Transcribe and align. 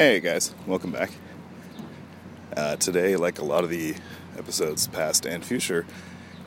Hey 0.00 0.18
guys, 0.18 0.54
welcome 0.66 0.92
back. 0.92 1.10
Uh, 2.56 2.76
today, 2.76 3.16
like 3.16 3.38
a 3.38 3.44
lot 3.44 3.64
of 3.64 3.68
the 3.68 3.94
episodes 4.38 4.86
past 4.86 5.26
and 5.26 5.44
future, 5.44 5.84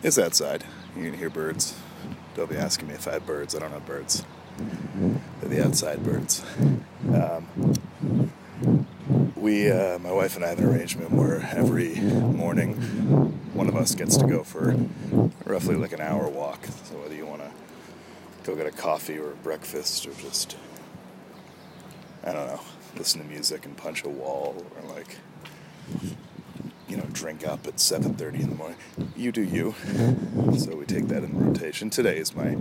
is 0.02 0.18
outside. 0.18 0.64
You 0.98 1.03
can 1.03 1.14
hear 1.14 1.29
birds. 1.29 1.79
Don't 2.33 2.50
be 2.50 2.55
asking 2.55 2.87
me 2.87 2.95
if 2.95 3.08
I 3.08 3.11
have 3.11 3.27
birds. 3.27 3.53
I 3.55 3.59
don't 3.59 3.69
have 3.69 3.85
birds. 3.85 4.25
They're 5.39 5.50
the 5.50 5.63
outside 5.63 6.03
birds. 6.03 6.43
Um, 7.13 7.69
we, 9.36 9.70
uh, 9.70 9.99
my 9.99 10.11
wife 10.11 10.35
and 10.35 10.43
I 10.43 10.47
have 10.47 10.57
an 10.57 10.65
arrangement 10.65 11.11
where 11.11 11.47
every 11.54 11.93
morning 11.99 12.73
one 13.54 13.70
of 13.70 13.75
us 13.75 13.93
gets 13.93 14.17
to 14.17 14.25
go 14.25 14.41
for 14.41 14.75
roughly 15.45 15.75
like 15.75 15.93
an 15.93 16.01
hour 16.01 16.27
walk. 16.27 16.65
So 16.85 16.95
whether 16.97 17.13
you 17.13 17.27
want 17.27 17.43
to 17.43 17.51
go 18.45 18.55
get 18.55 18.65
a 18.65 18.71
coffee 18.71 19.20
or 19.20 19.33
a 19.33 19.35
breakfast 19.35 20.07
or 20.07 20.13
just, 20.15 20.57
I 22.23 22.33
don't 22.33 22.47
know, 22.47 22.61
listen 22.98 23.21
to 23.21 23.28
music 23.28 23.66
and 23.66 23.75
punch 23.75 24.04
a 24.04 24.10
wall 24.10 24.65
or 24.75 24.96
like, 24.96 25.18
you 26.88 26.97
know, 26.97 27.06
drink 27.11 27.46
up 27.47 27.65
at 27.68 27.78
7.30 27.78 28.42
in 28.42 28.50
the 28.50 28.56
morning. 28.56 28.78
You 29.15 29.32
do 29.32 29.42
you. 29.42 29.75
So 30.57 30.75
we 30.75 30.86
take 30.86 31.07
that 31.07 31.24
in 31.24 31.37
rotation. 31.37 31.89
Today 31.89 32.18
is 32.18 32.36
my 32.36 32.56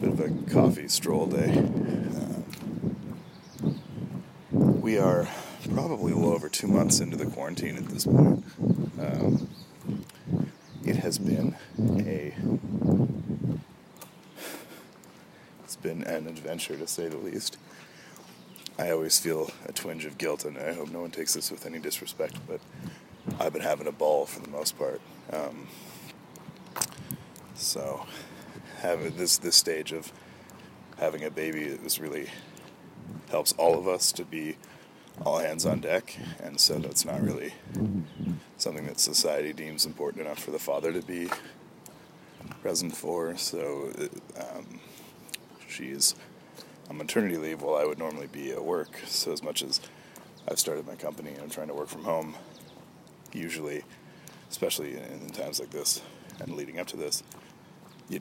bit 0.00 0.10
of 0.10 0.20
a 0.20 0.30
coffee 0.50 0.88
stroll 0.88 1.26
day. 1.26 1.50
Um, 1.58 2.44
we 4.80 4.98
are 4.98 5.28
probably 5.72 6.12
a 6.12 6.16
little 6.16 6.32
over 6.32 6.48
two 6.48 6.66
months 6.66 7.00
into 7.00 7.16
the 7.16 7.26
quarantine 7.26 7.76
at 7.76 7.86
this 7.86 8.04
point. 8.04 8.44
Um, 9.00 9.48
it 10.84 10.96
has 10.96 11.18
been 11.18 11.56
a 11.78 12.34
it's 15.64 15.76
been 15.76 16.02
an 16.04 16.26
adventure 16.26 16.76
to 16.76 16.86
say 16.86 17.08
the 17.08 17.16
least. 17.16 17.58
I 18.78 18.90
always 18.90 19.18
feel 19.18 19.50
a 19.66 19.72
twinge 19.72 20.04
of 20.04 20.18
guilt, 20.18 20.44
and 20.44 20.56
I 20.56 20.72
hope 20.72 20.90
no 20.90 21.00
one 21.02 21.10
takes 21.10 21.34
this 21.34 21.50
with 21.50 21.66
any 21.66 21.78
disrespect, 21.78 22.36
but 22.48 22.60
I've 23.38 23.52
been 23.52 23.62
having 23.62 23.86
a 23.86 23.92
ball 23.92 24.26
for 24.26 24.40
the 24.40 24.48
most 24.48 24.78
part. 24.78 25.00
Um, 25.32 25.68
so, 27.54 28.06
having 28.78 29.16
this 29.16 29.36
this 29.38 29.56
stage 29.56 29.92
of 29.92 30.12
having 30.98 31.22
a 31.22 31.30
baby, 31.30 31.76
was 31.82 32.00
really 32.00 32.28
helps 33.30 33.52
all 33.52 33.78
of 33.78 33.86
us 33.86 34.12
to 34.12 34.24
be 34.24 34.56
all 35.24 35.38
hands 35.38 35.66
on 35.66 35.80
deck, 35.80 36.16
and 36.42 36.58
so 36.58 36.78
that's 36.78 37.04
not 37.04 37.20
really 37.22 37.52
something 38.56 38.86
that 38.86 38.98
society 38.98 39.52
deems 39.52 39.84
important 39.84 40.24
enough 40.26 40.38
for 40.38 40.50
the 40.50 40.58
father 40.58 40.92
to 40.92 41.02
be 41.02 41.28
present 42.62 42.96
for. 42.96 43.36
So 43.36 43.92
um, 44.38 44.80
she's 45.68 46.14
on 46.92 46.98
maternity 46.98 47.36
leave 47.36 47.62
while 47.62 47.76
I 47.76 47.84
would 47.84 47.98
normally 47.98 48.26
be 48.26 48.52
at 48.52 48.62
work. 48.62 49.00
So 49.06 49.32
as 49.32 49.42
much 49.42 49.62
as 49.62 49.80
I've 50.48 50.58
started 50.58 50.86
my 50.86 50.94
company 50.94 51.30
and 51.30 51.40
I'm 51.40 51.50
trying 51.50 51.68
to 51.68 51.74
work 51.74 51.88
from 51.88 52.04
home, 52.04 52.34
usually, 53.32 53.82
especially 54.50 54.92
in, 54.92 55.22
in 55.22 55.30
times 55.30 55.58
like 55.58 55.70
this 55.70 56.02
and 56.40 56.54
leading 56.54 56.78
up 56.78 56.86
to 56.88 56.96
this, 56.96 57.22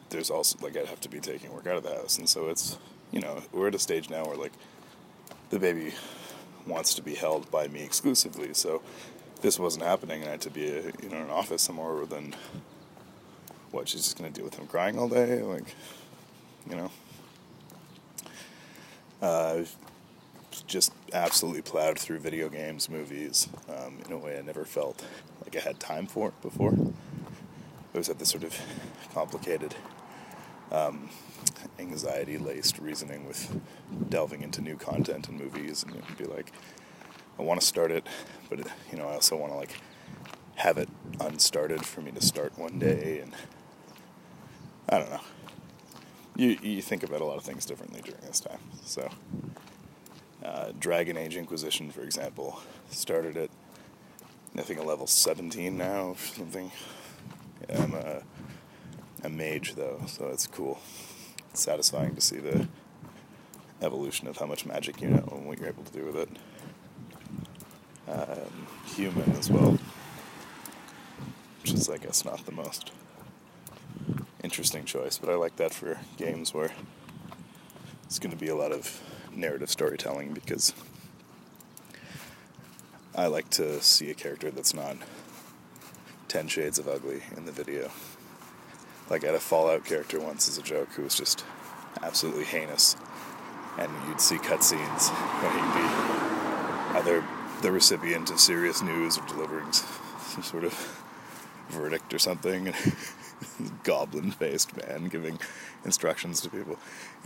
there's 0.09 0.29
also 0.29 0.57
like 0.61 0.77
I'd 0.77 0.85
have 0.85 1.01
to 1.01 1.09
be 1.09 1.19
taking 1.19 1.51
work 1.51 1.67
out 1.67 1.75
of 1.75 1.83
the 1.83 1.89
house, 1.89 2.17
and 2.17 2.29
so 2.29 2.47
it's 2.47 2.77
you 3.11 3.19
know 3.19 3.41
we're 3.51 3.67
at 3.67 3.75
a 3.75 3.79
stage 3.79 4.09
now 4.09 4.23
where 4.25 4.37
like 4.37 4.53
the 5.49 5.59
baby 5.59 5.93
wants 6.65 6.93
to 6.93 7.01
be 7.01 7.13
held 7.13 7.51
by 7.51 7.67
me 7.67 7.83
exclusively. 7.83 8.53
So 8.53 8.81
this 9.41 9.59
wasn't 9.59 9.83
happening 9.83 10.21
and 10.21 10.29
I 10.29 10.31
had 10.31 10.41
to 10.41 10.49
be 10.49 10.69
a, 10.69 10.83
you 11.01 11.09
know 11.09 11.17
in 11.17 11.23
an 11.23 11.29
office 11.29 11.61
somewhere, 11.61 12.05
then 12.05 12.35
what? 13.71 13.89
She's 13.89 14.03
just 14.03 14.17
gonna 14.17 14.29
deal 14.29 14.45
with 14.45 14.55
him 14.55 14.67
crying 14.67 14.97
all 14.97 15.09
day, 15.09 15.41
like 15.41 15.75
you 16.69 16.77
know. 16.77 16.89
Uh, 19.21 19.63
just 20.67 20.91
absolutely 21.13 21.61
plowed 21.61 21.97
through 21.97 22.19
video 22.19 22.49
games, 22.49 22.89
movies, 22.89 23.47
um, 23.69 23.99
in 24.05 24.11
a 24.11 24.17
way 24.17 24.37
I 24.37 24.41
never 24.41 24.65
felt 24.65 25.03
like 25.43 25.55
I 25.55 25.59
had 25.59 25.79
time 25.79 26.07
for 26.07 26.33
before. 26.41 26.73
I 27.93 27.97
was 27.97 28.09
at 28.09 28.19
this 28.19 28.29
sort 28.29 28.43
of 28.43 28.57
complicated, 29.13 29.75
um, 30.71 31.09
anxiety 31.79 32.37
laced 32.37 32.79
reasoning 32.79 33.27
with 33.27 33.59
delving 34.09 34.41
into 34.41 34.61
new 34.61 34.75
content 34.75 35.29
and 35.29 35.39
movies, 35.39 35.83
and 35.83 35.95
it 35.95 36.03
would 36.07 36.17
be 36.17 36.25
like, 36.25 36.51
I 37.37 37.43
want 37.43 37.59
to 37.61 37.65
start 37.65 37.91
it, 37.91 38.07
but 38.49 38.59
you 38.91 38.97
know, 38.97 39.07
I 39.07 39.13
also 39.13 39.35
want 39.35 39.53
to 39.53 39.57
like 39.57 39.79
have 40.55 40.77
it 40.77 40.89
unstarted 41.19 41.85
for 41.85 42.01
me 42.01 42.11
to 42.11 42.21
start 42.21 42.57
one 42.57 42.79
day, 42.79 43.19
and 43.21 43.33
I 44.89 44.99
don't 44.99 45.09
know. 45.09 45.21
You 46.35 46.57
you 46.61 46.81
think 46.81 47.03
about 47.03 47.21
a 47.21 47.25
lot 47.25 47.37
of 47.37 47.43
things 47.43 47.65
differently 47.65 48.01
during 48.01 48.21
this 48.21 48.39
time, 48.39 48.59
so. 48.83 49.09
Uh, 50.43 50.71
Dragon 50.79 51.17
Age 51.17 51.37
Inquisition, 51.37 51.91
for 51.91 52.01
example, 52.01 52.61
started 52.89 53.37
at 53.37 53.51
I 54.57 54.61
think 54.63 54.79
a 54.79 54.83
level 54.83 55.07
17 55.07 55.77
now 55.77 56.09
or 56.09 56.17
something. 56.17 56.71
Yeah, 57.69 57.83
I'm 57.83 57.93
a, 57.93 58.23
a 59.23 59.29
mage 59.29 59.75
though, 59.75 60.01
so 60.07 60.27
it's 60.27 60.45
cool. 60.45 60.79
It's 61.51 61.61
satisfying 61.61 62.15
to 62.15 62.21
see 62.21 62.39
the 62.39 62.67
evolution 63.81 64.27
of 64.27 64.37
how 64.37 64.45
much 64.45 64.65
magic 64.65 65.01
you 65.01 65.09
know 65.09 65.27
and 65.31 65.47
what 65.47 65.59
you're 65.59 65.69
able 65.69 65.83
to 65.83 65.93
do 65.93 66.05
with 66.05 66.15
it. 66.17 66.29
Um, 68.09 68.67
human 68.85 69.31
as 69.37 69.49
well, 69.49 69.77
which 71.61 71.73
is 71.73 71.89
I 71.89 71.97
guess 71.97 72.25
not 72.25 72.45
the 72.45 72.51
most 72.51 72.91
interesting 74.43 74.85
choice, 74.85 75.17
but 75.17 75.29
I 75.29 75.35
like 75.35 75.55
that 75.57 75.73
for 75.73 75.99
games 76.17 76.53
where 76.53 76.71
it's 78.05 78.19
going 78.19 78.31
to 78.31 78.37
be 78.37 78.47
a 78.47 78.55
lot 78.55 78.71
of 78.71 79.01
narrative 79.33 79.69
storytelling 79.69 80.33
because 80.33 80.73
I 83.15 83.27
like 83.27 83.49
to 83.51 83.81
see 83.81 84.09
a 84.09 84.13
character 84.13 84.51
that's 84.51 84.73
not 84.73 84.97
10 86.27 86.47
shades 86.47 86.79
of 86.79 86.87
ugly 86.87 87.21
in 87.35 87.45
the 87.45 87.51
video. 87.51 87.91
Like 89.09 89.23
I 89.23 89.27
had 89.27 89.35
a 89.35 89.39
Fallout 89.39 89.85
character 89.85 90.19
once 90.19 90.47
as 90.47 90.57
a 90.57 90.61
joke 90.61 90.89
who 90.93 91.03
was 91.03 91.15
just 91.15 91.43
absolutely 92.01 92.45
heinous, 92.45 92.95
and 93.77 93.91
you'd 94.07 94.21
see 94.21 94.37
cutscenes 94.37 95.09
when 95.41 95.51
he'd 95.51 95.73
be 95.73 96.99
either 96.99 97.23
the 97.61 97.71
recipient 97.71 98.31
of 98.31 98.39
serious 98.39 98.81
news 98.81 99.17
or 99.17 99.27
delivering 99.27 99.71
some 99.73 100.43
sort 100.43 100.63
of 100.63 100.73
verdict 101.69 102.13
or 102.13 102.19
something, 102.19 102.67
goblin 103.83 104.31
faced 104.31 104.75
man 104.77 105.07
giving 105.07 105.39
instructions 105.85 106.41
to 106.41 106.49
people. 106.49 106.77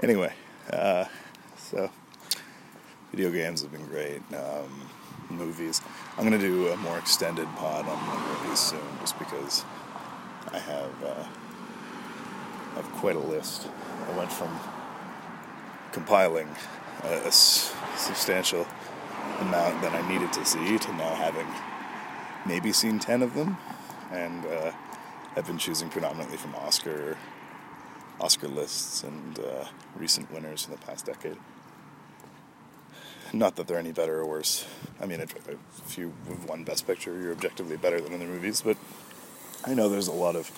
Anyway, 0.02 0.34
uh, 0.72 1.06
so 1.58 1.90
video 3.12 3.32
games 3.32 3.62
have 3.62 3.72
been 3.72 3.86
great. 3.88 4.22
Um, 4.34 4.90
movies. 5.30 5.82
I'm 6.18 6.28
going 6.28 6.40
to 6.40 6.48
do 6.48 6.68
a 6.70 6.78
more 6.78 6.98
extended 6.98 7.48
pod 7.56 7.88
on, 7.88 8.44
movies 8.44 8.60
soon, 8.60 8.80
just 9.02 9.18
because 9.20 9.64
I 10.52 10.60
have 10.60 11.04
uh, 11.04 11.24
have 12.76 12.92
quite 12.94 13.16
a 13.16 13.20
list. 13.20 13.68
I 14.08 14.18
went 14.18 14.32
from 14.32 14.60
compiling 15.92 16.50
a, 17.04 17.08
a 17.08 17.28
s- 17.28 17.74
substantial 17.98 18.68
amount 19.40 19.82
that 19.82 19.94
I 19.94 20.08
needed 20.08 20.32
to 20.34 20.46
see 20.46 20.78
to 20.78 20.94
now 20.94 21.16
having 21.16 21.48
maybe 22.46 22.72
seen 22.72 23.00
ten 23.00 23.22
of 23.22 23.34
them, 23.34 23.58
and 24.12 24.46
uh, 24.46 24.72
I've 25.38 25.46
been 25.46 25.58
choosing 25.58 25.90
predominantly 25.90 26.38
from 26.38 26.56
Oscar 26.56 27.18
Oscar 28.22 28.48
lists 28.48 29.04
and 29.04 29.38
uh, 29.40 29.66
recent 29.98 30.32
winners 30.32 30.66
in 30.66 30.72
the 30.72 30.78
past 30.78 31.06
decade. 31.06 31.36
Not 33.34 33.58
that 33.58 33.68
they're 33.68 33.78
any 33.78 33.92
better 33.92 34.20
or 34.20 34.26
worse. 34.26 34.66
I 35.02 35.06
mean, 35.06 35.20
if 35.20 35.98
you 35.98 36.14
have 36.30 36.46
won 36.46 36.64
Best 36.64 36.88
Picture, 36.88 37.20
you're 37.20 37.34
objectively 37.34 37.76
better 37.76 38.00
than 38.00 38.14
other 38.14 38.26
movies, 38.26 38.62
but 38.62 38.78
I 39.66 39.74
know 39.74 39.90
there's 39.90 40.08
a 40.08 40.14
lot 40.14 40.38
of 40.38 40.50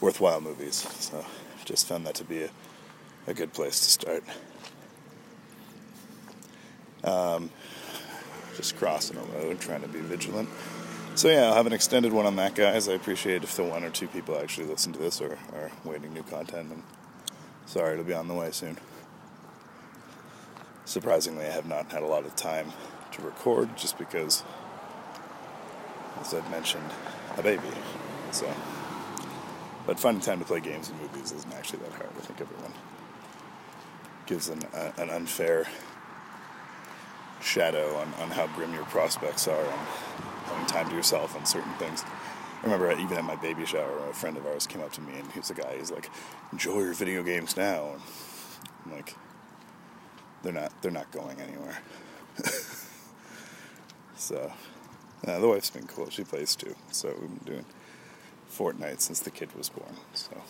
worthwhile 0.00 0.40
movies, 0.40 0.76
so 0.76 1.18
I've 1.18 1.64
just 1.66 1.86
found 1.86 2.06
that 2.06 2.14
to 2.14 2.24
be 2.24 2.44
a, 2.44 2.50
a 3.26 3.34
good 3.34 3.52
place 3.52 3.78
to 3.80 3.90
start. 3.90 4.24
Um, 7.04 7.50
just 8.56 8.76
crossing 8.76 9.18
a 9.18 9.22
road, 9.38 9.60
trying 9.60 9.82
to 9.82 9.88
be 9.88 10.00
vigilant. 10.00 10.48
So 11.18 11.28
yeah, 11.28 11.46
I'll 11.46 11.54
have 11.54 11.66
an 11.66 11.72
extended 11.72 12.12
one 12.12 12.26
on 12.26 12.36
that, 12.36 12.54
guys. 12.54 12.88
I 12.88 12.92
appreciate 12.92 13.42
if 13.42 13.56
the 13.56 13.64
one 13.64 13.82
or 13.82 13.90
two 13.90 14.06
people 14.06 14.38
actually 14.38 14.68
listen 14.68 14.92
to 14.92 15.00
this 15.00 15.20
or 15.20 15.36
are 15.52 15.72
waiting 15.82 16.14
new 16.14 16.22
content. 16.22 16.70
And 16.70 16.84
sorry, 17.66 17.94
it'll 17.94 18.04
be 18.04 18.14
on 18.14 18.28
the 18.28 18.34
way 18.34 18.52
soon. 18.52 18.78
Surprisingly, 20.84 21.44
I 21.44 21.50
have 21.50 21.66
not 21.66 21.90
had 21.90 22.04
a 22.04 22.06
lot 22.06 22.24
of 22.24 22.36
time 22.36 22.70
to 23.10 23.22
record 23.22 23.76
just 23.76 23.98
because, 23.98 24.44
as 26.20 26.34
I've 26.34 26.48
mentioned, 26.52 26.88
a 27.36 27.42
baby. 27.42 27.66
So, 28.30 28.48
but 29.88 29.98
finding 29.98 30.22
time 30.22 30.38
to 30.38 30.44
play 30.44 30.60
games 30.60 30.88
and 30.88 31.00
movies 31.00 31.32
isn't 31.32 31.52
actually 31.52 31.80
that 31.80 31.94
hard. 31.94 32.10
I 32.16 32.20
think 32.20 32.40
everyone 32.40 32.74
gives 34.26 34.50
an, 34.50 34.62
an 34.96 35.10
unfair 35.10 35.66
shadow 37.40 37.96
on, 37.96 38.14
on 38.22 38.30
how 38.30 38.46
grim 38.54 38.72
your 38.72 38.84
prospects 38.84 39.48
are 39.48 39.64
and 39.64 40.27
having 40.58 40.74
time 40.74 40.88
to 40.90 40.96
yourself 40.96 41.36
on 41.36 41.46
certain 41.46 41.72
things. 41.74 42.04
I 42.04 42.64
remember 42.64 42.90
even 42.92 43.16
at 43.16 43.24
my 43.24 43.36
baby 43.36 43.64
shower, 43.64 44.08
a 44.08 44.12
friend 44.12 44.36
of 44.36 44.46
ours 44.46 44.66
came 44.66 44.82
up 44.82 44.92
to 44.92 45.00
me 45.00 45.18
and 45.18 45.30
he 45.32 45.38
was 45.38 45.50
a 45.50 45.54
guy, 45.54 45.76
he's 45.78 45.90
like, 45.90 46.10
enjoy 46.52 46.80
your 46.80 46.94
video 46.94 47.22
games 47.22 47.56
now. 47.56 47.92
And 47.92 48.02
I'm 48.84 48.92
like, 48.92 49.14
they're 50.42 50.52
not, 50.52 50.72
they're 50.82 50.90
not 50.90 51.10
going 51.12 51.40
anywhere. 51.40 51.78
So, 54.18 54.52
uh, 55.28 55.38
the 55.38 55.46
wife's 55.46 55.70
been 55.70 55.86
cool. 55.86 56.10
She 56.10 56.24
plays 56.24 56.56
too. 56.56 56.74
So 56.90 57.14
we've 57.20 57.44
been 57.44 57.54
doing 57.54 57.64
Fortnite 58.50 59.00
since 59.00 59.20
the 59.20 59.30
kid 59.30 59.54
was 59.56 59.68
born. 59.68 59.94
So, 60.12 60.42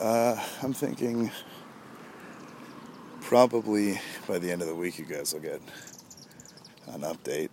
uh, 0.00 0.40
I'm 0.62 0.72
thinking 0.72 1.32
probably 3.22 4.00
by 4.28 4.38
the 4.38 4.52
end 4.52 4.62
of 4.62 4.68
the 4.68 4.74
week, 4.74 4.98
you 5.00 5.04
guys 5.04 5.32
will 5.34 5.40
get 5.40 5.60
an 6.94 7.02
update. 7.02 7.50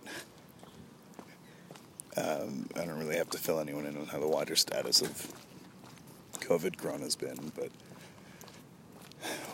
Um, 2.16 2.68
I 2.76 2.84
don't 2.84 2.98
really 2.98 3.16
have 3.16 3.30
to 3.30 3.38
fill 3.38 3.58
anyone 3.58 3.86
in 3.86 3.96
on 3.96 4.06
how 4.06 4.20
the 4.20 4.28
wider 4.28 4.54
status 4.56 5.00
of 5.00 5.32
COVID 6.40 6.76
Corona 6.76 7.04
has 7.04 7.16
been, 7.16 7.52
but 7.56 7.70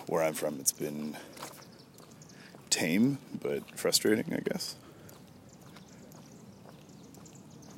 where 0.06 0.23
I'm 0.23 0.35
from, 0.35 0.58
it's 0.58 0.73
been 0.73 1.17
tame 2.70 3.19
but 3.40 3.79
frustrating, 3.79 4.32
I 4.32 4.40
guess. 4.40 4.76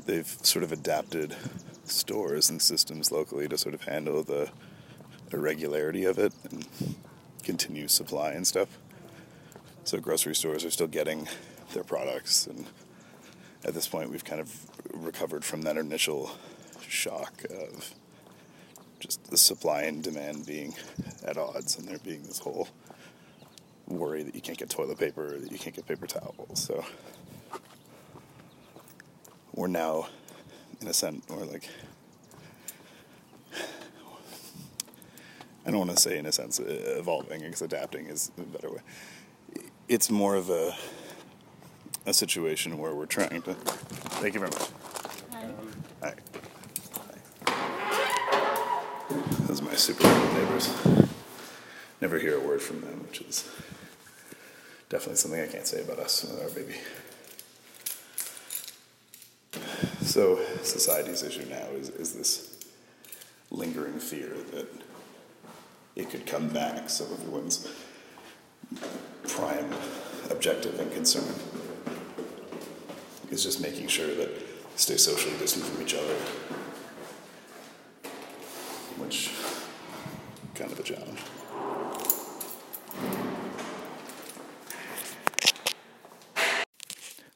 They've 0.06 0.26
sort 0.42 0.64
of 0.64 0.72
adapted 0.72 1.36
stores 1.84 2.48
and 2.50 2.60
systems 2.62 3.12
locally 3.12 3.48
to 3.48 3.58
sort 3.58 3.74
of 3.74 3.84
handle 3.84 4.22
the 4.22 4.50
irregularity 5.32 6.04
of 6.04 6.18
it 6.18 6.32
and 6.50 6.66
continue 7.42 7.88
supply 7.88 8.32
and 8.32 8.46
stuff. 8.46 8.78
So 9.84 9.98
grocery 9.98 10.34
stores 10.34 10.64
are 10.64 10.70
still 10.70 10.86
getting 10.86 11.28
their 11.72 11.84
products, 11.84 12.46
and 12.46 12.66
at 13.64 13.74
this 13.74 13.88
point, 13.88 14.10
we've 14.10 14.24
kind 14.24 14.40
of 14.40 14.66
recovered 14.92 15.44
from 15.44 15.62
that 15.62 15.76
initial 15.76 16.30
shock 16.86 17.44
of 17.50 17.94
just 18.98 19.24
the 19.30 19.36
supply 19.36 19.82
and 19.82 20.02
demand 20.02 20.46
being 20.46 20.74
at 21.24 21.36
odds, 21.36 21.78
and 21.78 21.88
there 21.88 21.98
being 21.98 22.22
this 22.22 22.38
whole 22.38 22.68
worry 23.86 24.22
that 24.22 24.34
you 24.34 24.40
can't 24.40 24.58
get 24.58 24.70
toilet 24.70 24.98
paper, 24.98 25.38
that 25.38 25.50
you 25.50 25.58
can't 25.58 25.74
get 25.74 25.86
paper 25.86 26.06
towels. 26.06 26.62
So 26.62 26.84
we're 29.54 29.68
now, 29.68 30.08
in 30.80 30.88
a 30.88 30.94
sense, 30.94 31.26
we're 31.28 31.44
like, 31.44 31.68
I 35.66 35.70
don't 35.70 35.78
want 35.78 35.90
to 35.90 35.96
say 35.96 36.18
in 36.18 36.26
a 36.26 36.32
sense 36.32 36.60
evolving 36.60 37.40
because 37.40 37.62
adapting 37.62 38.06
is 38.06 38.30
a 38.38 38.42
better 38.42 38.70
way. 38.70 38.80
It's 39.88 40.10
more 40.10 40.34
of 40.36 40.50
a 40.50 40.74
a 42.10 42.12
situation 42.12 42.76
where 42.76 42.92
we're 42.92 43.06
trying 43.06 43.40
to. 43.42 43.54
Thank 43.54 44.34
you 44.34 44.40
very 44.40 44.50
much. 44.50 44.68
Hi. 45.32 45.54
Hi. 46.02 46.14
Those 49.46 49.60
are 49.60 49.64
my 49.64 49.74
super 49.74 50.02
neighbors. 50.34 50.74
Never 52.00 52.18
hear 52.18 52.36
a 52.36 52.40
word 52.40 52.60
from 52.60 52.80
them, 52.80 53.04
which 53.04 53.20
is 53.20 53.48
definitely 54.88 55.16
something 55.16 55.40
I 55.40 55.46
can't 55.46 55.66
say 55.66 55.82
about 55.82 56.00
us 56.00 56.24
with 56.24 56.42
our 56.42 56.50
baby. 56.50 56.74
So, 60.02 60.44
society's 60.62 61.22
issue 61.22 61.48
now 61.48 61.68
is, 61.76 61.90
is 61.90 62.14
this 62.14 62.56
lingering 63.52 64.00
fear 64.00 64.34
that 64.52 64.66
it 65.94 66.10
could 66.10 66.26
come 66.26 66.48
back. 66.48 66.90
So, 66.90 67.04
everyone's 67.04 67.68
prime 69.28 69.72
objective 70.28 70.80
and 70.80 70.90
concern 70.92 71.32
is 73.30 73.42
just 73.42 73.60
making 73.60 73.88
sure 73.88 74.14
that 74.14 74.30
stay 74.76 74.96
socially 74.96 75.36
distant 75.38 75.64
from 75.64 75.82
each 75.82 75.94
other, 75.94 76.14
which 78.98 79.32
kind 80.54 80.72
of 80.72 80.78
a 80.78 80.82
challenge. 80.82 81.20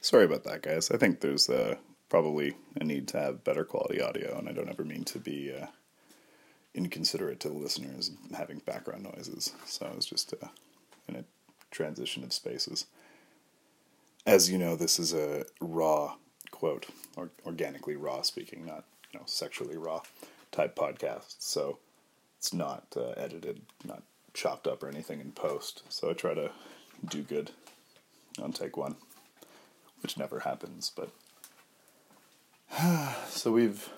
Sorry 0.01 0.25
about 0.25 0.45
that, 0.45 0.63
guys. 0.63 0.91
I 0.91 0.97
think 0.97 1.21
there's 1.21 1.49
uh, 1.49 1.77
probably 2.09 2.55
a 2.81 2.85
need 2.85 3.09
to 3.09 3.19
have 3.19 3.43
better 3.43 3.65
quality 3.65 4.01
audio, 4.01 4.39
and 4.39 4.49
I 4.49 4.53
don't 4.53 4.69
ever 4.69 4.85
mean 4.85 5.05
to 5.05 5.19
be 5.19 5.53
uh, 5.53 5.67
inconsiderate 6.75 7.41
to 7.41 7.49
the 7.49 7.57
listeners 7.57 8.11
having 8.37 8.59
background 8.59 9.05
noises. 9.05 9.53
So 9.67 9.87
I 9.91 9.97
was 9.97 10.07
just 10.07 10.35
uh, 10.35 10.49
in 11.09 11.17
a 11.17 11.25
transition 11.71 12.23
of 12.23 12.33
spaces. 12.33 12.87
As 14.27 14.51
you 14.51 14.59
know, 14.59 14.77
this 14.77 14.99
is 14.99 15.13
a 15.13 15.45
raw 15.61 16.15
quote, 16.51 16.87
or 17.17 17.31
organically 17.45 17.97
raw 17.97 18.23
speaking, 18.23 18.65
not 18.65 18.85
you 19.13 19.19
know 19.19 19.27
sexually 19.27 19.77
raw 19.77 20.01
type 20.51 20.75
podcast. 20.77 21.37
So 21.39 21.79
it's 22.39 22.53
not 22.53 22.87
uh, 22.97 23.11
edited, 23.17 23.63
not 23.85 24.03
chopped 24.33 24.67
up 24.67 24.83
or 24.83 24.89
anything 24.89 25.21
in 25.21 25.33
post. 25.33 25.83
So 25.89 26.11
I 26.11 26.15
try 26.15 26.35
to 26.35 26.51
do 27.09 27.23
good 27.23 27.51
on 28.41 28.53
take 28.53 28.77
one 28.77 28.97
which 30.05 30.19
never 30.19 30.41
happens. 30.41 30.93
But 30.95 31.11
so 33.29 33.51
we've 33.51 33.89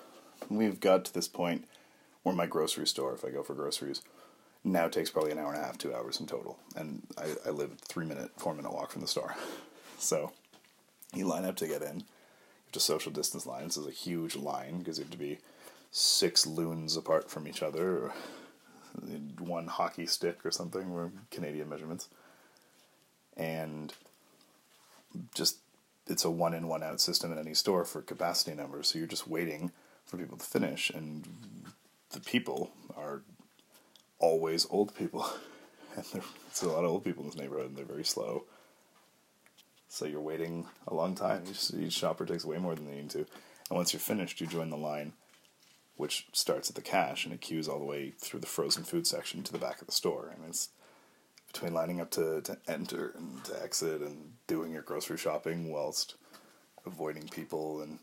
we've 0.49 0.79
got 0.79 1.05
to 1.05 1.13
this 1.13 1.27
point 1.27 1.67
where 2.23 2.33
my 2.33 2.47
grocery 2.47 2.87
store, 2.87 3.13
if 3.13 3.25
I 3.25 3.29
go 3.29 3.43
for 3.43 3.53
groceries, 3.53 4.01
now 4.63 4.87
takes 4.87 5.11
probably 5.11 5.31
an 5.31 5.37
hour 5.37 5.53
and 5.53 5.61
a 5.61 5.65
half, 5.65 5.77
two 5.77 5.93
hours 5.93 6.19
in 6.19 6.25
total, 6.25 6.57
and 6.75 7.05
I, 7.17 7.27
I 7.45 7.49
live 7.51 7.77
three 7.79 8.05
minute, 8.05 8.31
four 8.37 8.55
minute 8.55 8.73
walk 8.73 8.91
from 8.91 9.01
the 9.01 9.07
store. 9.07 9.35
So 9.97 10.31
you 11.13 11.25
line 11.25 11.45
up 11.45 11.55
to 11.57 11.67
get 11.67 11.81
in. 11.81 11.97
You 11.97 12.05
have 12.65 12.71
to 12.73 12.79
social 12.79 13.11
distance 13.11 13.45
line. 13.45 13.65
This 13.65 13.77
is 13.77 13.87
a 13.87 13.91
huge 13.91 14.35
line 14.35 14.79
because 14.79 14.97
you 14.97 15.03
have 15.03 15.11
to 15.11 15.17
be 15.17 15.39
six 15.91 16.45
loons 16.45 16.97
apart 16.97 17.29
from 17.29 17.47
each 17.47 17.63
other, 17.63 18.11
one 19.39 19.67
hockey 19.67 20.05
stick 20.05 20.45
or 20.45 20.51
something, 20.51 20.91
or 20.91 21.11
Canadian 21.31 21.69
measurements, 21.69 22.09
and 23.35 23.93
just 25.33 25.57
it's 26.07 26.25
a 26.25 26.29
one 26.29 26.53
in 26.53 26.67
one 26.67 26.83
out 26.83 27.01
system 27.01 27.31
in 27.31 27.37
any 27.37 27.53
store 27.53 27.83
for 27.85 28.01
capacity 28.01 28.55
numbers. 28.55 28.87
So 28.87 28.99
you're 28.99 29.07
just 29.07 29.27
waiting 29.27 29.71
for 30.05 30.17
people 30.17 30.37
to 30.37 30.45
finish, 30.45 30.89
and 30.89 31.27
the 32.11 32.19
people 32.19 32.71
are 32.95 33.21
always 34.19 34.65
old 34.69 34.95
people, 34.95 35.25
and 35.95 36.05
there's 36.13 36.61
a 36.61 36.67
lot 36.67 36.83
of 36.83 36.91
old 36.91 37.03
people 37.03 37.23
in 37.23 37.29
this 37.29 37.39
neighborhood, 37.39 37.67
and 37.67 37.77
they're 37.77 37.85
very 37.85 38.05
slow. 38.05 38.45
So 39.89 40.05
you're 40.05 40.21
waiting 40.21 40.67
a 40.87 40.93
long 40.93 41.15
time. 41.15 41.43
Each, 41.49 41.93
shopper 41.93 42.25
takes 42.25 42.45
way 42.45 42.57
more 42.57 42.75
than 42.75 42.85
they 42.85 42.97
need 42.97 43.09
to, 43.11 43.19
and 43.19 43.77
once 43.77 43.93
you're 43.93 43.99
finished, 43.99 44.41
you 44.41 44.47
join 44.47 44.69
the 44.69 44.77
line, 44.77 45.13
which 45.95 46.27
starts 46.33 46.69
at 46.69 46.75
the 46.75 46.81
cash 46.81 47.25
and 47.25 47.33
it 47.33 47.41
queues 47.41 47.67
all 47.67 47.79
the 47.79 47.85
way 47.85 48.13
through 48.19 48.41
the 48.41 48.47
frozen 48.47 48.83
food 48.83 49.07
section 49.07 49.43
to 49.43 49.51
the 49.51 49.57
back 49.57 49.81
of 49.81 49.87
the 49.87 49.93
store, 49.93 50.33
and 50.33 50.47
it's 50.47 50.69
between 51.51 51.73
lining 51.73 52.01
up 52.01 52.11
to, 52.11 52.41
to 52.41 52.57
enter 52.67 53.13
and 53.17 53.43
to 53.45 53.63
exit 53.63 54.01
and 54.01 54.33
doing 54.47 54.71
your 54.71 54.81
grocery 54.81 55.17
shopping 55.17 55.71
whilst 55.71 56.15
avoiding 56.85 57.27
people 57.27 57.81
and 57.81 57.99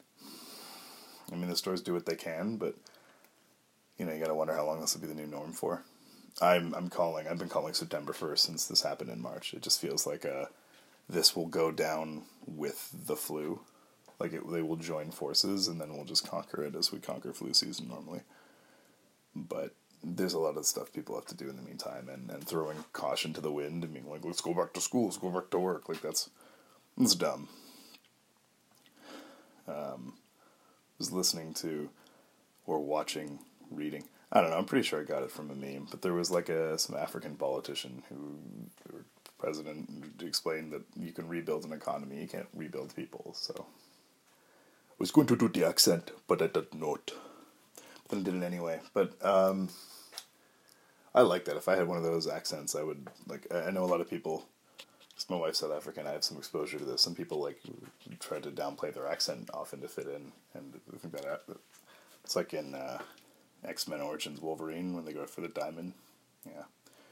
I 1.32 1.36
mean 1.36 1.48
the 1.48 1.56
stores 1.56 1.80
do 1.80 1.94
what 1.94 2.06
they 2.06 2.16
can, 2.16 2.56
but 2.56 2.74
you 3.98 4.04
know, 4.04 4.12
you 4.12 4.20
gotta 4.20 4.34
wonder 4.34 4.54
how 4.54 4.66
long 4.66 4.80
this 4.80 4.94
will 4.94 5.02
be 5.02 5.06
the 5.06 5.14
new 5.14 5.26
norm 5.26 5.52
for. 5.52 5.82
I'm 6.40 6.74
I'm 6.74 6.88
calling 6.88 7.28
I've 7.28 7.38
been 7.38 7.48
calling 7.48 7.74
September 7.74 8.12
first 8.12 8.44
since 8.44 8.66
this 8.66 8.82
happened 8.82 9.10
in 9.10 9.22
March. 9.22 9.54
It 9.54 9.62
just 9.62 9.80
feels 9.80 10.06
like 10.06 10.24
a 10.24 10.48
this 11.08 11.36
will 11.36 11.46
go 11.46 11.70
down 11.70 12.22
with 12.46 12.90
the 13.06 13.16
flu. 13.16 13.60
Like 14.18 14.32
it, 14.32 14.50
they 14.50 14.62
will 14.62 14.76
join 14.76 15.10
forces 15.10 15.68
and 15.68 15.80
then 15.80 15.94
we'll 15.94 16.04
just 16.04 16.28
conquer 16.28 16.62
it 16.62 16.74
as 16.74 16.92
we 16.92 16.98
conquer 16.98 17.32
flu 17.32 17.52
season 17.52 17.88
normally. 17.88 18.20
But 19.34 19.74
there's 20.02 20.34
a 20.34 20.38
lot 20.38 20.56
of 20.56 20.66
stuff 20.66 20.92
people 20.92 21.14
have 21.14 21.26
to 21.26 21.36
do 21.36 21.48
in 21.48 21.56
the 21.56 21.62
meantime 21.62 22.08
and, 22.08 22.30
and 22.30 22.46
throwing 22.46 22.84
caution 22.92 23.32
to 23.34 23.40
the 23.40 23.50
wind 23.50 23.82
and 23.82 23.92
being 23.92 24.08
like, 24.08 24.24
let's 24.24 24.40
go 24.40 24.54
back 24.54 24.72
to 24.74 24.80
school, 24.80 25.06
let's 25.06 25.16
go 25.16 25.30
back 25.30 25.50
to 25.50 25.58
work. 25.58 25.88
Like 25.88 26.00
that's 26.00 26.30
it's 26.98 27.14
dumb. 27.14 27.48
Um, 29.66 30.14
was 30.98 31.12
listening 31.12 31.54
to 31.54 31.90
or 32.66 32.80
watching, 32.80 33.40
reading. 33.70 34.04
I 34.32 34.40
don't 34.40 34.50
know. 34.50 34.58
I'm 34.58 34.64
pretty 34.64 34.86
sure 34.86 35.00
I 35.00 35.04
got 35.04 35.22
it 35.22 35.30
from 35.30 35.50
a 35.50 35.54
meme, 35.54 35.88
but 35.90 36.02
there 36.02 36.12
was 36.12 36.30
like 36.30 36.48
a 36.48 36.78
some 36.78 36.96
African 36.96 37.36
politician 37.36 38.02
who, 38.08 38.38
president, 39.44 40.22
explained 40.22 40.72
that 40.72 40.82
you 40.96 41.12
can 41.12 41.28
rebuild 41.28 41.64
an 41.64 41.72
economy, 41.72 42.20
you 42.22 42.28
can't 42.28 42.48
rebuild 42.54 42.96
people. 42.96 43.34
So 43.34 43.54
I 43.58 44.94
was 44.98 45.10
going 45.10 45.26
to 45.26 45.36
do 45.36 45.48
the 45.48 45.66
accent, 45.66 46.12
but 46.26 46.40
I 46.40 46.46
did 46.46 46.74
not. 46.74 47.12
But 48.08 48.08
Then 48.08 48.20
I 48.20 48.22
did 48.22 48.34
it 48.42 48.46
anyway. 48.46 48.80
But 48.94 49.10
um, 49.24 49.68
I 51.14 51.22
like 51.22 51.44
that. 51.44 51.56
If 51.56 51.68
I 51.68 51.76
had 51.76 51.88
one 51.88 51.98
of 51.98 52.04
those 52.04 52.26
accents, 52.26 52.74
I 52.74 52.82
would 52.82 53.08
like. 53.28 53.46
I 53.52 53.70
know 53.70 53.84
a 53.84 53.92
lot 53.94 54.00
of 54.00 54.08
people. 54.08 54.46
My 55.30 55.36
wife's 55.36 55.60
South 55.60 55.72
African. 55.72 56.06
I 56.06 56.12
have 56.12 56.24
some 56.24 56.38
exposure 56.38 56.78
to 56.78 56.84
this. 56.84 57.00
Some 57.02 57.14
people 57.14 57.40
like 57.40 57.60
try 58.18 58.40
to 58.40 58.50
downplay 58.50 58.92
their 58.92 59.06
accent 59.06 59.48
often 59.54 59.80
to 59.80 59.88
fit 59.88 60.06
in, 60.06 60.32
and 60.54 60.80
I 60.92 60.98
think 60.98 61.16
that 61.16 61.42
it's 62.24 62.36
like 62.36 62.52
in 62.52 62.74
uh, 62.74 62.98
X 63.64 63.86
Men 63.88 64.00
Origins 64.00 64.40
Wolverine 64.40 64.94
when 64.94 65.04
they 65.04 65.12
go 65.12 65.24
for 65.26 65.40
the 65.40 65.48
diamond. 65.48 65.92
Yeah, 66.44 66.64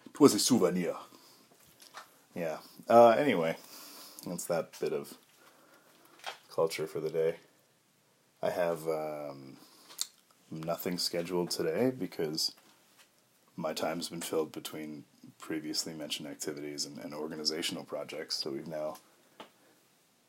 it 0.06 0.20
was 0.20 0.34
a 0.34 0.38
souvenir. 0.38 0.96
Yeah. 2.34 2.58
Uh, 2.88 3.10
anyway, 3.10 3.56
that's 4.26 4.46
that 4.46 4.78
bit 4.80 4.92
of 4.92 5.14
culture 6.54 6.86
for 6.86 7.00
the 7.00 7.10
day. 7.10 7.36
I 8.42 8.50
have 8.50 8.86
um, 8.88 9.56
nothing 10.50 10.98
scheduled 10.98 11.50
today 11.50 11.92
because 11.96 12.52
my 13.56 13.72
time's 13.72 14.08
been 14.08 14.20
filled 14.20 14.52
between 14.52 15.04
previously 15.38 15.92
mentioned 15.92 16.28
activities 16.28 16.84
and, 16.84 16.98
and 16.98 17.14
organizational 17.14 17.84
projects. 17.84 18.36
So 18.36 18.50
we've 18.50 18.66
now 18.66 18.96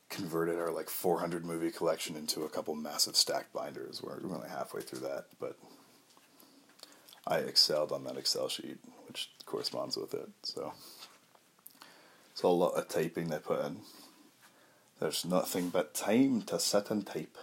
converted 0.10 0.60
our 0.60 0.72
like 0.72 0.90
400 0.90 1.44
movie 1.44 1.72
collection 1.72 2.16
into 2.16 2.44
a 2.44 2.50
couple 2.50 2.76
massive 2.76 3.16
stacked 3.16 3.54
binders. 3.54 4.02
We're 4.04 4.20
only 4.24 4.50
halfway 4.50 4.82
through 4.82 5.00
that, 5.00 5.26
but 5.40 5.58
I 7.26 7.38
excelled 7.38 7.92
on 7.92 8.04
that 8.04 8.18
Excel 8.18 8.50
sheet, 8.50 8.78
which 9.08 9.32
corresponds 9.46 9.98
with 9.98 10.14
it. 10.14 10.30
So 10.44 10.74
it's 12.34 12.42
a 12.42 12.48
lot 12.48 12.74
of 12.74 12.88
typing 12.88 13.30
they 13.30 13.38
put 13.38 13.64
in. 13.64 13.78
There's 15.00 15.24
nothing 15.24 15.70
but 15.70 15.94
time 15.94 16.42
to 16.44 16.60
sit 16.60 16.90
and 16.90 17.06
type. 17.06 17.38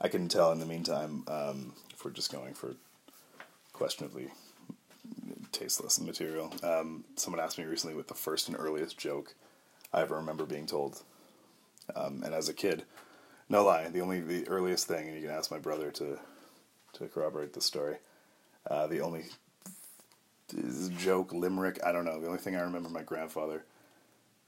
I 0.00 0.08
can 0.08 0.28
tell 0.28 0.52
in 0.52 0.58
the 0.58 0.66
meantime, 0.66 1.24
um, 1.28 1.74
if 1.92 2.02
we're 2.02 2.12
just 2.12 2.32
going 2.32 2.54
for 2.54 2.76
questionably 3.74 4.28
tasteless 5.52 6.00
material, 6.00 6.52
um, 6.62 7.04
someone 7.16 7.40
asked 7.40 7.58
me 7.58 7.64
recently 7.64 7.94
what 7.94 8.08
the 8.08 8.14
first 8.14 8.48
and 8.48 8.56
earliest 8.58 8.96
joke 8.96 9.34
I 9.92 10.00
ever 10.00 10.16
remember 10.16 10.46
being 10.46 10.66
told. 10.66 11.02
Um, 11.94 12.22
and 12.24 12.34
as 12.34 12.48
a 12.48 12.54
kid, 12.54 12.84
no 13.50 13.64
lie, 13.64 13.88
the 13.88 14.00
only 14.00 14.20
the 14.20 14.48
earliest 14.48 14.86
thing, 14.88 15.08
and 15.08 15.16
you 15.16 15.22
can 15.22 15.36
ask 15.36 15.50
my 15.50 15.58
brother 15.58 15.90
to 15.92 16.18
to 16.94 17.08
corroborate 17.08 17.52
the 17.52 17.60
story. 17.60 17.96
Uh, 18.70 18.86
the 18.86 19.00
only 19.00 19.24
joke, 20.96 21.32
limerick, 21.32 21.78
I 21.84 21.92
don't 21.92 22.04
know. 22.04 22.20
The 22.20 22.26
only 22.26 22.38
thing 22.38 22.56
I 22.56 22.60
remember 22.60 22.88
my 22.88 23.02
grandfather 23.02 23.64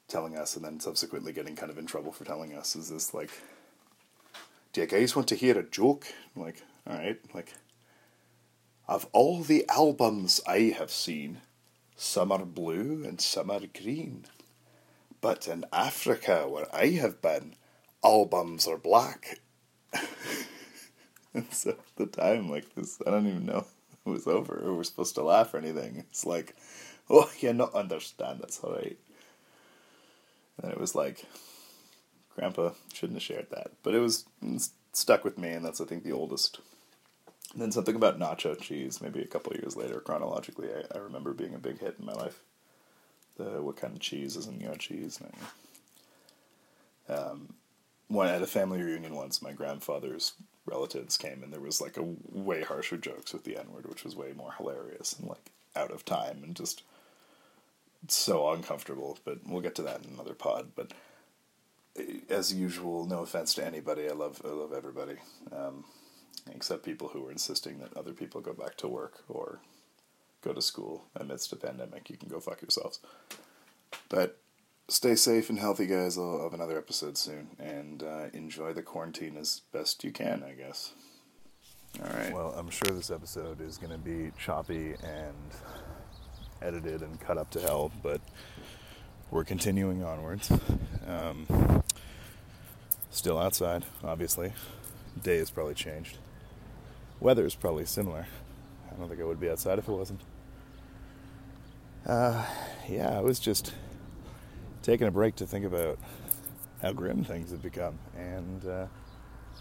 telling 0.09 0.37
us, 0.37 0.57
and 0.57 0.65
then 0.65 0.81
subsequently 0.81 1.33
getting 1.33 1.57
kind 1.57 1.71
of 1.71 1.79
in 1.79 1.87
trouble 1.87 2.13
for 2.13 2.25
telling 2.25 2.55
us, 2.55 2.75
is 2.75 2.91
this 2.91 3.15
like, 3.15 3.31
"Do 4.73 4.81
you 4.81 4.87
guys 4.87 5.15
want 5.15 5.29
to 5.29 5.35
hear 5.35 5.59
a 5.59 5.63
joke?" 5.63 6.07
I'm 6.35 6.43
like, 6.43 6.63
all 6.87 6.97
right, 6.97 7.19
like. 7.35 7.55
Of 8.89 9.07
all 9.13 9.43
the 9.43 9.65
albums 9.69 10.41
I 10.49 10.75
have 10.77 10.91
seen, 10.91 11.43
some 11.95 12.33
are 12.33 12.45
blue 12.45 13.05
and 13.05 13.21
some 13.21 13.49
are 13.49 13.61
green. 13.61 14.25
But 15.21 15.47
in 15.47 15.65
Africa, 15.73 16.49
where 16.49 16.67
I 16.75 16.89
have 16.89 17.23
been, 17.23 17.55
albums 18.03 18.67
are 18.67 18.77
black. 18.77 19.39
and 21.35 21.47
so 21.53 21.71
at 21.71 21.79
the 21.95 22.07
time, 22.07 22.51
like 22.51 22.75
this, 22.75 23.01
I 23.07 23.13
don't 23.13 23.29
even 23.29 23.47
know 23.47 23.65
was 24.11 24.27
over 24.27 24.75
we're 24.75 24.85
supposed 24.85 25.15
to 25.15 25.23
laugh 25.23 25.55
or 25.55 25.59
anything. 25.59 26.05
It's 26.11 26.27
like, 26.27 26.55
oh, 27.11 27.31
you 27.41 27.53
not 27.53 27.75
understand, 27.75 28.41
that's 28.41 28.63
alright. 28.63 28.99
And 30.63 30.71
it 30.71 30.79
was 30.79 30.95
like, 30.95 31.25
Grandpa 32.35 32.71
shouldn't 32.93 33.17
have 33.17 33.23
shared 33.23 33.51
that. 33.51 33.73
But 33.83 33.95
it 33.95 34.01
was 34.01 34.27
stuck 34.93 35.25
with 35.25 35.39
me, 35.39 35.51
and 35.51 35.65
that's, 35.65 35.81
I 35.81 35.85
think, 35.85 36.05
the 36.05 36.13
oldest 36.13 36.61
and 37.53 37.61
then 37.61 37.73
something 37.73 37.97
about 37.97 38.19
nacho 38.19 38.59
cheese, 38.61 39.01
maybe 39.01 39.21
a 39.21 39.27
couple 39.27 39.53
years 39.55 39.77
later, 39.77 40.01
chronologically, 40.01 40.69
I, 40.69 40.97
I, 40.97 40.99
remember 41.01 41.33
being 41.33 41.55
a 41.55 41.59
big 41.59 41.81
hit 41.81 41.97
in 41.99 42.07
my 42.07 42.13
life. 42.13 42.41
The 43.39 43.61
what 43.61 43.77
kind 43.77 43.95
of 43.95 44.01
cheese 44.01 44.37
is 44.37 44.47
in 44.47 44.61
your 44.61 44.77
cheese? 44.77 45.21
Um, 47.09 47.55
when 48.07 48.29
at 48.29 48.43
a 48.43 48.47
family 48.47 48.83
reunion 48.83 49.15
once, 49.17 49.43
my 49.43 49.53
grandfather's 49.53 50.35
relatives 50.67 51.17
came, 51.17 51.43
and 51.43 51.53
there 51.53 51.61
was 51.61 51.81
like 51.81 51.97
a 51.97 52.07
way 52.31 52.63
harsher 52.63 52.97
jokes 52.97 53.33
with 53.33 53.45
the 53.45 53.57
N 53.57 53.73
word, 53.73 53.87
which 53.87 54.05
was 54.05 54.17
way 54.17 54.33
more 54.37 54.53
hilarious 54.57 55.15
and 55.15 55.29
like 55.29 55.51
out 55.77 55.91
of 55.91 56.05
time 56.05 56.43
and 56.43 56.57
just 56.57 56.83
so 58.09 58.51
uncomfortable. 58.51 59.19
But 59.25 59.39
we'll 59.47 59.61
get 59.63 59.75
to 59.77 59.83
that 59.83 60.05
in 60.05 60.13
another 60.13 60.35
pod. 60.35 60.73
But 60.75 60.93
eh, 61.99 62.21
as 62.29 62.53
usual, 62.53 63.07
no 63.07 63.21
offense 63.21 63.55
to 63.55 63.67
anybody, 63.67 64.09
I 64.09 64.13
love 64.13 64.43
I 64.45 64.49
love 64.49 64.73
everybody. 64.73 65.17
Um, 65.53 65.85
except 66.51 66.85
people 66.85 67.09
who 67.09 67.27
are 67.27 67.33
insisting 67.33 67.79
that 67.79 67.97
other 67.97 68.13
people 68.13 68.41
go 68.41 68.53
back 68.53 68.77
to 68.79 68.89
work 68.89 69.23
or 69.29 69.61
go 70.43 70.53
to 70.53 70.63
school 70.63 71.05
amidst 71.15 71.53
a 71.53 71.57
pandemic. 71.57 72.09
You 72.09 72.17
can 72.17 72.29
go 72.29 72.41
fuck 72.41 72.63
yourselves. 72.63 73.01
But 74.09 74.40
stay 74.91 75.15
safe 75.15 75.49
and 75.51 75.59
healthy, 75.59 75.87
guys. 75.87 76.19
I'll 76.19 76.43
have 76.43 76.53
another 76.53 76.77
episode 76.77 77.17
soon. 77.17 77.49
And 77.59 78.03
uh, 78.03 78.27
enjoy 78.33 78.73
the 78.73 78.83
quarantine 78.83 79.37
as 79.37 79.63
best 79.73 80.05
you 80.05 80.11
can, 80.11 80.43
I 80.43 80.53
guess. 80.53 80.93
All 82.03 82.13
right. 82.13 82.33
Well, 82.33 82.55
I'm 82.57 82.71
sure 82.71 82.95
this 82.95 83.11
episode 83.11 83.61
is 83.61 83.79
going 83.79 83.93
to 83.93 83.99
be 83.99 84.33
choppy 84.39 84.95
and 85.03 85.35
edited 86.61 87.03
and 87.03 87.19
cut 87.21 87.39
up 87.39 87.51
to 87.51 87.61
hell, 87.61 87.91
but 88.03 88.21
we're 89.31 89.45
continuing 89.45 90.03
onwards. 90.03 90.53
Um, 91.07 91.83
still 93.11 93.39
outside, 93.39 93.85
obviously. 94.05 94.53
Day 95.23 95.39
has 95.39 95.51
probably 95.51 95.75
changed. 95.75 96.19
Weather 97.21 97.45
is 97.45 97.55
probably 97.55 97.85
similar. 97.87 98.27
I 98.91 98.97
don't 98.97 99.09
think 99.09 99.21
I 99.21 99.25
would 99.25 99.41
be 99.41 99.51
outside 99.51 99.79
if 99.79 99.89
it 99.89 99.93
wasn't. 99.93 100.21
Uh, 102.07 102.45
yeah, 102.89 103.19
it 103.19 103.25
was 103.25 103.39
just 103.39 103.75
taking 104.83 105.07
a 105.07 105.11
break 105.11 105.37
to 105.37 105.47
think 105.47 105.65
about 105.65 105.99
how 106.83 106.93
grim 106.93 107.25
things 107.25 107.51
have 107.51 107.63
become 107.63 107.99
and 108.17 108.65
uh, 108.67 108.87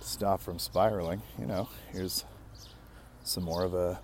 stop 0.02 0.42
from 0.42 0.60
spiraling. 0.60 1.22
You 1.38 1.46
know, 1.46 1.70
here's 1.92 2.26
some 3.24 3.44
more 3.44 3.64
of 3.64 3.74
a 3.74 4.00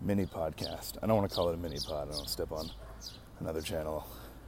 mini 0.00 0.26
podcast. 0.26 0.96
I 1.02 1.06
don't 1.06 1.16
want 1.16 1.28
to 1.28 1.34
call 1.34 1.50
it 1.50 1.54
a 1.54 1.58
mini 1.58 1.78
pod. 1.86 2.08
I 2.08 2.12
don't 2.12 2.28
step 2.28 2.52
on 2.52 2.70
another 3.40 3.60
channel, 3.60 4.06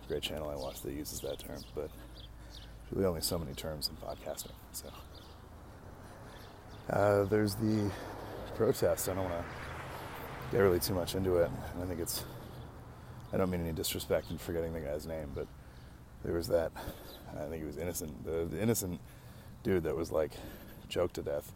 great 0.08 0.22
channel 0.22 0.48
I 0.48 0.56
watch 0.56 0.80
that 0.82 0.92
uses 0.92 1.20
that 1.20 1.38
term, 1.38 1.60
but 1.74 1.90
really 2.90 3.06
only 3.06 3.20
so 3.20 3.38
many 3.38 3.52
terms 3.52 3.90
in 3.90 3.96
podcasting. 3.96 4.52
So 4.72 4.88
uh, 6.90 7.24
there's 7.24 7.54
the 7.54 7.90
protest. 8.54 9.08
I 9.08 9.14
don't 9.14 9.30
want 9.30 9.44
to 9.44 9.44
get 10.52 10.62
really 10.62 10.80
too 10.80 10.94
much 10.94 11.14
into 11.14 11.36
it. 11.36 11.50
I 11.80 11.84
think 11.84 12.00
it's, 12.00 12.24
I 13.32 13.36
don't 13.36 13.50
mean 13.50 13.60
any 13.60 13.72
disrespect 13.72 14.30
in 14.30 14.38
forgetting 14.38 14.72
the 14.72 14.80
guy's 14.80 15.06
name, 15.06 15.30
but 15.34 15.46
there 16.24 16.34
was 16.34 16.48
that, 16.48 16.72
I 17.36 17.44
think 17.46 17.60
he 17.60 17.66
was 17.66 17.76
innocent, 17.76 18.24
the, 18.24 18.46
the 18.50 18.60
innocent 18.60 19.00
dude 19.62 19.84
that 19.84 19.96
was 19.96 20.10
like 20.10 20.32
choked 20.88 21.14
to 21.14 21.22
death 21.22 21.52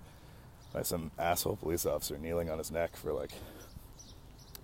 by 0.73 0.83
some 0.83 1.11
asshole 1.19 1.57
police 1.57 1.87
officer 1.87 2.19
kneeling 2.19 2.51
on 2.51 2.59
his 2.59 2.71
neck 2.71 2.97
for 2.97 3.13
like, 3.13 3.33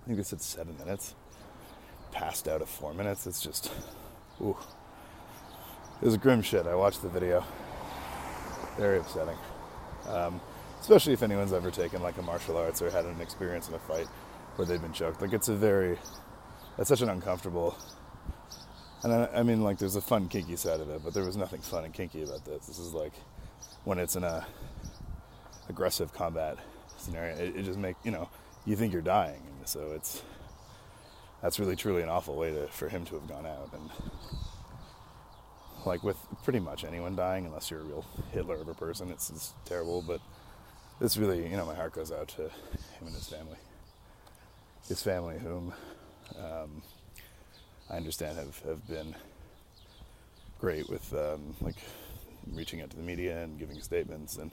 I 0.03 0.07
think 0.07 0.19
they 0.19 0.23
said 0.23 0.41
seven 0.41 0.77
minutes, 0.79 1.15
passed 2.13 2.49
out 2.49 2.63
of 2.63 2.69
four 2.69 2.95
minutes. 2.95 3.27
It's 3.27 3.41
just, 3.41 3.71
ooh. 4.41 4.57
It 6.01 6.05
was 6.05 6.17
grim 6.17 6.43
shit. 6.43 6.67
I 6.67 6.75
watched 6.75 7.03
the 7.03 7.09
video. 7.09 7.45
Very 8.77 8.99
upsetting. 8.99 9.37
Um, 10.09 10.41
especially 10.81 11.13
if 11.13 11.23
anyone's 11.23 11.53
ever 11.53 11.71
taken 11.71 12.03
like 12.03 12.17
a 12.19 12.23
martial 12.23 12.57
arts 12.57 12.81
or 12.81 12.91
had 12.91 13.05
an 13.05 13.21
experience 13.21 13.69
in 13.69 13.75
a 13.75 13.79
fight 13.81 14.07
where 14.57 14.65
they've 14.65 14.81
been 14.81 14.93
choked. 14.93 15.21
Like 15.21 15.33
it's 15.33 15.49
a 15.49 15.55
very, 15.55 15.99
that's 16.79 16.89
such 16.89 17.03
an 17.03 17.11
uncomfortable. 17.11 17.77
And 19.03 19.13
I, 19.13 19.29
I 19.35 19.43
mean, 19.43 19.63
like 19.63 19.77
there's 19.77 19.97
a 19.97 20.01
fun 20.01 20.29
kinky 20.29 20.57
side 20.57 20.81
of 20.81 20.89
it, 20.89 21.03
but 21.05 21.13
there 21.13 21.25
was 21.25 21.37
nothing 21.37 21.61
fun 21.61 21.85
and 21.85 21.93
kinky 21.93 22.23
about 22.23 22.47
this. 22.47 22.67
This 22.67 22.79
is 22.79 22.95
like 22.95 23.13
when 23.85 23.99
it's 23.99 24.17
in 24.17 24.25
a 24.25 24.47
aggressive 25.69 26.15
combat 26.15 26.57
scenario. 26.97 27.37
It, 27.37 27.57
it 27.57 27.65
just 27.65 27.79
make 27.79 27.97
you 28.03 28.11
know 28.11 28.31
you 28.65 28.75
think 28.75 28.95
you're 28.95 29.03
dying, 29.03 29.43
and 29.59 29.69
so 29.69 29.93
it's 29.95 30.23
that's 31.43 31.59
really 31.61 31.77
truly 31.77 32.01
an 32.01 32.09
awful 32.09 32.35
way 32.35 32.53
to 32.53 32.69
for 32.69 32.89
him 32.89 33.05
to 33.05 33.17
have 33.17 33.29
gone 33.29 33.45
out 33.45 33.69
and 33.75 33.91
like 35.85 36.03
with 36.03 36.17
pretty 36.43 36.59
much 36.59 36.85
anyone 36.85 37.15
dying 37.15 37.47
unless 37.47 37.71
you're 37.71 37.81
a 37.81 37.85
real 37.85 38.05
Hitler 38.33 38.57
of 38.57 38.67
a 38.67 38.75
person 38.75 39.11
it's, 39.11 39.31
it's 39.31 39.55
terrible 39.65 40.03
but 40.03 40.21
this 41.01 41.17
really, 41.17 41.49
you 41.49 41.57
know, 41.57 41.65
my 41.65 41.75
heart 41.75 41.93
goes 41.93 42.11
out 42.11 42.29
to 42.29 42.43
him 42.43 43.07
and 43.07 43.15
his 43.15 43.29
family. 43.29 43.57
His 44.89 45.03
family, 45.03 45.39
whom 45.39 45.73
um, 46.37 46.83
I 47.91 47.97
understand 47.97 48.39
have, 48.39 48.59
have 48.61 48.87
been 48.87 49.15
great 50.61 50.89
with 50.89 51.13
um, 51.15 51.55
like 51.61 51.77
reaching 52.53 52.81
out 52.81 52.91
to 52.91 52.97
the 52.97 53.03
media 53.03 53.43
and 53.43 53.59
giving 53.59 53.81
statements. 53.81 54.37
And 54.37 54.51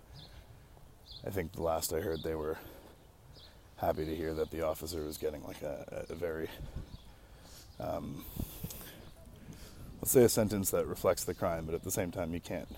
I 1.25 1.29
think 1.29 1.53
the 1.53 1.63
last 1.63 1.93
I 1.93 1.99
heard, 1.99 2.23
they 2.23 2.35
were 2.35 2.57
happy 3.77 4.05
to 4.05 4.15
hear 4.15 4.33
that 4.33 4.51
the 4.51 4.61
officer 4.65 5.03
was 5.03 5.17
getting 5.17 5.43
like 5.43 5.61
a, 5.61 6.05
a 6.09 6.15
very, 6.15 6.47
um, 7.79 8.23
let's 10.01 10.11
say, 10.11 10.23
a 10.23 10.29
sentence 10.29 10.71
that 10.71 10.87
reflects 10.87 11.23
the 11.23 11.33
crime, 11.33 11.65
but 11.65 11.75
at 11.75 11.83
the 11.83 11.91
same 11.91 12.11
time, 12.11 12.33
you 12.33 12.39
can't 12.39 12.69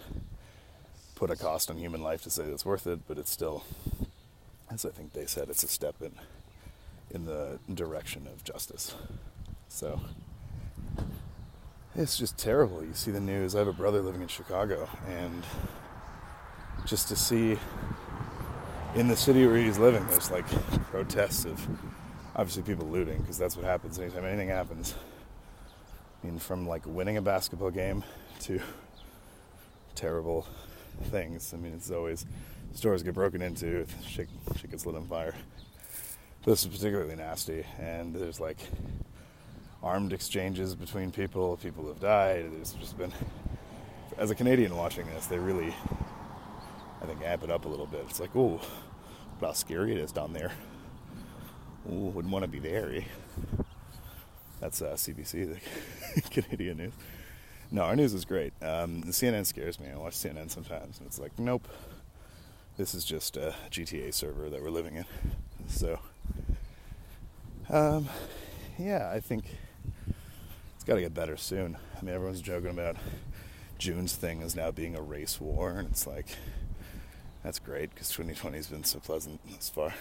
put 1.15 1.29
a 1.29 1.35
cost 1.35 1.69
on 1.69 1.77
human 1.77 2.01
life 2.01 2.23
to 2.23 2.29
say 2.29 2.43
it's 2.43 2.65
worth 2.65 2.87
it, 2.87 2.99
but 3.07 3.17
it's 3.17 3.31
still, 3.31 3.63
as 4.71 4.85
I 4.85 4.89
think 4.89 5.13
they 5.13 5.25
said, 5.25 5.49
it's 5.49 5.63
a 5.63 5.67
step 5.67 5.95
in 6.01 6.11
in 7.17 7.25
the 7.25 7.59
direction 7.73 8.27
of 8.27 8.43
justice. 8.43 8.93
So 9.67 9.99
it's 11.95 12.15
just 12.17 12.37
terrible. 12.37 12.83
You 12.83 12.93
see 12.93 13.09
the 13.09 13.19
news. 13.19 13.55
I 13.55 13.59
have 13.59 13.67
a 13.67 13.73
brother 13.73 14.01
living 14.01 14.21
in 14.21 14.27
Chicago, 14.27 14.87
and 15.07 15.43
just 16.85 17.07
to 17.07 17.15
see 17.15 17.57
in 18.95 19.07
the 19.07 19.15
city 19.15 19.47
where 19.47 19.57
he's 19.57 19.79
living, 19.79 20.05
there's 20.07 20.29
like 20.29 20.45
protests 20.91 21.45
of 21.45 21.67
obviously 22.35 22.61
people 22.61 22.87
looting 22.87 23.19
because 23.19 23.37
that's 23.37 23.57
what 23.57 23.65
happens 23.65 23.97
anytime 23.99 24.25
anything 24.25 24.49
happens. 24.49 24.93
I 26.23 26.27
mean, 26.27 26.37
from 26.37 26.67
like 26.67 26.83
winning 26.85 27.17
a 27.17 27.21
basketball 27.21 27.71
game 27.71 28.03
to 28.41 28.61
terrible 29.95 30.45
things. 31.05 31.51
I 31.51 31.57
mean, 31.57 31.73
it's 31.73 31.89
always 31.89 32.27
stores 32.73 33.01
get 33.01 33.15
broken 33.15 33.41
into, 33.41 33.87
shit, 34.05 34.29
gets 34.69 34.85
lit 34.85 34.95
on 34.95 35.07
fire. 35.07 35.33
This 36.47 36.61
is 36.63 36.67
particularly 36.67 37.17
nasty, 37.17 37.65
and 37.77 38.15
there's 38.15 38.39
like 38.39 38.55
armed 39.83 40.13
exchanges 40.13 40.75
between 40.75 41.11
people. 41.11 41.57
People 41.57 41.85
have 41.89 41.99
died. 41.99 42.49
It's 42.61 42.71
just 42.71 42.97
been, 42.97 43.11
as 44.17 44.31
a 44.31 44.35
Canadian 44.35 44.77
watching 44.77 45.05
this, 45.07 45.25
they 45.25 45.37
really, 45.37 45.75
I 47.01 47.05
think, 47.05 47.21
amp 47.21 47.43
it 47.43 47.51
up 47.51 47.65
a 47.65 47.67
little 47.67 47.85
bit. 47.85 48.05
It's 48.09 48.21
like, 48.21 48.33
oh, 48.33 48.61
how 49.41 49.51
scary 49.51 49.91
it 49.91 49.97
is 49.97 50.13
down 50.13 50.31
there. 50.31 50.53
Ooh, 51.91 52.11
wouldn't 52.15 52.31
want 52.31 52.45
to 52.45 52.49
be 52.49 52.59
there. 52.59 52.95
Eh? 52.95 53.01
That's 54.61 54.81
uh, 54.81 54.93
CBC, 54.93 55.59
the 56.15 56.21
Canadian 56.41 56.77
news. 56.77 56.93
No, 57.71 57.81
our 57.81 57.95
news 57.97 58.13
is 58.13 58.23
great. 58.23 58.53
Um, 58.61 59.01
the 59.01 59.11
CNN 59.11 59.45
scares 59.45 59.81
me. 59.81 59.87
I 59.93 59.97
watch 59.97 60.13
CNN 60.13 60.49
sometimes, 60.49 60.99
and 60.99 61.07
it's 61.07 61.19
like, 61.19 61.37
nope, 61.37 61.67
this 62.77 62.95
is 62.95 63.03
just 63.03 63.35
a 63.35 63.53
GTA 63.69 64.13
server 64.13 64.49
that 64.49 64.63
we're 64.63 64.69
living 64.69 64.95
in. 64.95 65.05
So, 65.67 65.99
um, 67.69 68.07
yeah, 68.77 69.09
I 69.13 69.19
think 69.19 69.45
it's 70.75 70.83
got 70.83 70.95
to 70.95 71.01
get 71.01 71.13
better 71.13 71.37
soon. 71.37 71.77
I 71.97 72.03
mean, 72.03 72.13
everyone's 72.13 72.41
joking 72.41 72.69
about 72.69 72.95
June's 73.77 74.15
thing 74.15 74.41
is 74.41 74.55
now 74.55 74.71
being 74.71 74.95
a 74.95 75.01
race 75.01 75.39
war, 75.39 75.71
and 75.71 75.89
it's 75.89 76.07
like, 76.07 76.27
that's 77.43 77.59
great 77.59 77.93
because 77.93 78.09
2020 78.09 78.57
has 78.57 78.67
been 78.67 78.83
so 78.83 78.99
pleasant 78.99 79.39
thus 79.49 79.69
far. 79.69 79.93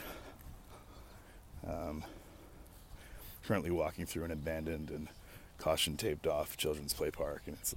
Um, 1.66 2.04
currently 3.46 3.70
walking 3.70 4.06
through 4.06 4.25
an 4.25 4.30
abandoned 4.30 4.90
and 4.90 5.08
caution 5.58 5.96
taped 5.96 6.26
off 6.26 6.56
children's 6.56 6.94
play 6.94 7.11
park, 7.11 7.42
and 7.46 7.56
it's 7.61 7.75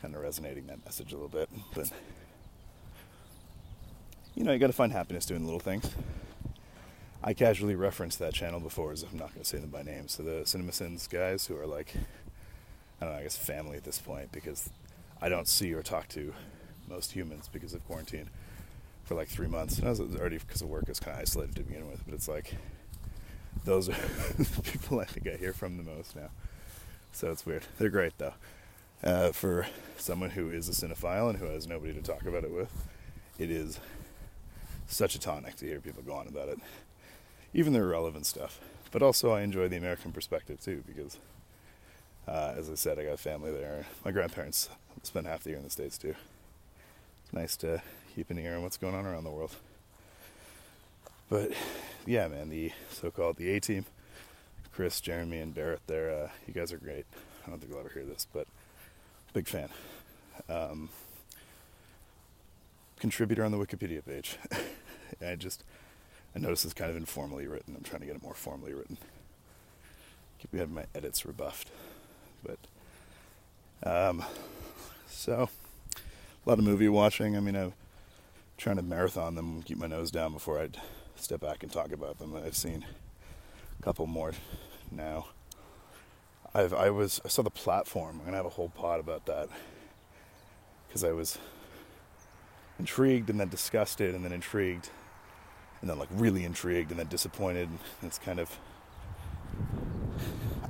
kind 0.00 0.14
of 0.14 0.22
resonating 0.22 0.66
that 0.66 0.84
message 0.84 1.12
a 1.12 1.16
little 1.16 1.28
bit. 1.28 1.48
But 1.74 1.90
you 4.34 4.44
know, 4.44 4.52
you 4.52 4.58
got 4.58 4.66
to 4.68 4.72
find 4.72 4.92
happiness 4.92 5.26
doing 5.26 5.44
little 5.44 5.60
things. 5.60 5.90
I 7.26 7.34
casually 7.34 7.74
referenced 7.74 8.20
that 8.20 8.34
channel 8.34 8.60
before, 8.60 8.92
as 8.92 9.02
I'm 9.02 9.18
not 9.18 9.34
going 9.34 9.42
to 9.42 9.44
say 9.44 9.58
them 9.58 9.70
by 9.70 9.82
name. 9.82 10.06
So 10.06 10.22
the 10.22 10.44
CinemaSins 10.44 11.10
guys, 11.10 11.44
who 11.46 11.58
are 11.58 11.66
like, 11.66 11.92
I 13.00 13.04
don't 13.04 13.14
know, 13.14 13.18
I 13.18 13.24
guess 13.24 13.36
family 13.36 13.76
at 13.76 13.82
this 13.82 13.98
point, 13.98 14.30
because 14.30 14.70
I 15.20 15.28
don't 15.28 15.48
see 15.48 15.74
or 15.74 15.82
talk 15.82 16.06
to 16.10 16.32
most 16.88 17.10
humans 17.10 17.50
because 17.52 17.74
of 17.74 17.84
quarantine 17.84 18.30
for 19.02 19.16
like 19.16 19.26
three 19.26 19.48
months. 19.48 19.78
And 19.78 19.88
I 19.88 19.90
was 19.90 19.98
already 19.98 20.38
because 20.38 20.62
of 20.62 20.68
work, 20.68 20.84
I 20.86 20.92
was 20.92 21.00
kind 21.00 21.16
of 21.16 21.22
isolated 21.22 21.56
to 21.56 21.64
begin 21.64 21.90
with. 21.90 22.04
But 22.04 22.14
it's 22.14 22.28
like 22.28 22.54
those 23.64 23.88
are 23.88 23.92
the 24.38 24.62
people 24.62 25.00
I 25.00 25.04
think 25.04 25.26
I 25.26 25.36
hear 25.36 25.52
from 25.52 25.78
the 25.78 25.82
most 25.82 26.14
now. 26.14 26.30
So 27.10 27.32
it's 27.32 27.44
weird. 27.44 27.64
They're 27.78 27.88
great 27.88 28.16
though. 28.18 28.34
Uh, 29.02 29.32
for 29.32 29.66
someone 29.98 30.30
who 30.30 30.50
is 30.50 30.68
a 30.68 30.72
cinephile 30.72 31.28
and 31.28 31.40
who 31.40 31.46
has 31.46 31.66
nobody 31.66 31.92
to 31.92 32.02
talk 32.02 32.24
about 32.24 32.44
it 32.44 32.52
with, 32.52 32.70
it 33.36 33.50
is 33.50 33.80
such 34.86 35.16
a 35.16 35.18
tonic 35.18 35.56
to 35.56 35.66
hear 35.66 35.80
people 35.80 36.04
go 36.04 36.12
on 36.12 36.28
about 36.28 36.48
it, 36.48 36.60
even 37.56 37.72
the 37.72 37.80
irrelevant 37.80 38.26
stuff. 38.26 38.60
But 38.92 39.02
also, 39.02 39.32
I 39.32 39.40
enjoy 39.40 39.66
the 39.66 39.76
American 39.76 40.12
perspective 40.12 40.60
too 40.60 40.84
because, 40.86 41.16
uh, 42.28 42.52
as 42.56 42.70
I 42.70 42.74
said, 42.74 42.98
I 42.98 43.04
got 43.04 43.18
family 43.18 43.50
there. 43.50 43.86
My 44.04 44.12
grandparents 44.12 44.68
spent 45.02 45.26
half 45.26 45.42
the 45.42 45.50
year 45.50 45.58
in 45.58 45.64
the 45.64 45.70
states 45.70 45.96
too. 45.96 46.14
It's 47.24 47.32
nice 47.32 47.56
to 47.56 47.82
keep 48.14 48.30
an 48.30 48.38
ear 48.38 48.56
on 48.56 48.62
what's 48.62 48.76
going 48.76 48.94
on 48.94 49.06
around 49.06 49.24
the 49.24 49.30
world. 49.30 49.56
But 51.30 51.52
yeah, 52.06 52.28
man, 52.28 52.50
the 52.50 52.72
so-called 52.90 53.38
the 53.38 53.50
A 53.50 53.58
team, 53.58 53.86
Chris, 54.72 55.00
Jeremy, 55.00 55.38
and 55.38 55.54
Barrett. 55.54 55.80
There, 55.86 56.10
uh, 56.10 56.28
you 56.46 56.52
guys 56.52 56.72
are 56.72 56.78
great. 56.78 57.06
I 57.44 57.50
don't 57.50 57.58
think 57.58 57.72
you'll 57.72 57.80
ever 57.80 57.88
hear 57.88 58.04
this, 58.04 58.26
but 58.32 58.46
big 59.32 59.48
fan. 59.48 59.70
Um, 60.48 60.90
contributor 63.00 63.44
on 63.44 63.50
the 63.50 63.58
Wikipedia 63.58 64.04
page. 64.04 64.36
I 65.26 65.34
just 65.36 65.64
I 66.36 66.38
noticed 66.38 66.66
it's 66.66 66.74
kind 66.74 66.90
of 66.90 66.98
informally 66.98 67.46
written. 67.46 67.74
I'm 67.74 67.82
trying 67.82 68.00
to 68.00 68.06
get 68.06 68.14
it 68.14 68.22
more 68.22 68.34
formally 68.34 68.74
written. 68.74 68.98
Keep 70.38 70.54
having 70.54 70.74
my 70.74 70.84
edits 70.94 71.24
rebuffed, 71.24 71.70
but 72.44 72.58
um, 73.82 74.22
so 75.08 75.48
a 75.94 76.48
lot 76.48 76.58
of 76.58 76.64
movie 76.64 76.90
watching. 76.90 77.38
I 77.38 77.40
mean, 77.40 77.56
I'm 77.56 77.72
trying 78.58 78.76
to 78.76 78.82
marathon 78.82 79.34
them, 79.34 79.62
keep 79.62 79.78
my 79.78 79.86
nose 79.86 80.10
down 80.10 80.34
before 80.34 80.60
I 80.60 80.68
step 81.16 81.40
back 81.40 81.62
and 81.62 81.72
talk 81.72 81.90
about 81.90 82.18
them. 82.18 82.36
I've 82.36 82.54
seen 82.54 82.84
a 83.78 83.82
couple 83.82 84.06
more 84.06 84.32
now. 84.90 85.28
I've 86.52 86.74
I 86.74 86.90
was 86.90 87.18
I 87.24 87.28
saw 87.28 87.42
the 87.42 87.50
platform. 87.50 88.18
I'm 88.18 88.26
gonna 88.26 88.36
have 88.36 88.44
a 88.44 88.50
whole 88.50 88.68
pod 88.68 89.00
about 89.00 89.24
that 89.24 89.48
because 90.86 91.02
I 91.02 91.12
was 91.12 91.38
intrigued 92.78 93.30
and 93.30 93.40
then 93.40 93.48
disgusted 93.48 94.14
and 94.14 94.22
then 94.22 94.32
intrigued 94.32 94.90
and 95.80 95.90
then 95.90 95.98
like 95.98 96.08
really 96.12 96.44
intrigued 96.44 96.90
and 96.90 96.98
then 96.98 97.06
disappointed. 97.08 97.68
It's 98.02 98.18
kind 98.18 98.38
of 98.38 98.58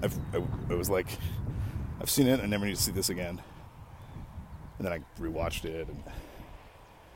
I've 0.03 0.19
I, 0.35 0.43
I 0.71 0.75
was 0.75 0.91
like 0.91 1.07
I've 2.01 2.11
seen 2.11 2.27
it. 2.27 2.41
I 2.41 2.47
never 2.47 2.67
need 2.67 2.77
to 2.77 2.83
see 2.83 2.93
this 2.93 3.09
again. 3.09 3.41
And 4.79 4.87
then 4.87 4.93
I 4.93 5.21
rewatched 5.21 5.65
it 5.65 5.89
and 5.89 6.03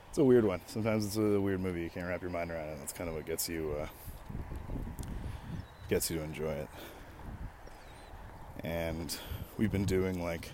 it's 0.09 0.19
a 0.19 0.25
weird 0.25 0.45
one. 0.45 0.61
Sometimes 0.67 1.07
it's 1.07 1.17
a 1.17 1.41
weird 1.41 1.61
movie. 1.61 1.83
You 1.83 1.91
can't 1.91 2.09
wrap 2.09 2.23
your 2.23 2.31
mind 2.31 2.51
around 2.51 2.69
it. 2.69 2.79
That's 2.81 2.93
kind 2.93 3.09
of 3.09 3.15
what 3.15 3.27
gets 3.27 3.49
you 3.49 3.77
uh, 3.81 3.87
gets 5.89 6.11
you 6.11 6.19
to 6.19 6.23
enjoy 6.25 6.53
it. 6.53 6.69
And 8.65 9.17
we've 9.57 9.71
been 9.71 9.85
doing 9.85 10.23
like 10.23 10.51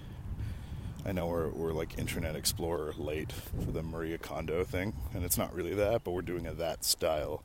I 1.07 1.12
know 1.12 1.29
we're 1.29 1.51
we're 1.51 1.73
like 1.73 1.99
Internet 1.99 2.35
Explorer 2.35 2.92
late 2.99 3.31
for 3.31 3.71
the 3.71 3.81
Maria 3.81 4.19
Kondo 4.19 4.64
thing, 4.64 4.92
and 5.14 5.25
it's 5.25 5.38
not 5.38 5.55
really 5.55 5.73
that, 5.75 6.03
but 6.03 6.11
we're 6.11 6.21
doing 6.21 6.49
a 6.49 6.55
that 6.55 6.85
style 6.85 7.45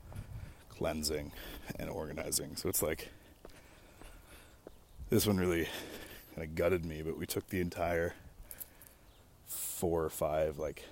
cleansing 0.70 1.32
and 1.78 1.88
organizing. 1.88 2.56
So 2.56 2.70
it's 2.70 2.82
like 2.82 3.10
this 5.12 5.28
one 5.28 5.38
really 5.38 5.68
kind 6.34 6.48
of 6.48 6.56
gutted 6.56 6.86
me, 6.86 7.04
but 7.04 7.20
we 7.20 7.28
took 7.28 7.50
the 7.50 7.62
entire 7.62 8.16
four 9.46 10.04
or 10.04 10.10
five 10.10 10.58
like 10.58 10.86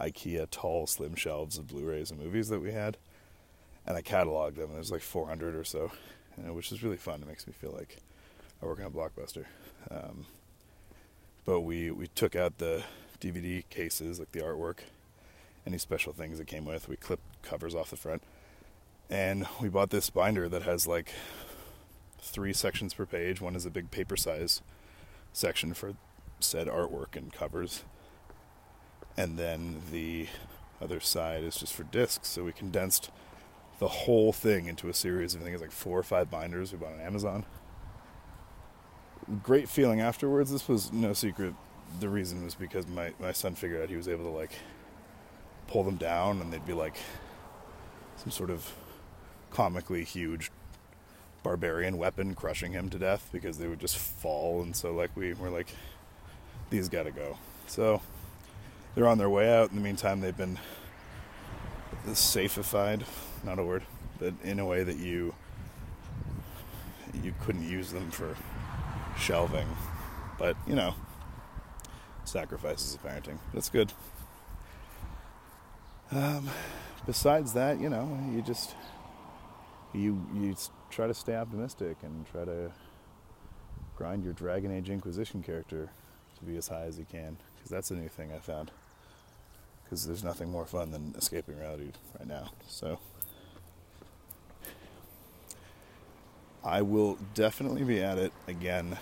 IKEA 0.00 0.50
tall 0.50 0.88
slim 0.88 1.14
shelves 1.14 1.58
of 1.58 1.68
Blu-rays 1.68 2.10
and 2.10 2.18
movies 2.18 2.48
that 2.48 2.60
we 2.60 2.72
had, 2.72 2.96
and 3.86 3.96
I 3.96 4.02
cataloged 4.02 4.56
them. 4.56 4.64
And 4.64 4.74
There's 4.74 4.90
like 4.90 5.02
400 5.02 5.54
or 5.54 5.62
so, 5.62 5.92
you 6.36 6.42
know, 6.42 6.54
which 6.54 6.72
is 6.72 6.82
really 6.82 6.96
fun. 6.96 7.22
It 7.22 7.28
makes 7.28 7.46
me 7.46 7.52
feel 7.52 7.70
like 7.70 7.98
I 8.60 8.66
work 8.66 8.80
on 8.80 8.86
a 8.86 8.90
blockbuster. 8.90 9.44
Um, 9.92 10.26
but 11.44 11.60
we 11.60 11.90
we 11.90 12.06
took 12.08 12.36
out 12.36 12.58
the 12.58 12.84
DVD 13.20 13.68
cases, 13.70 14.18
like 14.18 14.32
the 14.32 14.40
artwork, 14.40 14.78
any 15.66 15.78
special 15.78 16.12
things 16.12 16.38
that 16.38 16.46
came 16.46 16.64
with. 16.64 16.88
We 16.88 16.96
clipped 16.96 17.42
covers 17.42 17.74
off 17.74 17.90
the 17.90 17.96
front, 17.96 18.22
and 19.08 19.46
we 19.60 19.68
bought 19.68 19.90
this 19.90 20.10
binder 20.10 20.48
that 20.48 20.62
has 20.62 20.86
like 20.86 21.12
three 22.18 22.52
sections 22.52 22.94
per 22.94 23.06
page. 23.06 23.40
One 23.40 23.56
is 23.56 23.66
a 23.66 23.70
big 23.70 23.90
paper 23.90 24.16
size 24.16 24.62
section 25.32 25.74
for 25.74 25.94
said 26.40 26.66
artwork 26.66 27.16
and 27.16 27.32
covers 27.32 27.84
and 29.16 29.38
then 29.38 29.82
the 29.90 30.26
other 30.80 31.00
side 31.00 31.44
is 31.44 31.56
just 31.56 31.74
for 31.74 31.84
discs. 31.84 32.28
So 32.28 32.44
we 32.44 32.52
condensed 32.52 33.10
the 33.78 33.88
whole 33.88 34.32
thing 34.32 34.66
into 34.66 34.88
a 34.88 34.94
series 34.94 35.34
of 35.34 35.40
I 35.40 35.44
think 35.44 35.54
it's 35.54 35.62
like 35.62 35.72
four 35.72 35.98
or 35.98 36.02
five 36.02 36.30
binders 36.30 36.72
we 36.72 36.78
bought 36.78 36.94
on 36.94 37.00
Amazon. 37.00 37.44
Great 39.42 39.68
feeling 39.68 40.00
afterwards. 40.00 40.50
This 40.50 40.68
was 40.68 40.92
no 40.92 41.12
secret. 41.12 41.54
The 42.00 42.08
reason 42.08 42.44
was 42.44 42.54
because 42.54 42.86
my, 42.86 43.12
my 43.20 43.32
son 43.32 43.54
figured 43.54 43.82
out 43.82 43.88
he 43.88 43.96
was 43.96 44.08
able 44.08 44.24
to 44.24 44.30
like 44.30 44.52
pull 45.66 45.84
them 45.84 45.96
down 45.96 46.40
and 46.40 46.52
they'd 46.52 46.66
be 46.66 46.72
like 46.72 46.96
some 48.16 48.30
sort 48.30 48.50
of 48.50 48.72
comically 49.50 50.04
huge 50.04 50.50
barbarian 51.42 51.96
weapon 51.96 52.34
crushing 52.34 52.72
him 52.72 52.90
to 52.90 52.98
death 52.98 53.28
because 53.32 53.58
they 53.58 53.66
would 53.66 53.80
just 53.80 53.96
fall 53.96 54.62
and 54.62 54.76
so 54.76 54.92
like 54.92 55.10
we 55.16 55.32
were 55.32 55.48
like 55.48 55.74
these 56.70 56.88
gotta 56.88 57.10
go. 57.10 57.36
So 57.66 58.00
they're 58.94 59.06
on 59.06 59.18
their 59.18 59.30
way 59.30 59.52
out. 59.52 59.70
In 59.70 59.76
the 59.76 59.82
meantime, 59.82 60.20
they've 60.20 60.36
been 60.36 60.58
safeified, 62.06 63.04
not 63.44 63.58
a 63.58 63.64
word, 63.64 63.82
but 64.18 64.34
in 64.42 64.58
a 64.58 64.66
way 64.66 64.82
that 64.84 64.96
you 64.96 65.34
you 67.22 67.34
couldn't 67.40 67.68
use 67.68 67.90
them 67.90 68.10
for 68.10 68.36
shelving. 69.20 69.68
But 70.38 70.56
you 70.66 70.74
know, 70.74 70.94
sacrifices 72.24 72.94
of 72.94 73.02
parenting. 73.02 73.38
That's 73.52 73.68
good. 73.68 73.92
Um, 76.12 76.48
besides 77.06 77.52
that, 77.52 77.80
you 77.80 77.88
know, 77.88 78.18
you 78.32 78.42
just 78.42 78.74
you 79.92 80.26
you 80.34 80.56
try 80.90 81.06
to 81.06 81.14
stay 81.14 81.36
optimistic 81.36 81.98
and 82.02 82.26
try 82.26 82.44
to 82.44 82.72
grind 83.96 84.24
your 84.24 84.32
Dragon 84.32 84.72
Age 84.72 84.90
Inquisition 84.90 85.42
character 85.42 85.90
to 86.38 86.44
be 86.44 86.56
as 86.56 86.68
high 86.68 86.84
as 86.84 86.98
you 86.98 87.06
can 87.10 87.36
because 87.54 87.70
that's 87.70 87.90
a 87.90 87.94
new 87.94 88.08
thing 88.08 88.32
I 88.32 88.38
found 88.38 88.70
because 89.84 90.06
there's 90.06 90.24
nothing 90.24 90.50
more 90.50 90.66
fun 90.66 90.92
than 90.92 91.14
escaping 91.18 91.58
reality 91.58 91.90
right 92.18 92.26
now. 92.26 92.50
So 92.66 92.98
I 96.62 96.82
will 96.82 97.16
definitely 97.34 97.84
be 97.84 98.02
at 98.02 98.18
it 98.18 98.32
again 98.46 98.98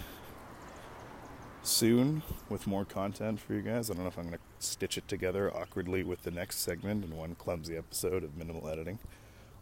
soon 1.64 2.22
with 2.48 2.66
more 2.68 2.84
content 2.84 3.40
for 3.40 3.54
you 3.54 3.62
guys. 3.62 3.90
I 3.90 3.94
don't 3.94 4.04
know 4.04 4.08
if 4.08 4.16
I'm 4.16 4.28
going 4.28 4.38
to 4.38 4.64
stitch 4.64 4.96
it 4.96 5.08
together 5.08 5.54
awkwardly 5.54 6.04
with 6.04 6.22
the 6.22 6.30
next 6.30 6.60
segment 6.60 7.04
in 7.04 7.16
one 7.16 7.34
clumsy 7.34 7.76
episode 7.76 8.22
of 8.22 8.36
minimal 8.36 8.68
editing, 8.68 9.00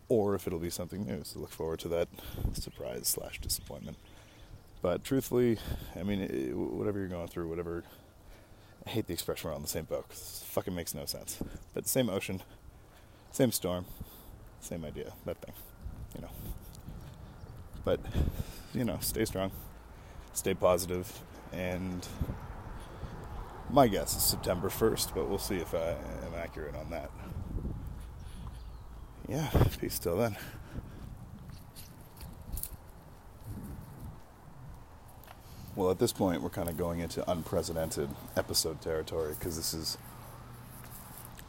or 0.08 0.34
if 0.34 0.46
it'll 0.46 0.58
be 0.58 0.70
something 0.70 1.06
new. 1.06 1.24
So 1.24 1.40
look 1.40 1.50
forward 1.50 1.78
to 1.80 1.88
that 1.88 2.08
surprise 2.52 3.08
slash 3.08 3.40
disappointment. 3.40 3.96
But 4.82 5.02
truthfully, 5.02 5.58
I 5.98 6.02
mean, 6.02 6.20
eh, 6.20 6.50
it, 6.50 6.56
whatever 6.56 6.98
you're 6.98 7.08
going 7.08 7.28
through, 7.28 7.48
whatever. 7.48 7.82
I 8.86 8.90
hate 8.90 9.06
the 9.06 9.14
expression 9.14 9.48
we're 9.48 9.56
on 9.56 9.62
the 9.62 9.68
same 9.68 9.84
boat 9.84 10.08
'cause 10.08 10.42
it 10.44 10.52
fucking 10.52 10.74
makes 10.74 10.94
no 10.94 11.06
sense. 11.06 11.38
But 11.74 11.88
same 11.88 12.08
ocean, 12.08 12.42
same 13.32 13.50
storm, 13.50 13.86
same 14.60 14.84
idea, 14.84 15.14
that 15.24 15.38
thing, 15.38 15.54
you 16.14 16.20
know. 16.20 16.30
But, 17.86 18.00
you 18.74 18.82
know, 18.82 18.98
stay 19.00 19.24
strong, 19.24 19.52
stay 20.32 20.54
positive, 20.54 21.20
and 21.52 22.04
my 23.70 23.86
guess 23.86 24.16
is 24.16 24.24
September 24.24 24.68
1st, 24.68 25.14
but 25.14 25.28
we'll 25.28 25.38
see 25.38 25.58
if 25.58 25.72
I 25.72 25.90
am 26.26 26.34
accurate 26.36 26.74
on 26.74 26.90
that. 26.90 27.12
Yeah, 29.28 29.48
peace 29.80 30.00
till 30.00 30.16
then. 30.16 30.36
Well, 35.76 35.92
at 35.92 36.00
this 36.00 36.12
point, 36.12 36.42
we're 36.42 36.50
kind 36.50 36.68
of 36.68 36.76
going 36.76 36.98
into 36.98 37.28
unprecedented 37.30 38.08
episode 38.36 38.80
territory 38.80 39.34
because 39.38 39.56
this 39.56 39.72
is 39.72 39.96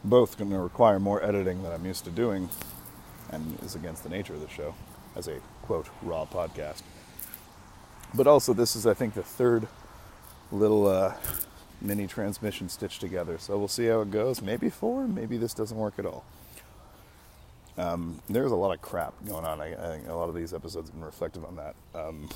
both 0.04 0.38
going 0.38 0.50
to 0.50 0.58
require 0.60 1.00
more 1.00 1.20
editing 1.20 1.64
than 1.64 1.72
I'm 1.72 1.84
used 1.84 2.04
to 2.04 2.12
doing 2.12 2.48
and 3.32 3.58
is 3.64 3.74
against 3.74 4.04
the 4.04 4.08
nature 4.08 4.34
of 4.34 4.40
the 4.40 4.48
show 4.48 4.76
as 5.16 5.26
a 5.26 5.40
quote 5.68 5.90
raw 6.00 6.24
podcast. 6.24 6.80
But 8.14 8.26
also, 8.26 8.54
this 8.54 8.74
is, 8.74 8.86
I 8.86 8.94
think, 8.94 9.12
the 9.12 9.22
third 9.22 9.68
little 10.50 10.86
uh, 10.86 11.12
mini 11.82 12.06
transmission 12.06 12.70
stitched 12.70 13.02
together. 13.02 13.36
So 13.36 13.58
we'll 13.58 13.68
see 13.68 13.84
how 13.84 14.00
it 14.00 14.10
goes. 14.10 14.40
Maybe 14.40 14.70
four, 14.70 15.06
maybe 15.06 15.36
this 15.36 15.52
doesn't 15.52 15.76
work 15.76 15.98
at 15.98 16.06
all. 16.06 16.24
Um, 17.76 18.22
there's 18.30 18.50
a 18.50 18.56
lot 18.56 18.74
of 18.74 18.80
crap 18.80 19.12
going 19.26 19.44
on. 19.44 19.60
I, 19.60 19.74
I, 19.74 19.96
think 19.96 20.08
a 20.08 20.14
lot 20.14 20.30
of 20.30 20.34
these 20.34 20.54
episodes 20.54 20.88
have 20.88 20.94
been 20.94 21.04
reflective 21.04 21.44
on 21.44 21.56
that. 21.56 21.74
Um, 21.94 22.30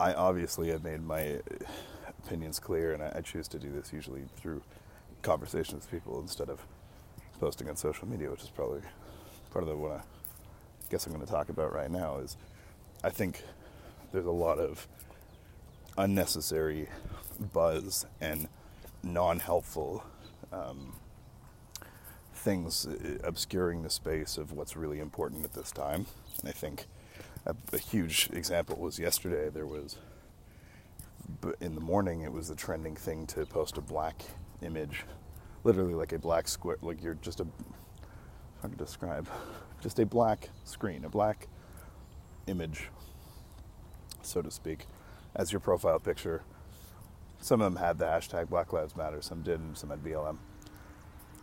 I 0.00 0.14
obviously 0.14 0.70
have 0.70 0.82
made 0.82 1.02
my 1.02 1.40
opinions 2.24 2.58
clear, 2.58 2.94
and 2.94 3.02
I, 3.02 3.12
I 3.16 3.20
choose 3.20 3.48
to 3.48 3.58
do 3.58 3.70
this 3.70 3.92
usually 3.92 4.22
through 4.38 4.62
conversations 5.20 5.82
with 5.82 5.90
people 5.90 6.18
instead 6.20 6.48
of 6.48 6.62
posting 7.38 7.68
on 7.68 7.76
social 7.76 8.08
media, 8.08 8.30
which 8.30 8.42
is 8.42 8.48
probably 8.48 8.80
part 9.50 9.62
of 9.62 9.68
the, 9.68 9.76
what 9.76 9.92
I 9.92 10.00
guess 10.90 11.06
I'm 11.06 11.12
going 11.12 11.24
to 11.24 11.30
talk 11.30 11.48
about 11.48 11.72
right 11.72 11.90
now. 11.90 12.18
Is 12.18 12.36
I 13.02 13.10
think 13.10 13.42
there's 14.12 14.26
a 14.26 14.30
lot 14.30 14.58
of 14.58 14.86
unnecessary 15.96 16.88
buzz 17.52 18.06
and 18.20 18.48
non-helpful 19.02 20.04
um, 20.52 20.94
things 22.34 22.86
obscuring 23.22 23.82
the 23.82 23.90
space 23.90 24.36
of 24.36 24.52
what's 24.52 24.76
really 24.76 24.98
important 24.98 25.44
at 25.44 25.54
this 25.54 25.70
time, 25.70 26.06
and 26.40 26.48
I 26.48 26.52
think 26.52 26.86
a, 27.46 27.54
a 27.72 27.78
huge 27.78 28.28
example 28.32 28.76
was 28.76 28.98
yesterday. 28.98 29.48
There 29.48 29.66
was 29.66 29.96
in 31.60 31.74
the 31.74 31.80
morning. 31.80 32.22
It 32.22 32.32
was 32.32 32.48
the 32.48 32.54
trending 32.54 32.96
thing 32.96 33.26
to 33.28 33.46
post 33.46 33.78
a 33.78 33.80
black 33.80 34.22
image, 34.62 35.04
literally 35.64 35.94
like 35.94 36.12
a 36.12 36.18
black 36.18 36.48
square, 36.48 36.76
like 36.82 37.02
you're 37.02 37.14
just 37.14 37.40
a 37.40 37.46
how 38.62 38.68
to 38.68 38.76
describe, 38.76 39.26
just 39.80 39.98
a 39.98 40.06
black 40.06 40.50
screen, 40.64 41.04
a 41.04 41.08
black 41.08 41.48
image, 42.46 42.88
so 44.22 44.42
to 44.42 44.50
speak, 44.50 44.86
as 45.34 45.52
your 45.52 45.60
profile 45.60 45.98
picture. 45.98 46.42
Some 47.40 47.60
of 47.62 47.72
them 47.72 47.82
had 47.82 47.98
the 47.98 48.04
hashtag 48.04 48.50
Black 48.50 48.72
Lives 48.72 48.96
Matter, 48.96 49.22
some 49.22 49.42
didn't, 49.42 49.76
some 49.76 49.90
had 49.90 50.04
BLM. 50.04 50.36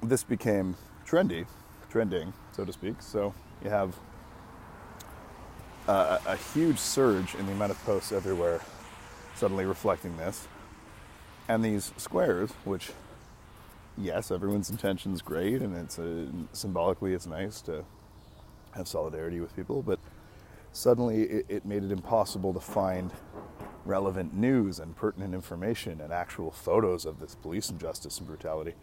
This 0.03 0.23
became 0.23 0.75
trendy, 1.05 1.47
trending, 1.89 2.33
so 2.55 2.65
to 2.65 2.71
speak. 2.71 3.01
So 3.01 3.33
you 3.63 3.71
have 3.71 3.95
uh, 5.87 6.19
a 6.27 6.35
huge 6.53 6.77
surge 6.77 7.33
in 7.33 7.47
the 7.47 7.53
amount 7.53 7.71
of 7.71 7.83
posts 7.83 8.11
everywhere 8.11 8.61
suddenly 9.35 9.65
reflecting 9.65 10.17
this. 10.17 10.47
And 11.47 11.63
these 11.63 11.93
squares, 11.97 12.51
which, 12.65 12.91
yes, 13.97 14.31
everyone's 14.31 14.69
intention 14.69 15.13
is 15.13 15.21
great, 15.21 15.61
and 15.61 15.75
it's 15.75 15.97
a, 15.97 16.27
symbolically 16.51 17.13
it's 17.13 17.25
nice 17.25 17.61
to 17.61 17.85
have 18.77 18.87
solidarity 18.87 19.39
with 19.39 19.55
people, 19.55 19.81
but 19.81 19.99
suddenly 20.71 21.23
it, 21.23 21.45
it 21.49 21.65
made 21.65 21.83
it 21.83 21.91
impossible 21.91 22.53
to 22.53 22.59
find 22.59 23.11
relevant 23.85 24.33
news 24.33 24.79
and 24.79 24.95
pertinent 24.95 25.33
information 25.33 26.01
and 26.01 26.11
actual 26.11 26.51
photos 26.51 27.05
of 27.05 27.19
this 27.19 27.35
police 27.35 27.69
injustice 27.69 28.17
and 28.19 28.27
brutality. 28.27 28.73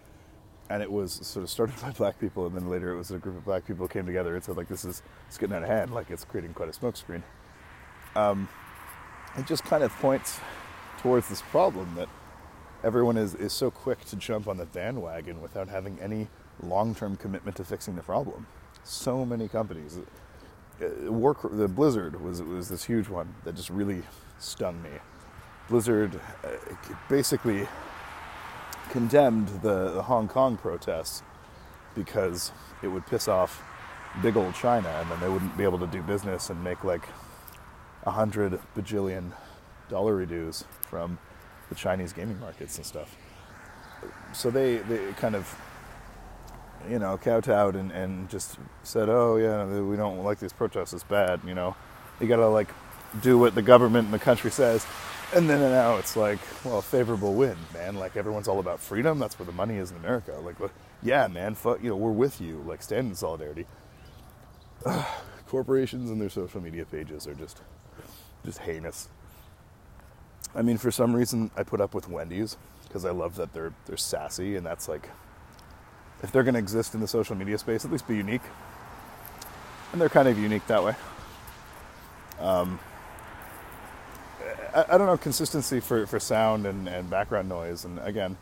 And 0.70 0.82
it 0.82 0.90
was 0.90 1.12
sort 1.12 1.44
of 1.44 1.50
started 1.50 1.76
by 1.82 1.90
black 1.90 2.18
people, 2.18 2.46
and 2.46 2.56
then 2.56 2.68
later 2.68 2.92
it 2.92 2.96
was 2.96 3.10
a 3.10 3.18
group 3.18 3.36
of 3.36 3.44
black 3.44 3.66
people 3.66 3.86
came 3.86 4.06
together 4.06 4.34
and 4.34 4.42
said, 4.42 4.56
like, 4.56 4.68
this 4.68 4.84
is 4.84 5.02
it's 5.28 5.38
getting 5.38 5.54
out 5.56 5.62
of 5.62 5.68
hand, 5.68 5.92
like 5.92 6.10
it's 6.10 6.24
creating 6.24 6.54
quite 6.54 6.68
a 6.68 6.72
smokescreen. 6.72 7.22
Um, 8.16 8.48
it 9.36 9.46
just 9.46 9.64
kind 9.64 9.82
of 9.82 9.92
points 9.96 10.40
towards 10.98 11.28
this 11.28 11.42
problem 11.42 11.94
that 11.96 12.08
everyone 12.82 13.16
is, 13.16 13.34
is 13.34 13.52
so 13.52 13.70
quick 13.70 14.04
to 14.06 14.16
jump 14.16 14.46
on 14.46 14.56
the 14.56 14.66
bandwagon 14.66 15.40
without 15.40 15.68
having 15.68 15.98
any 16.00 16.28
long-term 16.62 17.16
commitment 17.16 17.56
to 17.56 17.64
fixing 17.64 17.96
the 17.96 18.02
problem. 18.02 18.46
So 18.84 19.24
many 19.24 19.48
companies, 19.48 19.98
uh, 20.80 21.10
work 21.10 21.38
the 21.42 21.68
Blizzard 21.68 22.20
was 22.20 22.42
was 22.42 22.68
this 22.68 22.84
huge 22.84 23.08
one 23.08 23.34
that 23.44 23.56
just 23.56 23.70
really 23.70 24.02
stung 24.38 24.82
me. 24.82 24.90
Blizzard 25.68 26.20
uh, 26.44 26.48
basically 27.08 27.66
condemned 28.90 29.48
the, 29.62 29.90
the 29.90 30.02
Hong 30.02 30.28
Kong 30.28 30.56
protests 30.56 31.22
because 31.94 32.52
it 32.82 32.88
would 32.88 33.06
piss 33.06 33.28
off 33.28 33.62
big 34.22 34.36
old 34.36 34.54
China, 34.54 34.88
and 35.00 35.10
then 35.10 35.20
they 35.20 35.28
wouldn't 35.28 35.56
be 35.56 35.64
able 35.64 35.78
to 35.78 35.86
do 35.86 36.02
business 36.02 36.50
and 36.50 36.62
make 36.62 36.84
like 36.84 37.08
a 38.04 38.10
hundred 38.10 38.60
bajillion 38.76 39.32
dollar 39.88 40.14
reduce 40.14 40.64
from 40.82 41.18
the 41.68 41.74
Chinese 41.74 42.12
gaming 42.12 42.38
markets 42.38 42.76
and 42.76 42.86
stuff. 42.86 43.16
So 44.32 44.50
they, 44.50 44.78
they 44.78 45.12
kind 45.12 45.34
of, 45.34 45.56
you 46.90 46.98
know, 46.98 47.18
kowtowed 47.18 47.76
and, 47.76 47.90
and 47.92 48.28
just 48.30 48.58
said, 48.82 49.08
oh, 49.08 49.36
yeah, 49.36 49.64
we 49.80 49.96
don't 49.96 50.22
like 50.24 50.38
these 50.38 50.52
protests, 50.52 50.92
it's 50.92 51.04
bad, 51.04 51.40
you 51.46 51.54
know. 51.54 51.76
You 52.20 52.28
gotta, 52.28 52.48
like, 52.48 52.68
do 53.22 53.38
what 53.38 53.54
the 53.54 53.62
government 53.62 54.06
and 54.06 54.14
the 54.14 54.18
country 54.18 54.50
says. 54.50 54.86
And 55.34 55.50
then 55.50 55.60
now 55.60 55.96
it's 55.96 56.16
like, 56.16 56.38
well, 56.64 56.80
favorable 56.82 57.34
win, 57.34 57.56
man. 57.72 57.96
Like, 57.96 58.16
everyone's 58.16 58.48
all 58.48 58.60
about 58.60 58.80
freedom. 58.80 59.18
That's 59.18 59.38
where 59.38 59.46
the 59.46 59.52
money 59.52 59.78
is 59.78 59.90
in 59.90 59.96
America. 59.96 60.32
Like, 60.44 60.56
yeah, 61.02 61.26
man, 61.26 61.54
fuck, 61.54 61.82
you 61.82 61.90
know, 61.90 61.96
we're 61.96 62.12
with 62.12 62.40
you. 62.40 62.62
Like, 62.66 62.82
stand 62.82 63.08
in 63.08 63.14
solidarity. 63.14 63.66
corporations 65.46 66.10
and 66.10 66.20
their 66.20 66.28
social 66.30 66.60
media 66.60 66.84
pages 66.84 67.26
are 67.26 67.34
just 67.34 67.62
just 68.44 68.58
heinous. 68.58 69.08
I 70.54 70.62
mean, 70.62 70.78
for 70.78 70.90
some 70.90 71.14
reason, 71.14 71.50
I 71.56 71.62
put 71.62 71.80
up 71.80 71.94
with 71.94 72.08
Wendy's 72.08 72.56
because 72.84 73.04
I 73.04 73.10
love 73.10 73.36
that 73.36 73.52
they're 73.52 73.72
they're 73.86 73.96
sassy, 73.96 74.56
and 74.56 74.66
that's 74.66 74.88
like, 74.88 75.08
if 76.24 76.32
they're 76.32 76.42
going 76.42 76.54
to 76.54 76.60
exist 76.60 76.94
in 76.94 77.00
the 77.00 77.06
social 77.06 77.36
media 77.36 77.58
space, 77.58 77.84
at 77.84 77.92
least 77.92 78.08
be 78.08 78.16
unique. 78.16 78.40
And 79.92 80.00
they're 80.00 80.08
kind 80.08 80.26
of 80.26 80.38
unique 80.38 80.66
that 80.68 80.82
way. 80.82 80.94
Um, 82.40 82.80
I, 84.74 84.86
I 84.88 84.98
don't 84.98 85.06
know 85.06 85.18
consistency 85.18 85.80
for, 85.80 86.06
for 86.06 86.18
sound 86.18 86.66
and, 86.66 86.88
and 86.88 87.10
background 87.10 87.48
noise, 87.50 87.84
and 87.84 87.98
again, 88.00 88.38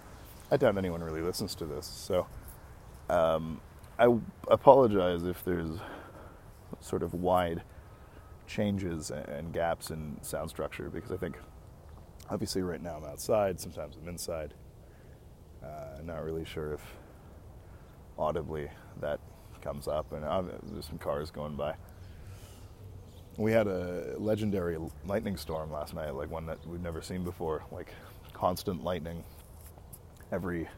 I 0.51 0.57
doubt 0.59 0.79
anyone 0.79 1.03
really 1.03 1.23
listens 1.23 1.57
to 1.57 1.67
this, 1.67 1.85
so 1.87 2.27
um, 3.11 3.61
I 3.99 4.17
apologize 4.49 5.25
if 5.25 5.45
there's 5.45 5.79
sort 6.81 7.03
of 7.03 7.15
wide 7.15 7.63
changes 8.47 9.11
and 9.11 9.53
gaps 9.53 9.91
in 9.91 10.19
sound 10.23 10.51
structure 10.51 10.89
because 10.89 11.11
I 11.11 11.17
think 11.17 11.37
obviously 12.31 12.63
right 12.63 12.83
now 12.83 12.97
I'm 12.97 13.05
outside, 13.05 13.61
sometimes 13.61 13.97
I'm 14.01 14.09
inside. 14.09 14.55
Uh, 15.63 16.01
not 16.05 16.25
really 16.25 16.45
sure 16.45 16.75
if 16.75 16.81
audibly 18.19 18.69
that 19.01 19.21
comes 19.61 19.89
up, 19.89 20.13
and 20.13 20.25
uh, 20.25 20.43
there's 20.73 20.87
some 20.87 20.99
cars 20.99 21.31
going 21.31 21.57
by. 21.57 21.75
We 23.39 23.53
had 23.53 23.67
a 23.67 24.15
legendary 24.19 24.77
lightning 25.07 25.37
storm 25.37 25.73
last 25.73 25.95
night, 25.95 26.15
like 26.15 26.31
one 26.31 26.47
that 26.47 26.59
we've 26.67 26.83
never 26.83 27.01
seen 27.01 27.25
before, 27.25 27.65
like 27.73 27.93
constant 28.35 28.85
lightning 28.85 29.25
every 30.33 30.69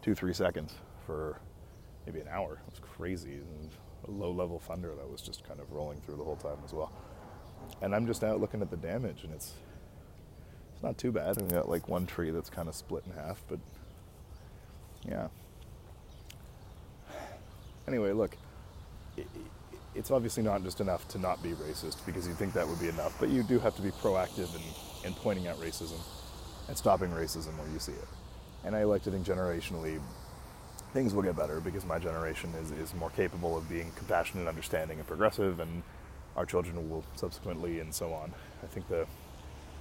two, 0.00 0.14
three 0.14 0.34
seconds 0.34 0.74
for 1.06 1.38
maybe 2.06 2.20
an 2.20 2.28
hour. 2.28 2.60
It 2.66 2.70
was 2.70 2.80
crazy. 2.80 3.34
And 3.34 3.70
a 4.06 4.10
low 4.10 4.30
level 4.32 4.58
thunder 4.58 4.94
that 4.94 5.10
was 5.10 5.20
just 5.22 5.44
kind 5.44 5.60
of 5.60 5.70
rolling 5.72 6.00
through 6.00 6.16
the 6.16 6.24
whole 6.24 6.36
time 6.36 6.58
as 6.64 6.72
well. 6.72 6.92
And 7.80 7.94
I'm 7.94 8.06
just 8.06 8.24
out 8.24 8.40
looking 8.40 8.60
at 8.60 8.70
the 8.70 8.76
damage, 8.76 9.24
and 9.24 9.32
it's 9.32 9.54
it's 10.74 10.82
not 10.82 10.98
too 10.98 11.12
bad. 11.12 11.40
We 11.40 11.48
got 11.48 11.68
like 11.68 11.88
one 11.88 12.06
tree 12.06 12.30
that's 12.30 12.50
kind 12.50 12.68
of 12.68 12.74
split 12.74 13.04
in 13.06 13.12
half, 13.12 13.42
but 13.48 13.58
yeah. 15.08 15.28
Anyway, 17.88 18.12
look, 18.12 18.36
it, 19.16 19.26
it's 19.94 20.10
obviously 20.10 20.42
not 20.42 20.62
just 20.62 20.80
enough 20.80 21.06
to 21.08 21.18
not 21.18 21.42
be 21.42 21.50
racist 21.50 22.04
because 22.06 22.26
you 22.26 22.34
think 22.34 22.52
that 22.54 22.66
would 22.66 22.80
be 22.80 22.88
enough, 22.88 23.14
but 23.20 23.28
you 23.28 23.42
do 23.42 23.58
have 23.58 23.76
to 23.76 23.82
be 23.82 23.90
proactive 23.90 24.54
in, 24.54 25.08
in 25.08 25.14
pointing 25.14 25.46
out 25.48 25.60
racism 25.60 26.00
and 26.68 26.76
stopping 26.76 27.10
racism 27.10 27.56
where 27.58 27.68
you 27.68 27.78
see 27.78 27.92
it. 27.92 28.08
And 28.64 28.76
I 28.76 28.84
like 28.84 29.02
to 29.02 29.10
think 29.10 29.26
generationally 29.26 30.00
things 30.92 31.14
will 31.14 31.22
get 31.22 31.36
better 31.36 31.60
because 31.60 31.84
my 31.84 31.98
generation 31.98 32.50
is, 32.60 32.70
is 32.72 32.94
more 32.94 33.10
capable 33.10 33.56
of 33.56 33.68
being 33.68 33.90
compassionate, 33.96 34.46
understanding, 34.46 34.98
and 34.98 35.06
progressive, 35.06 35.60
and 35.60 35.82
our 36.36 36.46
children 36.46 36.88
will 36.88 37.04
subsequently, 37.16 37.80
and 37.80 37.94
so 37.94 38.12
on. 38.12 38.32
I 38.62 38.66
think 38.66 38.88
the 38.88 39.06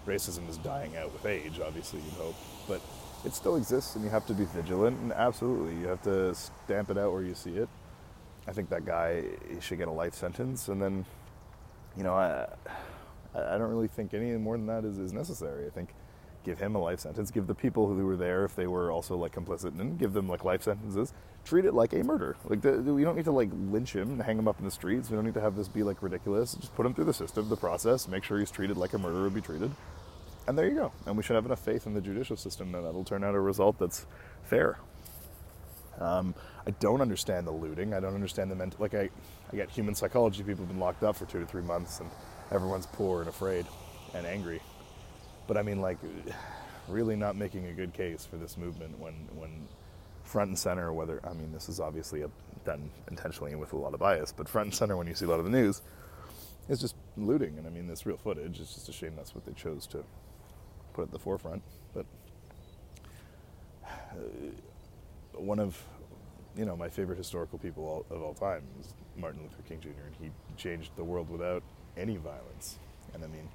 racism 0.08 0.50
is 0.50 0.58
dying 0.58 0.98
out 0.98 1.14
with 1.14 1.26
age, 1.26 1.60
obviously, 1.64 2.00
you 2.00 2.12
hope, 2.18 2.36
but 2.68 2.82
it 3.24 3.34
still 3.34 3.56
exists, 3.56 3.96
and 3.96 4.04
you 4.04 4.10
have 4.10 4.26
to 4.28 4.34
be 4.34 4.46
vigilant. 4.46 4.98
And 5.00 5.14
absolutely, 5.14 5.76
you 5.80 5.88
have 5.88 6.02
to 6.04 6.34
stamp 6.34 6.90
it 6.90 6.98
out 6.98 7.14
where 7.14 7.24
you 7.24 7.36
see 7.36 7.52
it. 7.52 7.70
I 8.48 8.52
think 8.52 8.70
that 8.70 8.86
guy 8.86 9.24
should 9.60 9.78
get 9.78 9.88
a 9.88 9.92
life 9.92 10.14
sentence, 10.14 10.68
and 10.68 10.82
then, 10.82 11.06
you 11.96 12.04
know, 12.04 12.14
I 12.14 12.48
I 13.34 13.58
don't 13.58 13.70
really 13.70 13.88
think 13.88 14.14
any 14.14 14.32
more 14.32 14.58
than 14.58 14.68
that 14.68 14.84
is, 14.84 14.98
is 14.98 15.14
necessary. 15.14 15.66
I 15.66 15.70
think 15.70 15.94
give 16.44 16.60
him 16.60 16.76
a 16.76 16.80
life 16.80 17.00
sentence, 17.00 17.30
give 17.30 17.48
the 17.48 17.56
people 17.56 17.88
who 17.88 18.06
were 18.06 18.18
there, 18.18 18.44
if 18.46 18.56
they 18.56 18.68
were 18.68 18.92
also 18.92 19.16
like 19.16 19.34
complicit, 19.34 19.80
and 19.80 19.98
give 19.98 20.14
them 20.14 20.28
like 20.28 20.44
life 20.44 20.64
sentences. 20.64 21.14
Treat 21.46 21.66
it 21.66 21.74
like 21.74 21.94
a 21.94 22.04
murder. 22.04 22.36
Like 22.46 22.62
the, 22.62 22.74
we 22.82 23.04
don't 23.04 23.16
need 23.16 23.26
to 23.26 23.32
like 23.32 23.50
lynch 23.54 23.96
him 23.96 24.12
and 24.12 24.22
hang 24.22 24.38
him 24.38 24.48
up 24.48 24.60
in 24.60 24.66
the 24.66 24.72
streets. 24.72 25.10
We 25.10 25.16
don't 25.16 25.26
need 25.26 25.34
to 25.36 25.42
have 25.42 25.56
this 25.56 25.68
be 25.68 25.84
like 25.84 26.02
ridiculous. 26.04 26.56
Just 26.56 26.76
put 26.76 26.86
him 26.86 26.94
through 26.94 27.06
the 27.06 27.14
system, 27.14 27.48
the 27.50 27.58
process, 27.58 28.08
make 28.08 28.24
sure 28.24 28.40
he's 28.40 28.52
treated 28.52 28.78
like 28.78 28.94
a 28.94 28.98
murderer 28.98 29.24
would 29.24 29.36
be 29.36 29.42
treated, 29.42 29.72
and 30.48 30.58
there 30.58 30.68
you 30.68 30.76
go. 30.76 30.92
And 31.06 31.16
we 31.16 31.24
should 31.24 31.36
have 31.36 31.46
enough 31.46 31.64
faith 31.64 31.86
in 31.86 31.94
the 31.94 32.02
judicial 32.02 32.38
system 32.38 32.72
that 32.72 32.82
that'll 32.82 33.04
turn 33.04 33.24
out 33.24 33.36
a 33.36 33.40
result 33.40 33.80
that's 33.80 34.06
fair. 34.44 34.80
Um, 36.02 36.34
I 36.66 36.72
don't 36.72 37.02
understand 37.02 37.46
the 37.46 37.52
looting. 37.52 37.94
I 37.94 38.00
don't 38.00 38.16
understand 38.16 38.52
the 38.52 38.56
mental. 38.56 38.80
Like 38.82 38.94
I, 38.94 39.10
I 39.52 39.56
get 39.56 39.70
human 39.70 39.96
psychology. 39.96 40.44
People 40.44 40.66
have 40.66 40.70
been 40.70 40.80
locked 40.80 41.04
up 41.04 41.16
for 41.16 41.26
two 41.26 41.40
to 41.40 41.46
three 41.46 41.62
months, 41.62 42.00
and 42.00 42.10
everyone's 42.52 42.88
poor 42.88 43.20
and 43.22 43.30
afraid 43.30 43.66
and 44.14 44.26
angry. 44.26 44.62
But 45.48 45.58
I 45.58 45.62
mean, 45.62 45.82
like, 45.82 45.98
really 46.88 47.16
not 47.16 47.36
making 47.36 47.68
a 47.68 47.74
good 47.74 47.94
case 47.94 48.26
for 48.26 48.38
this 48.38 48.58
movement 48.58 49.00
when 49.00 49.14
when 49.36 49.68
front 50.24 50.50
and 50.50 50.58
center. 50.58 50.92
Whether 50.92 51.22
I 51.24 51.34
mean, 51.34 51.52
this 51.52 51.70
is 51.70 51.80
obviously 51.80 52.24
a, 52.24 52.30
done 52.66 52.90
intentionally 53.10 53.52
and 53.52 53.60
with 53.60 53.74
a 53.74 53.78
lot 53.78 53.94
of 53.94 54.00
bias, 54.00 54.32
but 54.32 54.50
front 54.50 54.68
and 54.68 54.76
center 54.76 54.98
when 54.98 55.08
you 55.08 55.16
see 55.16 55.26
a 55.26 55.30
lot 55.30 55.40
of 55.40 55.46
the 55.46 55.52
news 55.52 55.82
is 56.70 56.80
just 56.80 56.96
looting. 57.18 57.58
And 57.58 57.68
I 57.68 57.70
mean, 57.70 57.88
this 57.88 58.06
real 58.06 58.18
footage. 58.18 58.60
It's 58.60 58.74
just 58.74 58.90
a 58.90 58.94
shame 58.94 59.14
that's 59.16 59.36
what 59.36 59.46
they 59.46 59.54
chose 59.54 59.86
to 59.88 60.04
put 60.94 61.04
at 61.04 61.12
the 61.12 61.20
forefront. 61.20 61.62
But 61.94 62.06
uh, 63.86 64.52
one 65.36 65.60
of 65.60 65.84
you 66.56 66.66
know 66.66 66.76
my 66.76 66.90
favorite 66.90 67.18
historical 67.18 67.58
people 67.60 68.06
of 68.10 68.22
all 68.22 68.34
time 68.34 68.64
is 68.80 68.94
Martin 69.18 69.42
Luther 69.42 69.64
King 69.68 69.80
Jr. 69.80 69.90
and 70.06 70.16
he 70.20 70.32
changed 70.58 70.92
the 70.96 71.04
world 71.04 71.30
without 71.30 71.64
any 71.98 72.18
violence. 72.18 72.78
And 73.14 73.24
I 73.24 73.28
mean, 73.28 73.50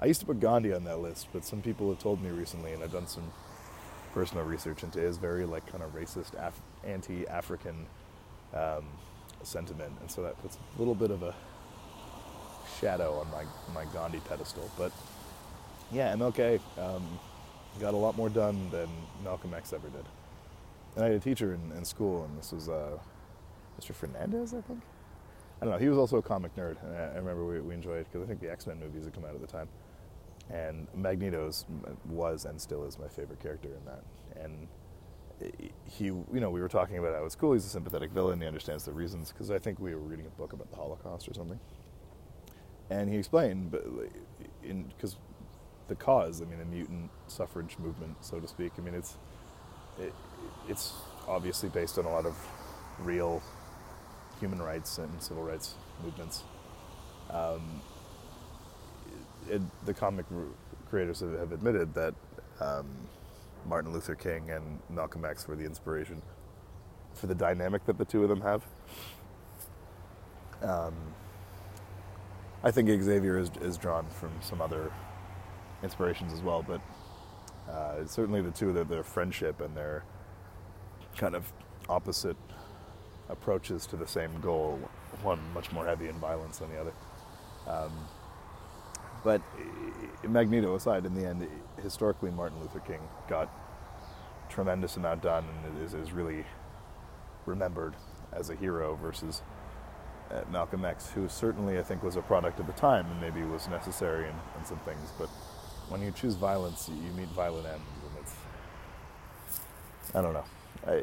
I 0.00 0.06
used 0.06 0.20
to 0.20 0.26
put 0.26 0.40
Gandhi 0.40 0.72
on 0.72 0.84
that 0.84 0.98
list, 1.00 1.28
but 1.32 1.44
some 1.44 1.62
people 1.62 1.88
have 1.90 1.98
told 1.98 2.22
me 2.22 2.30
recently, 2.30 2.72
and 2.72 2.82
I've 2.82 2.92
done 2.92 3.06
some 3.06 3.32
personal 4.12 4.44
research 4.44 4.82
into 4.82 4.98
his 4.98 5.16
very 5.18 5.44
like 5.44 5.66
kind 5.70 5.82
of 5.82 5.94
racist, 5.94 6.34
Af- 6.38 6.60
anti-African 6.84 7.86
um, 8.54 8.84
sentiment, 9.42 9.92
and 10.00 10.10
so 10.10 10.22
that 10.22 10.40
puts 10.42 10.56
a 10.56 10.78
little 10.78 10.94
bit 10.94 11.10
of 11.10 11.22
a 11.22 11.34
shadow 12.80 13.14
on 13.20 13.30
my 13.30 13.44
my 13.74 13.90
Gandhi 13.92 14.20
pedestal. 14.28 14.70
But 14.78 14.92
yeah, 15.92 16.14
MLK 16.14 16.60
um, 16.78 17.18
got 17.80 17.94
a 17.94 17.96
lot 17.96 18.16
more 18.16 18.28
done 18.28 18.70
than 18.70 18.88
Malcolm 19.24 19.54
X 19.54 19.72
ever 19.72 19.88
did. 19.88 20.04
And 20.96 21.04
I 21.04 21.08
had 21.08 21.16
a 21.16 21.20
teacher 21.20 21.54
in, 21.54 21.72
in 21.76 21.84
school, 21.84 22.24
and 22.24 22.36
this 22.38 22.52
was 22.52 22.68
uh, 22.68 22.98
Mr. 23.80 23.94
Fernandez, 23.94 24.54
I 24.54 24.60
think. 24.60 24.82
I 25.60 25.64
don't 25.64 25.74
know. 25.74 25.78
He 25.78 25.88
was 25.88 25.98
also 25.98 26.16
a 26.16 26.22
comic 26.22 26.54
nerd, 26.56 26.82
and 26.82 26.96
I, 26.96 27.00
I 27.00 27.16
remember 27.16 27.44
we, 27.44 27.60
we 27.60 27.74
enjoyed 27.74 28.04
because 28.04 28.22
I 28.22 28.26
think 28.26 28.40
the 28.40 28.50
X 28.50 28.66
Men 28.66 28.80
movies 28.80 29.04
had 29.04 29.14
come 29.14 29.24
out 29.24 29.34
at 29.34 29.40
the 29.40 29.46
time. 29.46 29.68
And 30.50 30.88
Magneto's 30.96 31.64
was 32.08 32.44
and 32.44 32.60
still 32.60 32.84
is 32.84 32.98
my 32.98 33.06
favorite 33.06 33.40
character 33.40 33.68
in 33.68 33.84
that. 33.84 34.02
And 34.42 34.66
he, 35.84 36.06
you 36.06 36.26
know, 36.32 36.50
we 36.50 36.60
were 36.60 36.68
talking 36.68 36.98
about 36.98 37.14
how 37.14 37.24
it's 37.24 37.34
cool. 37.34 37.52
He's 37.52 37.64
a 37.64 37.68
sympathetic 37.68 38.10
villain. 38.10 38.40
He 38.40 38.46
understands 38.46 38.84
the 38.84 38.92
reasons 38.92 39.32
because 39.32 39.50
I 39.50 39.58
think 39.58 39.78
we 39.78 39.94
were 39.94 40.00
reading 40.00 40.26
a 40.26 40.30
book 40.30 40.52
about 40.52 40.70
the 40.70 40.76
Holocaust 40.76 41.28
or 41.28 41.34
something. 41.34 41.60
And 42.90 43.08
he 43.08 43.16
explained, 43.16 43.70
but 43.70 43.84
in 44.62 44.84
because 44.84 45.16
the 45.88 45.94
cause, 45.94 46.42
I 46.42 46.44
mean, 46.44 46.58
the 46.58 46.64
mutant 46.64 47.10
suffrage 47.28 47.76
movement, 47.78 48.16
so 48.20 48.40
to 48.40 48.48
speak. 48.48 48.72
I 48.78 48.80
mean, 48.80 48.94
it's 48.94 49.16
it, 49.98 50.12
it's 50.68 50.94
obviously 51.26 51.68
based 51.68 51.98
on 51.98 52.04
a 52.04 52.10
lot 52.10 52.26
of 52.26 52.36
real 53.00 53.42
human 54.38 54.60
rights 54.60 54.98
and 54.98 55.22
civil 55.22 55.42
rights 55.42 55.74
movements. 56.02 56.42
Um, 57.30 57.80
it, 59.48 59.62
the 59.84 59.94
comic 59.94 60.26
creators 60.88 61.20
have, 61.20 61.38
have 61.38 61.52
admitted 61.52 61.94
that 61.94 62.14
um, 62.60 62.86
Martin 63.66 63.92
Luther 63.92 64.14
King 64.14 64.50
and 64.50 64.80
Malcolm 64.88 65.24
X 65.24 65.46
were 65.46 65.56
the 65.56 65.64
inspiration 65.64 66.22
for 67.14 67.26
the 67.26 67.34
dynamic 67.34 67.84
that 67.86 67.98
the 67.98 68.04
two 68.04 68.22
of 68.22 68.28
them 68.28 68.40
have. 68.40 68.64
Um, 70.62 70.94
I 72.62 72.70
think 72.70 72.88
Xavier 73.02 73.38
is, 73.38 73.50
is 73.62 73.78
drawn 73.78 74.06
from 74.08 74.30
some 74.42 74.60
other 74.60 74.92
inspirations 75.82 76.32
as 76.32 76.40
well, 76.40 76.62
but 76.62 76.80
uh, 77.70 78.04
certainly 78.06 78.40
the 78.42 78.50
two, 78.50 78.72
their, 78.72 78.84
their 78.84 79.02
friendship 79.02 79.60
and 79.60 79.76
their 79.76 80.04
kind 81.16 81.34
of 81.34 81.52
opposite 81.88 82.36
approaches 83.28 83.86
to 83.86 83.96
the 83.96 84.06
same 84.06 84.40
goal, 84.40 84.78
one 85.22 85.40
much 85.54 85.70
more 85.72 85.86
heavy 85.86 86.08
in 86.08 86.14
violence 86.14 86.58
than 86.58 86.70
the 86.70 86.80
other. 86.80 86.92
Um, 87.66 87.92
but 89.22 89.42
Magneto 90.26 90.74
aside, 90.74 91.04
in 91.06 91.14
the 91.14 91.26
end, 91.26 91.46
historically, 91.82 92.30
Martin 92.30 92.58
Luther 92.60 92.80
King 92.80 93.00
got 93.28 93.50
tremendous 94.48 94.96
amount 94.96 95.22
done 95.22 95.44
and 95.64 95.82
is, 95.84 95.94
is 95.94 96.12
really 96.12 96.44
remembered 97.46 97.94
as 98.32 98.50
a 98.50 98.54
hero 98.56 98.98
versus 99.00 99.42
uh, 100.30 100.42
Malcolm 100.50 100.84
X, 100.84 101.10
who 101.10 101.28
certainly 101.28 101.78
I 101.78 101.82
think 101.82 102.02
was 102.02 102.16
a 102.16 102.22
product 102.22 102.60
of 102.60 102.66
the 102.66 102.72
time 102.72 103.06
and 103.10 103.20
maybe 103.20 103.42
was 103.42 103.68
necessary 103.68 104.24
in, 104.24 104.34
in 104.58 104.64
some 104.64 104.78
things. 104.80 105.12
But 105.18 105.28
when 105.90 106.00
you 106.00 106.12
choose 106.12 106.34
violence, 106.34 106.88
you 106.88 107.12
meet 107.12 107.28
violent 107.30 107.66
ends, 107.66 107.82
and 108.08 108.18
it's 108.22 108.34
I 110.14 110.22
don't 110.22 110.32
know. 110.32 110.44
I, 110.86 111.02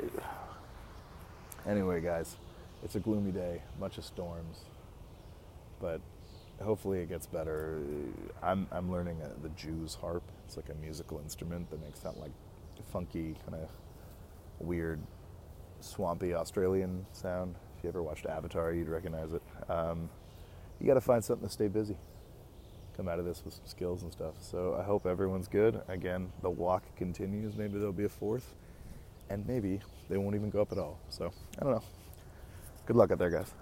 anyway, 1.70 2.02
guys, 2.02 2.38
it's 2.84 2.96
a 2.96 3.00
gloomy 3.00 3.32
day, 3.32 3.62
bunch 3.80 3.98
of 3.98 4.06
storms, 4.06 4.60
but 5.80 6.02
hopefully 6.64 7.00
it 7.00 7.10
gets 7.10 7.28
better. 7.28 7.82
I'm 8.42 8.68
I'm 8.72 8.92
learning 8.92 9.22
a, 9.22 9.42
the 9.42 9.50
Jew's 9.50 9.96
harp. 9.96 10.24
It's 10.46 10.56
like 10.56 10.70
a 10.70 10.76
musical 10.76 11.20
instrument 11.20 11.70
that 11.70 11.82
makes 11.84 12.00
that 12.00 12.18
like 12.18 12.32
funky 12.92 13.36
kind 13.46 13.62
of 13.62 13.70
weird, 14.60 15.02
swampy 15.82 16.34
Australian 16.34 17.06
sound. 17.12 17.56
If 17.78 17.84
you 17.84 17.90
ever 17.90 18.02
watched 18.02 18.26
Avatar, 18.26 18.72
you'd 18.74 18.88
recognize 18.88 19.34
it. 19.34 19.44
Um, 19.70 20.10
you 20.80 20.88
got 20.88 20.96
to 20.96 21.02
find 21.02 21.24
something 21.24 21.48
to 21.48 21.54
stay 21.54 21.68
busy. 21.68 21.98
Come 22.98 23.08
out 23.08 23.20
of 23.20 23.26
this 23.26 23.44
with 23.46 23.54
some 23.54 23.68
skills 23.68 24.02
and 24.02 24.12
stuff. 24.12 24.34
So 24.42 24.76
I 24.80 24.84
hope 24.84 25.06
everyone's 25.06 25.48
good. 25.48 25.80
Again, 25.88 26.32
the 26.42 26.50
walk 26.50 26.84
continues. 26.96 27.56
Maybe 27.56 27.78
there'll 27.78 27.94
be 27.94 28.06
a 28.06 28.10
fourth, 28.10 28.56
and 29.30 29.48
maybe 29.48 29.80
they 30.10 30.18
won't 30.18 30.36
even 30.36 30.50
go 30.50 30.62
up 30.62 30.72
at 30.72 30.80
all. 30.80 31.00
So 31.10 31.32
I 31.60 31.64
don't 31.64 31.74
know. 31.74 31.84
Good 32.88 32.96
luck 32.96 33.12
out 33.12 33.20
there, 33.20 33.30
guys. 33.30 33.54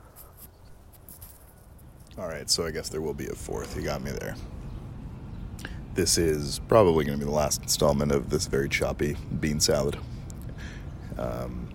All 2.18 2.30
right, 2.30 2.50
so 2.50 2.66
I 2.66 2.72
guess 2.72 2.88
there 2.88 3.02
will 3.02 3.14
be 3.14 3.28
a 3.28 3.36
fourth. 3.36 3.76
You 3.76 3.84
got 3.84 4.02
me 4.02 4.12
there. 4.12 4.36
This 5.96 6.18
is 6.18 6.60
probably 6.70 7.04
going 7.04 7.20
to 7.20 7.26
be 7.26 7.30
the 7.30 7.36
last 7.36 7.62
installment 7.62 8.14
of 8.14 8.30
this 8.30 8.48
very 8.48 8.70
choppy 8.70 9.18
bean 9.42 9.60
salad. 9.60 9.98
Um, 11.18 11.74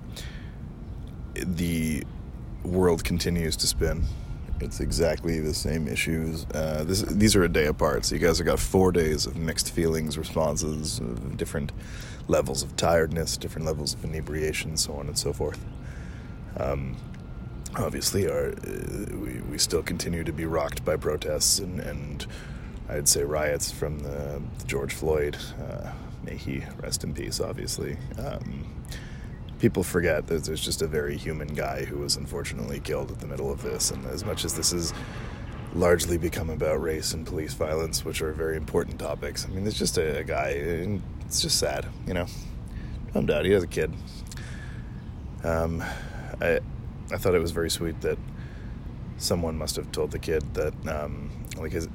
the 1.34 2.04
world 2.64 3.04
continues 3.04 3.56
to 3.56 3.66
spin. 3.66 4.04
It's 4.60 4.80
exactly 4.80 5.40
the 5.40 5.54
same 5.54 5.88
issues. 5.88 6.44
Uh, 6.54 6.84
this, 6.86 7.02
these 7.02 7.34
are 7.34 7.42
a 7.42 7.48
day 7.48 7.66
apart, 7.66 8.04
so 8.04 8.14
you 8.14 8.20
guys 8.20 8.38
have 8.38 8.46
got 8.46 8.58
four 8.58 8.92
days 8.92 9.26
of 9.26 9.36
mixed 9.36 9.72
feelings, 9.72 10.18
responses, 10.18 11.00
different 11.36 11.72
levels 12.28 12.62
of 12.62 12.76
tiredness, 12.76 13.36
different 13.36 13.66
levels 13.66 13.94
of 13.94 14.04
inebriation, 14.04 14.76
so 14.76 14.94
on 14.94 15.06
and 15.06 15.18
so 15.18 15.32
forth. 15.32 15.64
Um, 16.56 16.96
obviously 17.76 18.26
are 18.26 18.52
uh, 18.52 19.16
we, 19.16 19.40
we 19.42 19.58
still 19.58 19.82
continue 19.82 20.24
to 20.24 20.32
be 20.32 20.44
rocked 20.44 20.84
by 20.84 20.96
protests 20.96 21.58
and, 21.60 21.80
and 21.80 22.26
I'd 22.88 23.08
say 23.08 23.22
riots 23.22 23.70
from 23.70 24.00
the, 24.00 24.42
the 24.58 24.64
George 24.66 24.92
Floyd. 24.92 25.36
Uh, 25.60 25.92
may 26.24 26.36
he 26.36 26.64
rest 26.82 27.04
in 27.04 27.14
peace, 27.14 27.40
obviously. 27.40 27.96
Um, 28.18 28.66
people 29.60 29.82
forget 29.82 30.26
that 30.26 30.44
there's 30.44 30.64
just 30.64 30.82
a 30.82 30.86
very 30.86 31.16
human 31.16 31.48
guy 31.48 31.84
who 31.84 31.98
was 31.98 32.16
unfortunately 32.16 32.80
killed 32.80 33.10
at 33.10 33.20
the 33.20 33.26
middle 33.26 33.52
of 33.52 33.62
this. 33.62 33.90
And 33.90 34.04
as 34.06 34.24
much 34.24 34.44
as 34.44 34.54
this 34.54 34.72
has 34.72 34.92
largely 35.74 36.18
become 36.18 36.50
about 36.50 36.80
race 36.80 37.12
and 37.12 37.26
police 37.26 37.54
violence, 37.54 38.04
which 38.04 38.22
are 38.22 38.32
very 38.32 38.56
important 38.56 38.98
topics, 38.98 39.46
I 39.46 39.50
mean, 39.50 39.62
there's 39.62 39.78
just 39.78 39.98
a, 39.98 40.18
a 40.18 40.24
guy, 40.24 40.48
and 40.50 41.02
it's 41.26 41.42
just 41.42 41.58
sad, 41.58 41.86
you 42.06 42.14
know. 42.14 42.26
I'm 43.14 43.28
out. 43.28 43.44
He 43.44 43.50
has 43.52 43.62
a 43.62 43.66
kid. 43.66 43.92
Um, 45.44 45.82
I 46.40 46.60
I 47.12 47.16
thought 47.16 47.34
it 47.34 47.40
was 47.40 47.50
very 47.50 47.70
sweet 47.70 48.00
that 48.02 48.18
someone 49.18 49.58
must 49.58 49.76
have 49.76 49.90
told 49.90 50.12
the 50.12 50.18
kid 50.18 50.54
that, 50.54 50.72
um, 50.88 51.28
like, 51.58 51.74
it, 51.74 51.88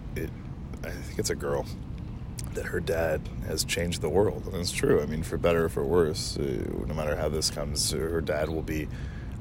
I 0.83 0.89
think 0.91 1.17
it's 1.17 1.29
a 1.29 1.35
girl, 1.35 1.65
that 2.55 2.65
her 2.65 2.79
dad 2.79 3.21
has 3.47 3.63
changed 3.63 4.01
the 4.01 4.09
world. 4.09 4.47
And 4.47 4.55
it's 4.55 4.71
true. 4.71 5.01
I 5.01 5.05
mean, 5.05 5.23
for 5.23 5.37
better 5.37 5.65
or 5.65 5.69
for 5.69 5.83
worse, 5.83 6.37
uh, 6.37 6.43
no 6.87 6.93
matter 6.93 7.15
how 7.15 7.29
this 7.29 7.49
comes, 7.49 7.91
her 7.91 8.21
dad 8.21 8.49
will 8.49 8.61
be 8.63 8.87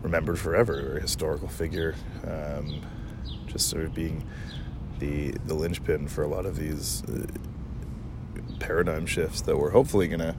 remembered 0.03 0.39
forever, 0.39 0.99
a 0.99 1.01
historical 1.01 1.49
figure, 1.49 1.95
um, 2.27 2.83
just 3.47 3.69
sort 3.69 3.85
of 3.85 3.95
being 3.95 4.25
the 4.99 5.33
the 5.47 5.55
linchpin 5.55 6.07
for 6.07 6.23
a 6.23 6.29
lot 6.29 6.47
of 6.47 6.57
these 6.57 7.03
uh, 7.05 7.27
paradigm 8.61 9.07
shifts 9.07 9.41
that 9.43 9.57
we're 9.57 9.71
hopefully 9.71 10.07
going 10.07 10.21
to 10.21 10.35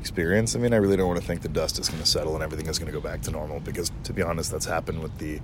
experience. 0.00 0.54
I 0.54 0.58
mean, 0.60 0.72
I 0.72 0.76
really 0.76 0.96
don't 0.96 1.08
want 1.08 1.20
to 1.20 1.26
think 1.26 1.42
the 1.42 1.48
dust 1.48 1.78
is 1.78 1.88
going 1.88 2.02
to 2.02 2.08
settle 2.08 2.34
and 2.34 2.42
everything 2.42 2.66
is 2.66 2.78
going 2.78 2.90
to 2.90 2.92
go 2.92 3.02
back 3.02 3.20
to 3.22 3.30
normal 3.30 3.60
because, 3.60 3.90
to 4.04 4.12
be 4.12 4.22
honest, 4.22 4.50
that's 4.50 4.66
happened 4.66 5.00
with 5.00 5.18
the 5.18 5.40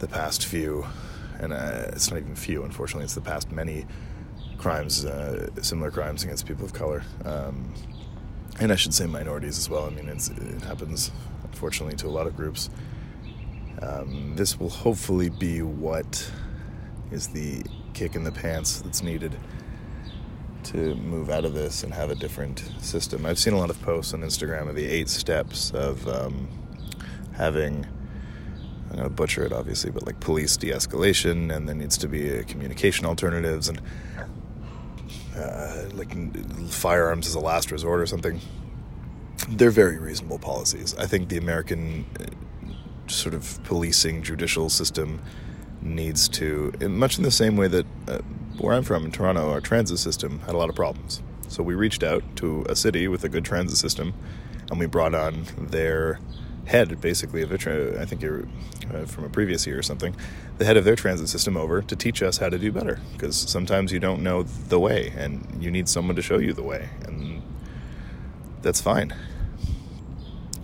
the 0.00 0.08
past 0.08 0.46
few, 0.46 0.84
and 1.38 1.52
uh, 1.52 1.84
it's 1.88 2.10
not 2.10 2.18
even 2.18 2.34
few. 2.34 2.64
Unfortunately, 2.64 3.04
it's 3.04 3.14
the 3.14 3.20
past 3.20 3.52
many 3.52 3.86
crimes, 4.64 5.04
uh, 5.04 5.46
similar 5.60 5.90
crimes 5.90 6.24
against 6.24 6.46
people 6.46 6.64
of 6.64 6.72
color, 6.72 7.02
um, 7.26 7.74
and 8.60 8.72
I 8.72 8.76
should 8.76 8.94
say 8.94 9.04
minorities 9.04 9.58
as 9.58 9.68
well. 9.68 9.84
I 9.84 9.90
mean, 9.90 10.08
it 10.08 10.62
happens 10.62 11.12
unfortunately 11.42 11.96
to 11.96 12.06
a 12.06 12.14
lot 12.18 12.26
of 12.26 12.34
groups. 12.34 12.70
Um, 13.82 14.34
this 14.36 14.58
will 14.58 14.70
hopefully 14.70 15.28
be 15.28 15.60
what 15.60 16.32
is 17.12 17.28
the 17.28 17.62
kick 17.92 18.14
in 18.14 18.24
the 18.24 18.32
pants 18.32 18.80
that's 18.80 19.02
needed 19.02 19.36
to 20.62 20.94
move 20.94 21.28
out 21.28 21.44
of 21.44 21.52
this 21.52 21.82
and 21.82 21.92
have 21.92 22.08
a 22.08 22.14
different 22.14 22.64
system. 22.80 23.26
I've 23.26 23.38
seen 23.38 23.52
a 23.52 23.58
lot 23.58 23.68
of 23.68 23.78
posts 23.82 24.14
on 24.14 24.22
Instagram 24.22 24.70
of 24.70 24.76
the 24.76 24.86
eight 24.86 25.10
steps 25.10 25.72
of 25.72 26.08
um, 26.08 26.48
having. 27.34 27.86
I'm 28.88 28.96
going 28.96 29.02
to 29.02 29.14
butcher 29.14 29.44
it, 29.44 29.52
obviously, 29.52 29.90
but 29.90 30.06
like 30.06 30.20
police 30.20 30.56
de 30.56 30.70
escalation, 30.70 31.54
and 31.54 31.68
there 31.68 31.74
needs 31.74 31.98
to 31.98 32.08
be 32.08 32.42
communication 32.44 33.04
alternatives, 33.04 33.68
and 33.68 33.82
uh, 35.36 35.88
like 35.94 36.14
firearms 36.70 37.26
as 37.26 37.34
a 37.34 37.40
last 37.40 37.70
resort 37.70 38.00
or 38.00 38.06
something. 38.06 38.40
They're 39.48 39.70
very 39.70 39.98
reasonable 39.98 40.38
policies. 40.38 40.94
I 40.96 41.06
think 41.06 41.28
the 41.28 41.36
American 41.36 42.06
uh, 42.20 42.26
sort 43.08 43.34
of 43.34 43.62
policing 43.64 44.22
judicial 44.22 44.70
system 44.70 45.20
needs 45.82 46.28
to, 46.30 46.72
much 46.88 47.18
in 47.18 47.24
the 47.24 47.30
same 47.30 47.56
way 47.56 47.68
that 47.68 47.86
uh, 48.08 48.18
where 48.58 48.74
I'm 48.74 48.84
from 48.84 49.04
in 49.04 49.10
Toronto, 49.10 49.50
our 49.50 49.60
transit 49.60 49.98
system 49.98 50.40
had 50.40 50.54
a 50.54 50.58
lot 50.58 50.68
of 50.68 50.74
problems. 50.74 51.20
So 51.48 51.62
we 51.62 51.74
reached 51.74 52.02
out 52.02 52.22
to 52.36 52.64
a 52.68 52.76
city 52.76 53.08
with 53.08 53.24
a 53.24 53.28
good 53.28 53.44
transit 53.44 53.76
system, 53.76 54.14
and 54.70 54.78
we 54.78 54.86
brought 54.86 55.14
on 55.14 55.44
their 55.58 56.18
head, 56.66 57.00
basically, 57.00 57.42
of 57.42 57.52
a 57.52 57.58
tra- 57.58 58.00
I 58.00 58.04
think 58.04 58.22
you're 58.22 58.46
uh, 58.92 59.04
from 59.06 59.24
a 59.24 59.28
previous 59.28 59.66
year 59.66 59.78
or 59.78 59.82
something, 59.82 60.14
the 60.58 60.64
head 60.64 60.76
of 60.76 60.84
their 60.84 60.96
transit 60.96 61.28
system 61.28 61.56
over 61.56 61.82
to 61.82 61.96
teach 61.96 62.22
us 62.22 62.38
how 62.38 62.48
to 62.48 62.58
do 62.58 62.72
better. 62.72 63.00
Because 63.12 63.36
sometimes 63.36 63.92
you 63.92 64.00
don't 64.00 64.22
know 64.22 64.42
the 64.42 64.78
way, 64.78 65.12
and 65.16 65.62
you 65.62 65.70
need 65.70 65.88
someone 65.88 66.16
to 66.16 66.22
show 66.22 66.38
you 66.38 66.52
the 66.52 66.62
way, 66.62 66.88
and 67.06 67.42
that's 68.62 68.80
fine. 68.80 69.14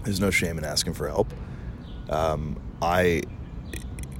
There's 0.04 0.20
no 0.20 0.30
shame 0.30 0.58
in 0.58 0.64
asking 0.64 0.94
for 0.94 1.08
help. 1.08 1.32
Um, 2.08 2.58
I 2.82 3.22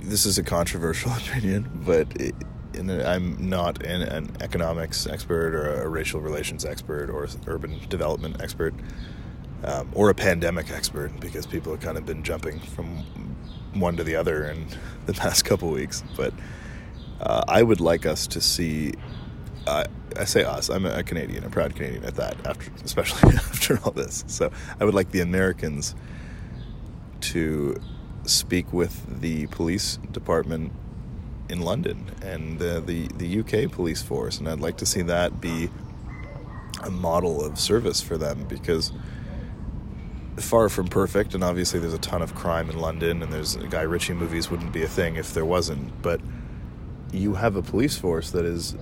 this 0.03 0.25
is 0.25 0.39
a 0.39 0.43
controversial 0.43 1.13
opinion, 1.17 1.83
but 1.85 2.09
it, 2.21 2.35
I'm 2.75 3.49
not 3.49 3.83
an, 3.85 4.03
an, 4.03 4.37
economics 4.41 5.07
expert 5.07 5.55
or 5.55 5.83
a 5.83 5.89
racial 5.89 6.21
relations 6.21 6.65
expert 6.65 7.11
or 7.11 7.29
urban 7.47 7.81
development 7.89 8.41
expert 8.41 8.75
um, 9.65 9.91
or 9.95 10.11
a 10.11 10.15
pandemic 10.15 10.71
expert 10.71 11.19
because 11.21 11.47
people 11.47 11.73
have 11.73 11.81
kind 11.81 11.99
of 11.99 12.07
been 12.07 12.23
jumping 12.23 12.61
from 12.61 13.05
one 13.75 13.97
to 13.97 14.05
the 14.05 14.17
other 14.17 14.45
in 14.45 14.67
the 15.07 15.13
past 15.13 15.45
couple 15.45 15.71
weeks. 15.71 16.03
But 16.17 16.33
uh, 17.21 17.45
I 17.49 17.63
would 17.63 17.81
like 17.81 18.07
us 18.07 18.27
to 18.29 18.41
see. 18.41 18.95
Uh, 19.67 19.85
I 20.17 20.25
say 20.25 20.43
us. 20.43 20.71
I'm 20.71 20.87
a 20.87 21.03
Canadian, 21.03 21.45
a 21.45 21.51
proud 21.51 21.77
Canadian 21.77 22.05
at 22.05 22.17
that. 22.17 22.47
After, 22.47 22.71
especially 22.85 23.33
after 23.35 23.79
all 23.85 23.93
this, 23.93 24.25
so 24.27 24.51
I 24.81 24.85
would 24.85 24.95
like 24.95 25.11
the 25.11 25.21
Americans 25.21 25.95
to 27.21 27.81
speak 28.25 28.73
with 28.73 29.21
the 29.21 29.47
police 29.49 29.99
department 30.13 30.73
in 31.49 31.61
London 31.61 32.11
and 32.23 32.59
the, 32.59 32.81
the, 32.81 33.09
the 33.17 33.41
UK 33.41 33.71
police 33.71 34.03
force, 34.03 34.39
and 34.39 34.49
I'd 34.49 34.61
like 34.61 34.79
to 34.79 34.87
see 34.87 35.03
that 35.03 35.41
be 35.41 35.69
a 36.83 36.91
model 36.91 37.45
of 37.45 37.59
service 37.59 38.01
for 38.01 38.17
them 38.17 38.45
because 38.49 38.93
far 40.41 40.69
from 40.69 40.89
perfect, 40.89 41.35
and 41.35 41.45
obviously 41.45 41.81
there's 41.81 41.95
a 41.95 41.99
ton 41.99 42.23
of 42.23 42.35
crime 42.35 42.71
in 42.71 42.79
London, 42.79 43.23
and 43.23 43.33
there's 43.33 43.57
Guy 43.57 43.83
Ritchie 43.83 44.15
movies 44.15 44.51
wouldn't 44.51 44.73
be 44.73 44.83
a 44.83 44.89
thing 44.89 45.17
if 45.17 45.35
there 45.35 45.45
wasn't, 45.45 46.03
but 46.03 46.21
you 47.13 47.35
have 47.35 47.57
a 47.57 47.63
police 47.63 47.97
force 47.97 48.31
that 48.31 48.45
is, 48.45 48.75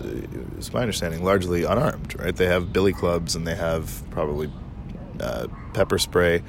it's 0.59 0.73
my 0.73 0.81
understanding, 0.81 1.25
largely 1.25 1.64
unarmed, 1.64 2.18
right? 2.18 2.37
They 2.37 2.47
have 2.47 2.73
billy 2.73 2.92
clubs 2.92 3.35
and 3.35 3.47
they 3.47 3.55
have 3.55 4.03
probably 4.11 4.53
uh, 5.21 5.47
pepper 5.73 5.99
spray 5.99 6.42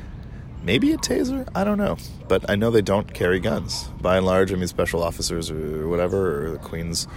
maybe 0.64 0.92
a 0.92 0.98
taser. 0.98 1.48
I 1.56 1.64
don't 1.64 1.78
know, 1.78 1.98
but 2.28 2.50
I 2.50 2.56
know 2.56 2.72
they 2.72 2.82
don't 2.82 3.14
carry 3.14 3.40
guns. 3.40 3.86
By 4.02 4.18
and 4.18 4.26
large, 4.26 4.52
I 4.52 4.56
mean 4.56 4.68
special 4.68 5.04
officers 5.04 5.50
or 5.52 5.88
whatever, 5.88 6.46
or 6.46 6.52
the 6.52 6.58
Queen's, 6.58 7.08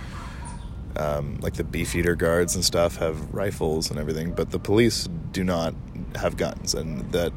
um, 0.97 1.39
like 1.41 1.55
the 1.55 1.65
Beefeater 1.65 2.15
guards 2.15 2.55
and 2.55 2.65
stuff, 2.65 2.97
have 2.97 3.33
rifles 3.35 3.91
and 3.91 3.99
everything. 3.99 4.33
But 4.33 4.51
the 4.51 4.59
police 4.59 5.09
do 5.33 5.45
not 5.45 5.75
have 6.15 6.37
guns, 6.37 6.75
and 6.75 7.11
that 7.13 7.33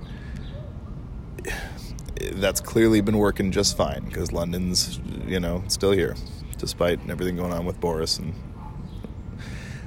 that's 2.33 2.61
clearly 2.61 3.01
been 3.01 3.17
working 3.17 3.51
just 3.51 3.75
fine 3.77 4.05
because 4.05 4.31
London's, 4.31 4.99
you 5.27 5.39
know, 5.39 5.63
still 5.67 5.91
here, 5.91 6.15
despite 6.57 6.99
everything 7.09 7.35
going 7.35 7.53
on 7.53 7.65
with 7.65 7.79
Boris 7.79 8.19
and. 8.19 8.33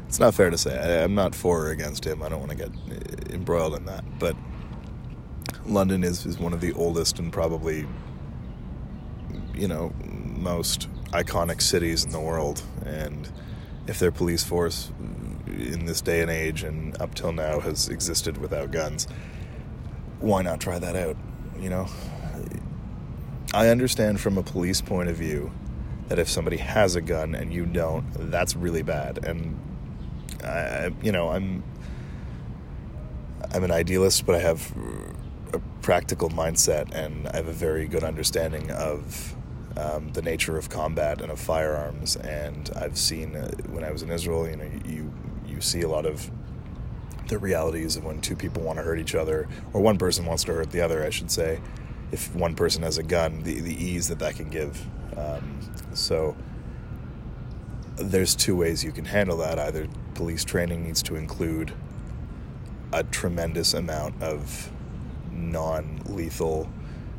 It's 0.07 0.19
not 0.19 0.35
fair 0.35 0.49
to 0.49 0.57
say. 0.57 0.79
I, 0.79 1.05
I'm 1.05 1.15
not 1.15 1.35
for 1.35 1.67
or 1.67 1.71
against 1.71 2.07
him. 2.07 2.23
I 2.23 2.31
don't 2.31 2.39
want 2.39 2.53
to 2.53 2.57
get 2.57 2.71
eh, 2.71 3.35
embroiled 3.35 3.75
in 3.75 3.85
that. 3.85 4.05
But 4.19 4.37
London 5.67 6.03
is, 6.03 6.25
is 6.25 6.39
one 6.39 6.55
of 6.55 6.63
the 6.63 6.73
oldest 6.73 7.19
and 7.19 7.31
probably, 7.31 7.87
you 9.55 9.69
know, 9.69 9.93
most 10.03 10.89
iconic 11.11 11.61
cities 11.61 12.07
in 12.07 12.11
the 12.11 12.21
world. 12.21 12.63
And 12.87 13.31
if 13.87 13.99
their 13.99 14.11
police 14.11 14.43
force 14.43 14.91
eh, 15.47 15.75
in 15.75 15.85
this 15.85 16.01
day 16.01 16.23
and 16.23 16.31
age 16.31 16.63
and 16.63 16.99
up 17.03 17.15
till 17.15 17.33
now 17.33 17.61
has 17.61 17.91
existed 17.91 18.39
without 18.39 18.71
guns, 18.71 19.09
why 20.21 20.41
not 20.41 20.59
try 20.59 20.79
that 20.79 20.97
out? 20.97 21.19
You 21.61 21.69
know? 21.69 21.87
I 23.55 23.69
understand 23.69 24.21
from 24.21 24.37
a 24.37 24.43
police 24.43 24.81
point 24.83 25.09
of 25.09 25.17
view 25.17 25.51
that 26.09 26.19
if 26.19 26.29
somebody 26.29 26.59
has 26.59 26.97
a 26.97 27.01
gun 27.01 27.35
and 27.35 27.53
you 27.53 27.65
don't, 27.65 28.05
that's 28.31 28.55
really 28.55 28.83
bad. 28.83 29.25
And 29.25 29.59
I, 30.45 30.93
you 31.03 31.13
know, 31.13 31.31
I'm 31.31 31.63
I'm 33.53 33.65
an 33.65 33.71
idealist, 33.71 34.27
but 34.27 34.35
I 34.35 34.41
have 34.41 34.75
a 35.55 35.59
practical 35.81 36.29
mindset 36.29 36.95
and 36.95 37.27
I 37.29 37.37
have 37.37 37.49
a 37.49 37.53
very 37.53 37.87
good 37.87 38.05
understanding 38.05 38.71
of 38.71 39.35
um, 39.79 40.13
the 40.13 40.21
nature 40.21 40.59
of 40.59 40.69
combat 40.69 41.23
and 41.23 41.31
of 41.31 41.41
firearms. 41.41 42.17
And 42.17 42.71
I've 42.77 42.99
seen 42.99 43.35
uh, 43.35 43.51
when 43.69 43.85
I 43.85 43.91
was 43.91 44.03
in 44.03 44.11
Israel, 44.11 44.47
you 44.49 44.57
know, 44.57 44.71
you 44.85 45.13
you 45.47 45.61
see 45.63 45.81
a 45.81 45.89
lot 45.89 46.05
of 46.05 46.31
the 47.29 47.39
realities 47.39 47.97
of 47.97 48.05
when 48.05 48.21
two 48.21 48.37
people 48.37 48.63
want 48.63 48.79
to 48.79 48.83
hurt 48.83 48.99
each 48.99 49.15
other, 49.15 49.49
or 49.73 49.81
one 49.81 49.97
person 49.97 50.27
wants 50.27 50.45
to 50.45 50.53
hurt 50.53 50.71
the 50.71 50.83
other, 50.83 51.03
I 51.03 51.11
should 51.11 51.31
say. 51.31 51.61
If 52.13 52.35
one 52.35 52.55
person 52.55 52.83
has 52.83 52.99
a 52.99 53.03
gun, 53.03 53.43
the 53.43 53.61
the 53.61 53.75
ease 53.75 54.09
that 54.09 54.19
that 54.21 54.37
can 54.37 54.49
give. 54.49 54.81
Um, 55.17 55.61
so 55.95 56.37
there's 57.97 58.35
two 58.35 58.57
ways 58.57 58.85
you 58.85 58.93
can 58.93 59.05
handle 59.05 59.37
that. 59.39 59.59
Either 59.59 59.89
police 60.15 60.45
training 60.45 60.85
needs 60.85 61.03
to 61.03 61.17
include 61.17 61.73
a 62.93 63.03
tremendous 63.05 63.75
amount 63.75 64.23
of 64.23 64.71
non 65.31 66.01
lethal 66.07 66.69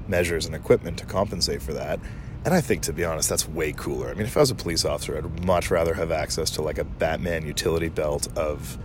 measures 0.08 0.45
and 0.45 0.56
equipment 0.56 0.97
to 0.97 1.06
compensate 1.06 1.62
for 1.62 1.73
that. 1.73 1.99
And 2.45 2.54
I 2.54 2.62
think, 2.62 2.84
to 2.84 2.93
be 2.93 3.04
honest, 3.04 3.30
that's 3.30 3.47
way 3.47 3.73
cooler. 3.73 4.10
I 4.10 4.13
mean, 4.13 4.25
if 4.25 4.38
I 4.38 4.39
was 4.39 4.49
a 4.49 4.56
police 4.56 4.86
officer, 4.86 5.17
I'd 5.17 5.45
much 5.45 5.69
rather 5.69 5.93
have 5.93 6.12
access 6.12 6.49
to 6.52 6.62
like 6.62 6.78
a 6.78 6.84
Batman 6.84 7.45
utility 7.45 7.89
belt 7.89 8.28
of 8.38 8.78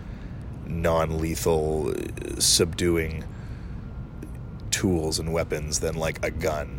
non 0.66 1.18
lethal 1.18 1.90
uh, 1.90 2.40
subduing 2.40 3.24
tools 4.84 5.18
and 5.18 5.32
weapons 5.32 5.80
than 5.80 5.94
like 5.94 6.22
a 6.22 6.30
gun. 6.30 6.78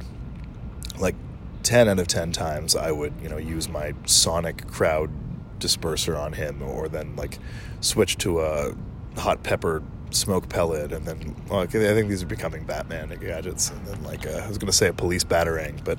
Like 0.99 1.15
10 1.63 1.89
out 1.89 1.97
of 1.97 2.07
10 2.07 2.31
times, 2.33 2.75
I 2.75 2.91
would, 2.91 3.13
you 3.19 3.27
know, 3.27 3.37
use 3.37 3.67
my 3.67 3.95
sonic 4.05 4.67
crowd 4.67 5.09
disperser 5.57 6.15
on 6.15 6.33
him 6.33 6.61
or 6.61 6.87
then 6.87 7.15
like 7.15 7.39
switch 7.81 8.19
to 8.19 8.41
a 8.41 8.75
hot 9.17 9.41
pepper 9.41 9.81
smoke 10.11 10.49
pellet, 10.49 10.91
and 10.91 11.07
then 11.07 11.35
well, 11.49 11.61
I 11.61 11.65
think 11.65 12.09
these 12.09 12.21
are 12.21 12.27
becoming 12.27 12.63
Batman 12.63 13.09
gadgets, 13.19 13.71
and 13.71 13.87
then 13.87 14.03
like 14.03 14.27
uh, 14.27 14.43
I 14.45 14.47
was 14.47 14.59
going 14.59 14.67
to 14.67 14.77
say 14.77 14.87
a 14.87 14.93
police 14.93 15.23
batarang, 15.23 15.83
but 15.83 15.97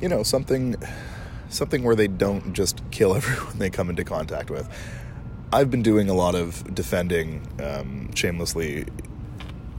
you 0.00 0.08
know 0.08 0.24
something 0.24 0.74
something 1.48 1.84
where 1.84 1.94
they 1.94 2.08
don't 2.08 2.52
just 2.52 2.82
kill 2.90 3.14
everyone 3.20 3.58
they 3.58 3.70
come 3.70 3.88
into 3.90 4.02
contact 4.02 4.50
with. 4.50 4.68
I've 5.52 5.70
been 5.70 5.82
doing 5.82 6.08
a 6.08 6.14
lot 6.14 6.34
of 6.34 6.74
defending 6.74 7.46
um, 7.62 8.12
shamelessly 8.14 8.86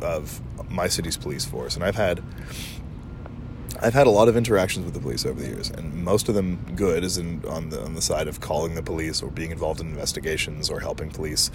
of 0.04 0.42
my 0.70 0.88
city's 0.88 1.18
police 1.18 1.46
force, 1.46 1.76
and 1.76 1.84
I've 1.84 1.96
had 1.96 2.22
I've 3.82 3.94
had 3.94 4.08
a 4.08 4.12
lot 4.12 4.30
of 4.30 4.38
interactions 4.38 4.86
with 4.86 4.94
the 4.94 5.00
police 5.00 5.26
over 5.26 5.42
the 5.42 5.48
years, 5.48 5.70
and 5.70 5.94
most 6.06 6.30
of 6.30 6.36
them 6.36 6.74
good, 6.76 7.04
is 7.04 7.18
in 7.18 7.44
on 7.46 7.70
the 7.70 7.84
on 7.84 7.96
the 7.96 8.02
side 8.02 8.28
of 8.28 8.40
calling 8.40 8.76
the 8.76 8.84
police 8.84 9.22
or 9.22 9.30
being 9.30 9.52
involved 9.52 9.82
in 9.82 9.88
investigations 9.88 10.70
or 10.70 10.80
helping 10.80 11.10
police 11.10 11.52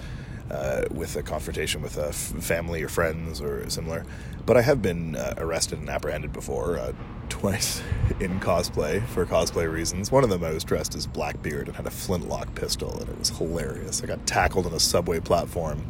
uh, 0.51 0.85
with 0.91 1.15
a 1.15 1.23
confrontation 1.23 1.81
with 1.81 1.97
a 1.97 2.09
f- 2.09 2.15
family 2.15 2.83
or 2.83 2.89
friends 2.89 3.41
or 3.41 3.67
similar. 3.69 4.05
But 4.45 4.57
I 4.57 4.61
have 4.61 4.81
been 4.81 5.15
uh, 5.15 5.35
arrested 5.37 5.79
and 5.79 5.89
apprehended 5.89 6.33
before, 6.33 6.77
uh, 6.77 6.93
twice 7.29 7.81
in 8.19 8.39
cosplay 8.39 9.05
for 9.07 9.25
cosplay 9.25 9.71
reasons. 9.71 10.11
One 10.11 10.23
of 10.23 10.29
them 10.29 10.43
I 10.43 10.51
was 10.51 10.63
dressed 10.63 10.95
as 10.95 11.05
Blackbeard 11.07 11.67
and 11.67 11.75
had 11.75 11.85
a 11.85 11.91
flintlock 11.91 12.53
pistol, 12.55 12.99
and 12.99 13.09
it 13.09 13.17
was 13.17 13.29
hilarious. 13.29 14.03
I 14.03 14.07
got 14.07 14.25
tackled 14.25 14.65
on 14.65 14.73
a 14.73 14.79
subway 14.79 15.19
platform 15.19 15.85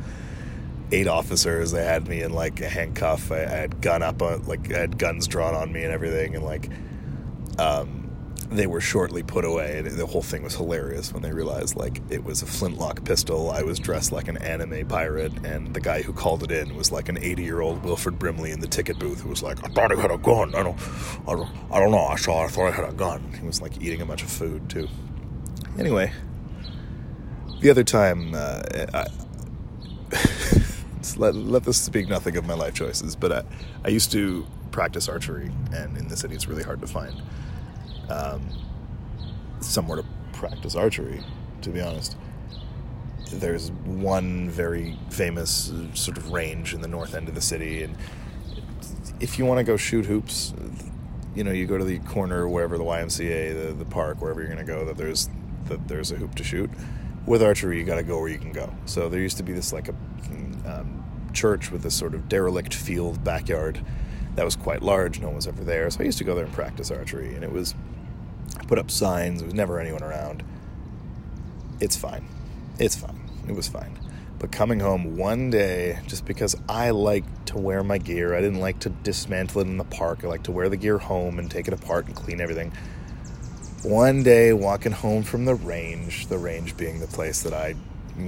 eight 0.92 1.08
officers. 1.08 1.72
They 1.72 1.84
had 1.84 2.08
me 2.08 2.22
in 2.22 2.34
like 2.34 2.62
a 2.62 2.70
handcuff. 2.70 3.32
I, 3.32 3.44
I 3.44 3.48
had 3.48 3.82
gun 3.82 4.04
up 4.04 4.22
on 4.22 4.44
like 4.44 4.74
I 4.74 4.80
had 4.80 4.98
guns 4.98 5.28
drawn 5.28 5.56
on 5.56 5.72
me 5.72 5.84
and 5.84 5.94
everything, 5.94 6.36
and 6.36 6.44
like 6.44 6.70
um, 7.58 8.10
they 8.50 8.68
were 8.68 8.82
shortly 8.82 9.24
put 9.24 9.46
away. 9.46 9.78
And 9.80 9.88
the 9.88 10.06
whole 10.06 10.22
thing 10.22 10.44
was 10.44 10.56
hilarious 10.56 11.14
when 11.14 11.22
they 11.22 11.32
realized 11.32 11.76
like 11.76 12.02
it 12.10 12.24
was 12.24 12.42
a 12.42 12.46
flintlock 12.46 13.04
pistol. 13.04 13.52
I 13.52 13.62
was 13.62 13.80
dressed 13.80 14.12
like 14.12 14.28
an 14.28 14.38
anime 14.38 14.88
pirate, 14.88 15.34
and 15.46 15.74
the 15.74 15.82
guy 15.82 16.02
who 16.02 16.14
called 16.14 16.44
it 16.44 16.52
in 16.52 16.76
was 16.76 16.92
like 16.92 17.10
an 17.10 17.18
80 17.18 17.44
year 17.44 17.62
old 17.62 17.84
Wilford 17.84 18.18
Brimley 18.18 18.52
in 18.52 18.60
the 18.60 18.68
ticket 18.68 18.98
booth 19.00 19.22
who 19.22 19.30
was 19.30 19.44
like, 19.44 19.64
"I 19.64 19.70
thought 19.70 19.96
I 19.96 20.00
had 20.00 20.12
a 20.12 20.18
gun. 20.18 20.56
I 20.56 20.64
don't, 20.64 20.80
I 21.28 21.34
don't, 21.34 21.50
I 21.72 21.80
don't 21.80 21.92
know. 21.92 22.06
I 22.06 22.16
saw. 22.16 22.44
I 22.44 22.48
thought 22.48 22.68
I 22.68 22.72
had 22.72 22.90
a 22.90 22.94
gun." 22.94 23.34
He 23.40 23.46
was 23.46 23.62
like 23.62 23.82
eating 23.82 24.02
a 24.02 24.06
bunch 24.06 24.24
of 24.24 24.30
food 24.30 24.70
too. 24.70 24.88
Anyway, 25.78 26.12
the 27.62 27.70
other 27.70 27.84
time. 27.84 28.34
Uh, 28.34 28.62
I, 28.94 29.06
let, 31.18 31.36
let 31.36 31.64
this 31.64 31.80
speak 31.80 32.08
nothing 32.08 32.38
of 32.38 32.46
my 32.46 32.54
life 32.54 32.74
choices, 32.74 33.16
but 33.16 33.32
I, 33.32 33.44
I 33.86 33.90
used 33.90 34.12
to 34.12 34.46
practice 34.72 35.10
archery, 35.10 35.52
and 35.74 35.98
in 35.98 36.08
the 36.08 36.18
city 36.18 36.36
it's 36.36 36.48
really 36.48 36.64
hard 36.64 36.82
to 36.82 36.88
find 36.88 37.22
um, 38.10 38.48
somewhere 39.62 39.98
to 39.98 40.06
practice 40.34 40.76
archery, 40.76 41.24
to 41.62 41.70
be 41.70 41.82
honest. 41.82 42.18
There's 43.32 43.72
one 43.86 44.50
very 44.50 44.98
famous 45.10 45.72
uh, 45.72 45.94
sort 45.94 46.18
of 46.18 46.32
range 46.32 46.74
in 46.74 46.82
the 46.82 46.88
north 46.88 47.14
end 47.14 47.28
of 47.28 47.36
the 47.36 47.42
city, 47.42 47.84
and 47.84 47.96
if 49.20 49.38
you 49.38 49.46
want 49.46 49.60
to 49.60 49.64
go 49.64 49.78
shoot 49.78 50.06
hoops, 50.06 50.54
you 51.36 51.44
know, 51.44 51.52
you 51.52 51.68
go 51.68 51.78
to 51.78 51.86
the 51.86 52.00
corner 52.00 52.48
wherever 52.48 52.78
the 52.78 52.84
YMCA, 52.84 53.68
the, 53.68 53.74
the 53.74 53.86
park, 53.86 54.22
wherever 54.22 54.42
you're 54.42 54.52
going 54.52 54.66
to 54.66 54.72
go, 54.72 54.86
that 54.86 54.98
there's 54.98 55.30
that 55.66 55.88
there's 55.88 56.12
a 56.12 56.16
hoop 56.16 56.36
to 56.36 56.44
shoot. 56.44 56.70
With 57.30 57.44
archery, 57.44 57.78
you 57.78 57.84
got 57.84 57.98
to 57.98 58.04
go 58.04 58.20
where 58.20 58.28
you 58.28 58.40
can 58.40 58.52
go. 58.52 58.74
So 58.86 59.08
there 59.08 59.20
used 59.20 59.38
to 59.38 59.44
be 59.44 59.54
this 59.54 59.72
like 59.72 59.88
a 59.88 59.94
um, 60.66 61.30
church 61.32 61.70
with 61.70 61.84
this 61.84 61.94
sort 61.94 62.16
of 62.16 62.28
derelict 62.28 62.74
field 62.74 63.24
backyard 63.24 63.86
that 64.34 64.44
was 64.44 64.56
quite 64.56 64.82
large. 64.82 65.20
No 65.20 65.28
one 65.28 65.36
was 65.36 65.46
ever 65.46 65.64
there, 65.64 65.88
so 65.92 66.00
I 66.00 66.06
used 66.06 66.18
to 66.18 66.24
go 66.24 66.34
there 66.34 66.46
and 66.46 66.52
practice 66.52 66.90
archery, 66.90 67.36
and 67.36 67.44
it 67.44 67.52
was 67.52 67.76
I 68.60 68.64
put 68.64 68.80
up 68.80 68.90
signs. 68.90 69.42
There 69.42 69.46
was 69.46 69.54
never 69.54 69.80
anyone 69.80 70.02
around. 70.02 70.42
It's 71.80 71.96
fine. 71.96 72.26
It's 72.80 72.96
fine. 72.96 73.30
It 73.48 73.54
was 73.54 73.68
fine. 73.68 74.00
But 74.40 74.52
coming 74.52 74.80
home 74.80 75.16
one 75.16 75.52
day, 75.52 76.00
just 76.08 76.26
because 76.26 76.56
I 76.68 76.90
like 76.90 77.26
to 77.46 77.60
wear 77.60 77.84
my 77.84 78.00
gear, 78.00 78.34
I 78.34 78.42
didn't 78.42 78.60
like 78.60 78.80
to 78.80 78.90
dismantle 78.90 79.62
it 79.62 79.68
in 79.68 79.78
the 79.78 79.84
park. 79.84 80.24
I 80.24 80.28
like 80.30 80.44
to 80.44 80.52
wear 80.52 80.68
the 80.68 80.78
gear 80.78 80.98
home 80.98 81.38
and 81.38 81.52
take 81.52 81.68
it 81.68 81.76
apart 81.76 82.08
and 82.08 82.16
clean 82.16 82.42
everything. 82.42 82.72
One 83.84 84.24
day, 84.24 84.52
walking 84.52 84.92
home 84.92 85.24
from 85.24 85.46
the 85.46 85.56
range, 85.56 86.28
the 86.28 86.38
range 86.38 86.76
being 86.76 87.00
the 87.00 87.08
place 87.08 87.44
that 87.44 87.54
I 87.54 87.76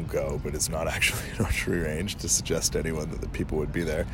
go, 0.07 0.39
but 0.41 0.55
it's 0.55 0.69
not 0.69 0.87
actually 0.87 1.29
an 1.37 1.45
archery 1.45 1.79
range 1.79 2.15
to 2.17 2.29
suggest 2.29 2.73
to 2.73 2.79
anyone 2.79 3.09
that 3.11 3.19
the 3.19 3.27
people 3.27 3.57
would 3.57 3.73
be 3.73 3.83
there. 3.83 4.07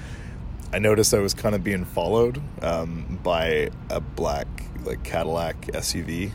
I 0.73 0.79
noticed 0.79 1.13
I 1.13 1.19
was 1.19 1.35
kind 1.35 1.53
of 1.53 1.63
being 1.63 1.85
followed 1.85 2.41
um, 2.63 3.19
by 3.21 3.69
a 3.91 4.01
black 4.01 4.47
like 4.83 5.03
Cadillac 5.03 5.61
SUV. 5.67 6.31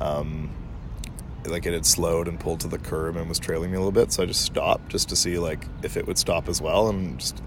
Um, 0.00 0.50
like 1.44 1.66
it 1.66 1.74
had 1.74 1.84
slowed 1.84 2.26
and 2.26 2.40
pulled 2.40 2.60
to 2.60 2.68
the 2.68 2.78
curb 2.78 3.16
and 3.16 3.28
was 3.28 3.38
trailing 3.38 3.70
me 3.70 3.76
a 3.76 3.80
little 3.80 3.92
bit, 3.92 4.12
so 4.12 4.22
I 4.22 4.26
just 4.26 4.42
stopped 4.42 4.88
just 4.88 5.10
to 5.10 5.16
see 5.16 5.38
like 5.38 5.66
if 5.82 5.98
it 5.98 6.06
would 6.06 6.16
stop 6.16 6.48
as 6.48 6.60
well. 6.60 6.88
And 6.88 7.18
just 7.18 7.42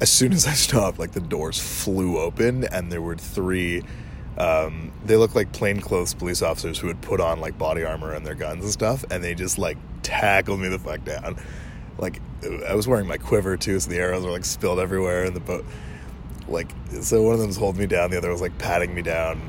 as 0.00 0.10
soon 0.10 0.32
as 0.32 0.46
I 0.46 0.52
stopped, 0.52 0.98
like 0.98 1.12
the 1.12 1.20
doors 1.20 1.58
flew 1.58 2.18
open 2.18 2.64
and 2.64 2.90
there 2.90 3.02
were 3.02 3.16
three. 3.16 3.82
Um, 4.38 4.92
they 5.04 5.16
looked 5.16 5.34
like 5.34 5.52
plainclothes 5.52 6.14
police 6.14 6.42
officers 6.42 6.78
who 6.78 6.88
had 6.88 7.00
put 7.02 7.20
on 7.20 7.40
like 7.40 7.58
body 7.58 7.84
armor 7.84 8.12
and 8.14 8.26
their 8.26 8.34
guns 8.34 8.64
and 8.64 8.72
stuff, 8.72 9.04
and 9.10 9.22
they 9.22 9.34
just 9.34 9.58
like 9.58 9.76
tackled 10.02 10.60
me 10.60 10.68
the 10.68 10.78
fuck 10.78 11.04
down. 11.04 11.36
Like 11.98 12.20
I 12.68 12.74
was 12.74 12.88
wearing 12.88 13.06
my 13.06 13.18
quiver 13.18 13.56
too, 13.56 13.78
so 13.78 13.90
the 13.90 13.98
arrows 13.98 14.24
were 14.24 14.30
like 14.30 14.44
spilled 14.44 14.78
everywhere 14.78 15.24
in 15.24 15.34
the 15.34 15.40
boat. 15.40 15.64
Like 16.48 16.70
so, 17.02 17.22
one 17.22 17.34
of 17.34 17.40
them 17.40 17.48
was 17.48 17.56
holding 17.56 17.80
me 17.80 17.86
down, 17.86 18.10
the 18.10 18.18
other 18.18 18.30
was 18.30 18.40
like 18.40 18.56
patting 18.58 18.94
me 18.94 19.02
down 19.02 19.40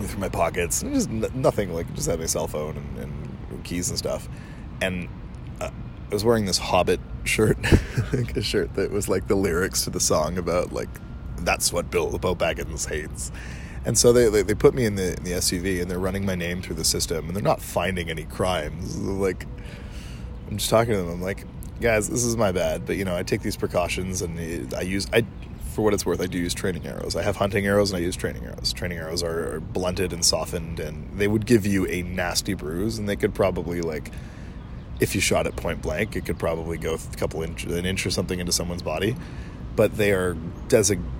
through 0.00 0.20
my 0.20 0.28
pockets, 0.28 0.82
and 0.82 0.92
just 0.94 1.08
n- 1.08 1.26
nothing. 1.34 1.72
Like 1.72 1.92
just 1.94 2.08
had 2.08 2.20
my 2.20 2.26
cell 2.26 2.46
phone 2.46 2.76
and, 2.76 2.98
and 2.98 3.64
keys 3.64 3.88
and 3.88 3.98
stuff, 3.98 4.28
and 4.82 5.08
uh, 5.60 5.70
I 6.10 6.14
was 6.14 6.24
wearing 6.24 6.44
this 6.44 6.58
Hobbit 6.58 7.00
shirt, 7.24 7.56
like 8.12 8.36
a 8.36 8.42
shirt 8.42 8.74
that 8.74 8.90
was 8.90 9.08
like 9.08 9.28
the 9.28 9.34
lyrics 9.34 9.84
to 9.84 9.90
the 9.90 10.00
song 10.00 10.36
about 10.36 10.72
like 10.72 10.90
that's 11.38 11.72
what 11.72 11.90
Bilbo 11.90 12.34
Baggins 12.34 12.88
hates. 12.88 13.32
And 13.86 13.98
so 13.98 14.12
they, 14.12 14.28
they, 14.28 14.42
they 14.42 14.54
put 14.54 14.74
me 14.74 14.86
in 14.86 14.94
the 14.94 15.16
in 15.16 15.24
the 15.24 15.32
SUV 15.32 15.82
and 15.82 15.90
they're 15.90 15.98
running 15.98 16.24
my 16.24 16.34
name 16.34 16.62
through 16.62 16.76
the 16.76 16.84
system 16.84 17.26
and 17.26 17.36
they're 17.36 17.42
not 17.42 17.60
finding 17.60 18.08
any 18.08 18.24
crimes. 18.24 18.98
Like 18.98 19.46
I'm 20.48 20.56
just 20.56 20.70
talking 20.70 20.94
to 20.94 20.98
them. 20.98 21.10
I'm 21.10 21.22
like, 21.22 21.44
guys, 21.80 22.08
this 22.08 22.24
is 22.24 22.36
my 22.36 22.52
bad, 22.52 22.86
but 22.86 22.96
you 22.96 23.04
know, 23.04 23.16
I 23.16 23.22
take 23.22 23.42
these 23.42 23.56
precautions 23.56 24.22
and 24.22 24.72
uh, 24.72 24.76
I 24.78 24.82
use 24.82 25.06
I 25.12 25.26
for 25.74 25.82
what 25.82 25.92
it's 25.92 26.06
worth, 26.06 26.20
I 26.20 26.26
do 26.26 26.38
use 26.38 26.54
training 26.54 26.86
arrows. 26.86 27.16
I 27.16 27.22
have 27.22 27.36
hunting 27.36 27.66
arrows 27.66 27.90
and 27.90 27.98
I 27.98 28.00
use 28.00 28.14
training 28.14 28.44
arrows. 28.44 28.72
Training 28.72 28.98
arrows 28.98 29.24
are, 29.24 29.56
are 29.56 29.60
blunted 29.60 30.12
and 30.12 30.24
softened, 30.24 30.78
and 30.78 31.18
they 31.18 31.26
would 31.26 31.46
give 31.46 31.66
you 31.66 31.84
a 31.88 32.02
nasty 32.02 32.54
bruise, 32.54 32.96
and 32.96 33.08
they 33.08 33.16
could 33.16 33.34
probably 33.34 33.80
like, 33.80 34.12
if 35.00 35.16
you 35.16 35.20
shot 35.20 35.48
at 35.48 35.56
point 35.56 35.82
blank, 35.82 36.14
it 36.14 36.24
could 36.24 36.38
probably 36.38 36.78
go 36.78 36.94
a 36.94 37.16
couple 37.16 37.42
inch, 37.42 37.64
an 37.64 37.84
inch 37.84 38.06
or 38.06 38.10
something 38.10 38.38
into 38.38 38.52
someone's 38.52 38.82
body. 38.82 39.16
But 39.74 39.96
they 39.96 40.12
are 40.12 40.34
designated 40.68 41.10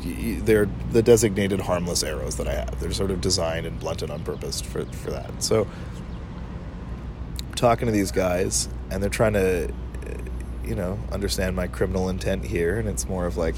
they're 0.00 0.68
the 0.92 1.02
designated 1.02 1.60
harmless 1.60 2.02
arrows 2.02 2.36
that 2.36 2.48
I 2.48 2.54
have. 2.54 2.80
They're 2.80 2.92
sort 2.92 3.10
of 3.10 3.20
designed 3.20 3.66
and 3.66 3.78
blunted 3.78 4.10
on 4.10 4.22
purpose 4.22 4.60
for, 4.60 4.84
for 4.86 5.10
that. 5.10 5.42
So, 5.42 5.66
I'm 7.48 7.54
talking 7.54 7.86
to 7.86 7.92
these 7.92 8.10
guys, 8.10 8.68
and 8.90 9.02
they're 9.02 9.10
trying 9.10 9.34
to, 9.34 9.68
uh, 9.68 9.72
you 10.64 10.74
know, 10.74 10.98
understand 11.12 11.54
my 11.54 11.66
criminal 11.66 12.08
intent 12.08 12.44
here, 12.44 12.78
and 12.78 12.88
it's 12.88 13.08
more 13.08 13.26
of 13.26 13.36
like 13.36 13.54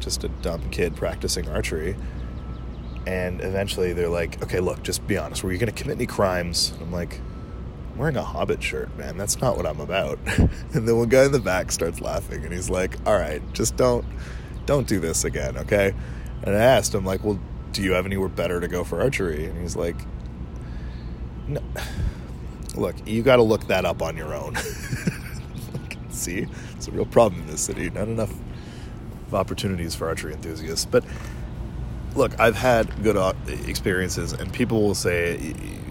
just 0.00 0.24
a 0.24 0.28
dumb 0.28 0.68
kid 0.70 0.94
practicing 0.96 1.48
archery. 1.48 1.96
And 3.06 3.40
eventually 3.40 3.92
they're 3.92 4.08
like, 4.08 4.42
okay, 4.42 4.58
look, 4.60 4.82
just 4.82 5.06
be 5.06 5.16
honest. 5.16 5.44
Were 5.44 5.52
you 5.52 5.58
going 5.58 5.72
to 5.72 5.82
commit 5.82 5.96
any 5.96 6.06
crimes? 6.06 6.74
I'm 6.80 6.90
like, 6.90 7.20
I'm 7.92 7.98
wearing 7.98 8.16
a 8.16 8.22
Hobbit 8.22 8.62
shirt, 8.62 8.94
man. 8.98 9.16
That's 9.16 9.40
not 9.40 9.56
what 9.56 9.64
I'm 9.64 9.80
about. 9.80 10.18
and 10.38 10.88
then 10.88 10.96
one 10.96 11.08
guy 11.08 11.24
in 11.24 11.32
the 11.32 11.38
back 11.38 11.70
starts 11.70 12.00
laughing, 12.00 12.44
and 12.44 12.52
he's 12.52 12.68
like, 12.68 12.96
all 13.06 13.16
right, 13.16 13.40
just 13.52 13.76
don't 13.76 14.04
don't 14.66 14.86
do 14.86 15.00
this 15.00 15.24
again, 15.24 15.56
okay? 15.58 15.94
And 16.42 16.54
I 16.54 16.60
asked 16.60 16.94
him, 16.94 17.04
like, 17.04 17.24
well, 17.24 17.38
do 17.72 17.82
you 17.82 17.92
have 17.92 18.06
anywhere 18.06 18.28
better 18.28 18.60
to 18.60 18.68
go 18.68 18.84
for 18.84 19.00
archery? 19.00 19.46
And 19.46 19.60
he's 19.60 19.76
like, 19.76 19.96
no. 21.46 21.62
Look, 22.74 22.94
you 23.08 23.22
got 23.22 23.36
to 23.36 23.42
look 23.42 23.68
that 23.68 23.86
up 23.86 24.02
on 24.02 24.18
your 24.18 24.34
own. 24.34 24.54
See, 26.10 26.46
it's 26.74 26.88
a 26.88 26.90
real 26.90 27.06
problem 27.06 27.40
in 27.40 27.46
this 27.46 27.62
city. 27.62 27.88
Not 27.88 28.08
enough 28.08 28.34
opportunities 29.32 29.94
for 29.94 30.08
archery 30.08 30.34
enthusiasts. 30.34 30.84
But 30.84 31.02
look, 32.14 32.38
I've 32.38 32.54
had 32.54 33.02
good 33.02 33.16
uh, 33.16 33.32
experiences, 33.66 34.34
and 34.34 34.52
people 34.52 34.82
will 34.82 34.94
say 34.94 35.36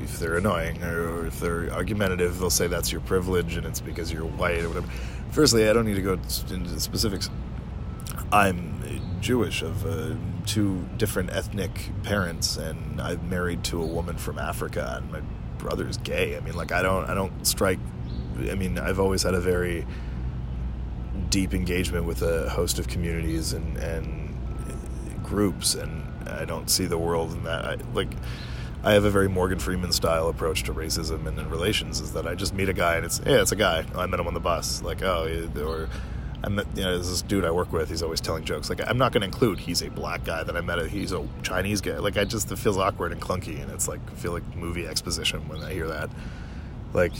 if 0.03 0.19
they're 0.19 0.37
annoying 0.37 0.83
or 0.83 1.25
if 1.25 1.39
they're 1.39 1.71
argumentative, 1.71 2.39
they'll 2.39 2.49
say 2.49 2.67
that's 2.67 2.91
your 2.91 3.01
privilege 3.01 3.57
and 3.57 3.65
it's 3.65 3.81
because 3.81 4.11
you're 4.11 4.25
white 4.25 4.61
or 4.61 4.69
whatever. 4.69 4.87
Firstly, 5.31 5.67
I 5.67 5.73
don't 5.73 5.85
need 5.85 5.95
to 5.95 6.01
go 6.01 6.13
into 6.13 6.79
specifics. 6.79 7.29
I'm 8.35 9.21
Jewish 9.21 9.61
of 9.61 9.85
uh, 9.85 10.15
two 10.45 10.85
different 10.97 11.31
ethnic 11.31 11.71
parents, 12.03 12.57
and 12.57 12.99
I'm 12.99 13.29
married 13.29 13.63
to 13.65 13.81
a 13.81 13.85
woman 13.85 14.17
from 14.17 14.37
Africa, 14.37 14.95
and 14.97 15.09
my 15.09 15.21
brother's 15.57 15.95
gay. 15.97 16.35
I 16.35 16.41
mean, 16.41 16.53
like 16.53 16.73
I 16.73 16.81
don't, 16.81 17.09
I 17.09 17.13
don't 17.13 17.47
strike. 17.47 17.79
I 18.37 18.55
mean, 18.55 18.77
I've 18.77 18.99
always 18.99 19.23
had 19.23 19.35
a 19.35 19.39
very 19.39 19.87
deep 21.29 21.53
engagement 21.53 22.05
with 22.05 22.23
a 22.23 22.49
host 22.49 22.77
of 22.77 22.89
communities 22.89 23.53
and 23.53 23.77
and 23.77 24.35
groups, 25.23 25.73
and 25.73 26.03
I 26.27 26.43
don't 26.43 26.69
see 26.69 26.87
the 26.87 26.97
world 26.97 27.31
in 27.31 27.45
that. 27.45 27.63
I, 27.63 27.77
like, 27.93 28.11
I 28.83 28.91
have 28.91 29.05
a 29.05 29.09
very 29.09 29.29
Morgan 29.29 29.59
Freeman 29.59 29.93
style 29.93 30.27
approach 30.27 30.63
to 30.63 30.73
racism 30.73 31.25
and 31.25 31.39
in 31.39 31.49
relations. 31.49 32.01
Is 32.01 32.11
that 32.11 32.27
I 32.27 32.35
just 32.35 32.53
meet 32.53 32.67
a 32.67 32.73
guy 32.73 32.97
and 32.97 33.05
it's 33.05 33.21
yeah, 33.25 33.41
it's 33.41 33.53
a 33.53 33.55
guy. 33.55 33.85
I 33.95 34.05
met 34.07 34.19
him 34.19 34.27
on 34.27 34.33
the 34.33 34.41
bus. 34.41 34.81
Like 34.83 35.01
oh, 35.03 35.49
or 35.57 35.87
Met 36.49 36.67
you 36.75 36.83
know 36.83 36.93
there's 36.93 37.09
this 37.09 37.21
dude 37.21 37.43
I 37.45 37.51
work 37.51 37.73
with. 37.73 37.89
He's 37.89 38.03
always 38.03 38.21
telling 38.21 38.43
jokes. 38.43 38.69
Like 38.69 38.81
I'm 38.87 38.97
not 38.97 39.11
going 39.11 39.21
to 39.21 39.25
include 39.27 39.59
he's 39.59 39.81
a 39.81 39.89
black 39.89 40.23
guy 40.23 40.43
that 40.43 40.55
I 40.55 40.61
met. 40.61 40.85
He's 40.87 41.11
a 41.11 41.27
Chinese 41.43 41.81
guy. 41.81 41.97
Like 41.97 42.17
I 42.17 42.25
just 42.25 42.51
it 42.51 42.59
feels 42.59 42.77
awkward 42.77 43.11
and 43.11 43.21
clunky, 43.21 43.61
and 43.61 43.71
it's 43.71 43.87
like 43.87 43.99
I 44.11 44.15
feel 44.15 44.31
like 44.31 44.43
movie 44.55 44.85
exposition 44.87 45.47
when 45.47 45.63
I 45.63 45.73
hear 45.73 45.87
that. 45.87 46.09
like, 46.95 47.11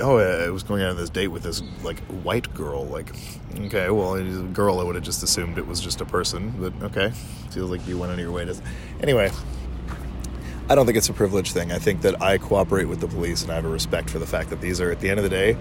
oh, 0.00 0.18
I 0.18 0.50
was 0.50 0.62
going 0.62 0.82
on 0.82 0.96
this 0.96 1.10
date 1.10 1.28
with 1.28 1.42
this 1.42 1.62
like 1.82 1.98
white 2.22 2.52
girl. 2.54 2.84
Like, 2.84 3.14
okay, 3.58 3.90
well, 3.90 4.14
a 4.14 4.22
girl, 4.22 4.78
I 4.78 4.84
would 4.84 4.94
have 4.94 5.04
just 5.04 5.22
assumed 5.22 5.58
it 5.58 5.66
was 5.66 5.80
just 5.80 6.00
a 6.00 6.04
person, 6.04 6.52
but 6.58 6.72
okay, 6.90 7.10
feels 7.50 7.70
like 7.70 7.86
you 7.88 7.98
went 7.98 8.12
on 8.12 8.18
your 8.18 8.30
way 8.30 8.44
to. 8.44 8.54
Anyway, 9.00 9.30
I 10.68 10.74
don't 10.74 10.84
think 10.86 10.98
it's 10.98 11.08
a 11.08 11.14
privilege 11.14 11.52
thing. 11.52 11.72
I 11.72 11.78
think 11.78 12.02
that 12.02 12.20
I 12.22 12.38
cooperate 12.38 12.84
with 12.84 13.00
the 13.00 13.08
police 13.08 13.42
and 13.42 13.50
I 13.50 13.54
have 13.54 13.64
a 13.64 13.70
respect 13.70 14.10
for 14.10 14.18
the 14.18 14.26
fact 14.26 14.50
that 14.50 14.60
these 14.60 14.80
are, 14.80 14.90
at 14.90 15.00
the 15.00 15.08
end 15.08 15.18
of 15.18 15.24
the 15.24 15.30
day, 15.30 15.56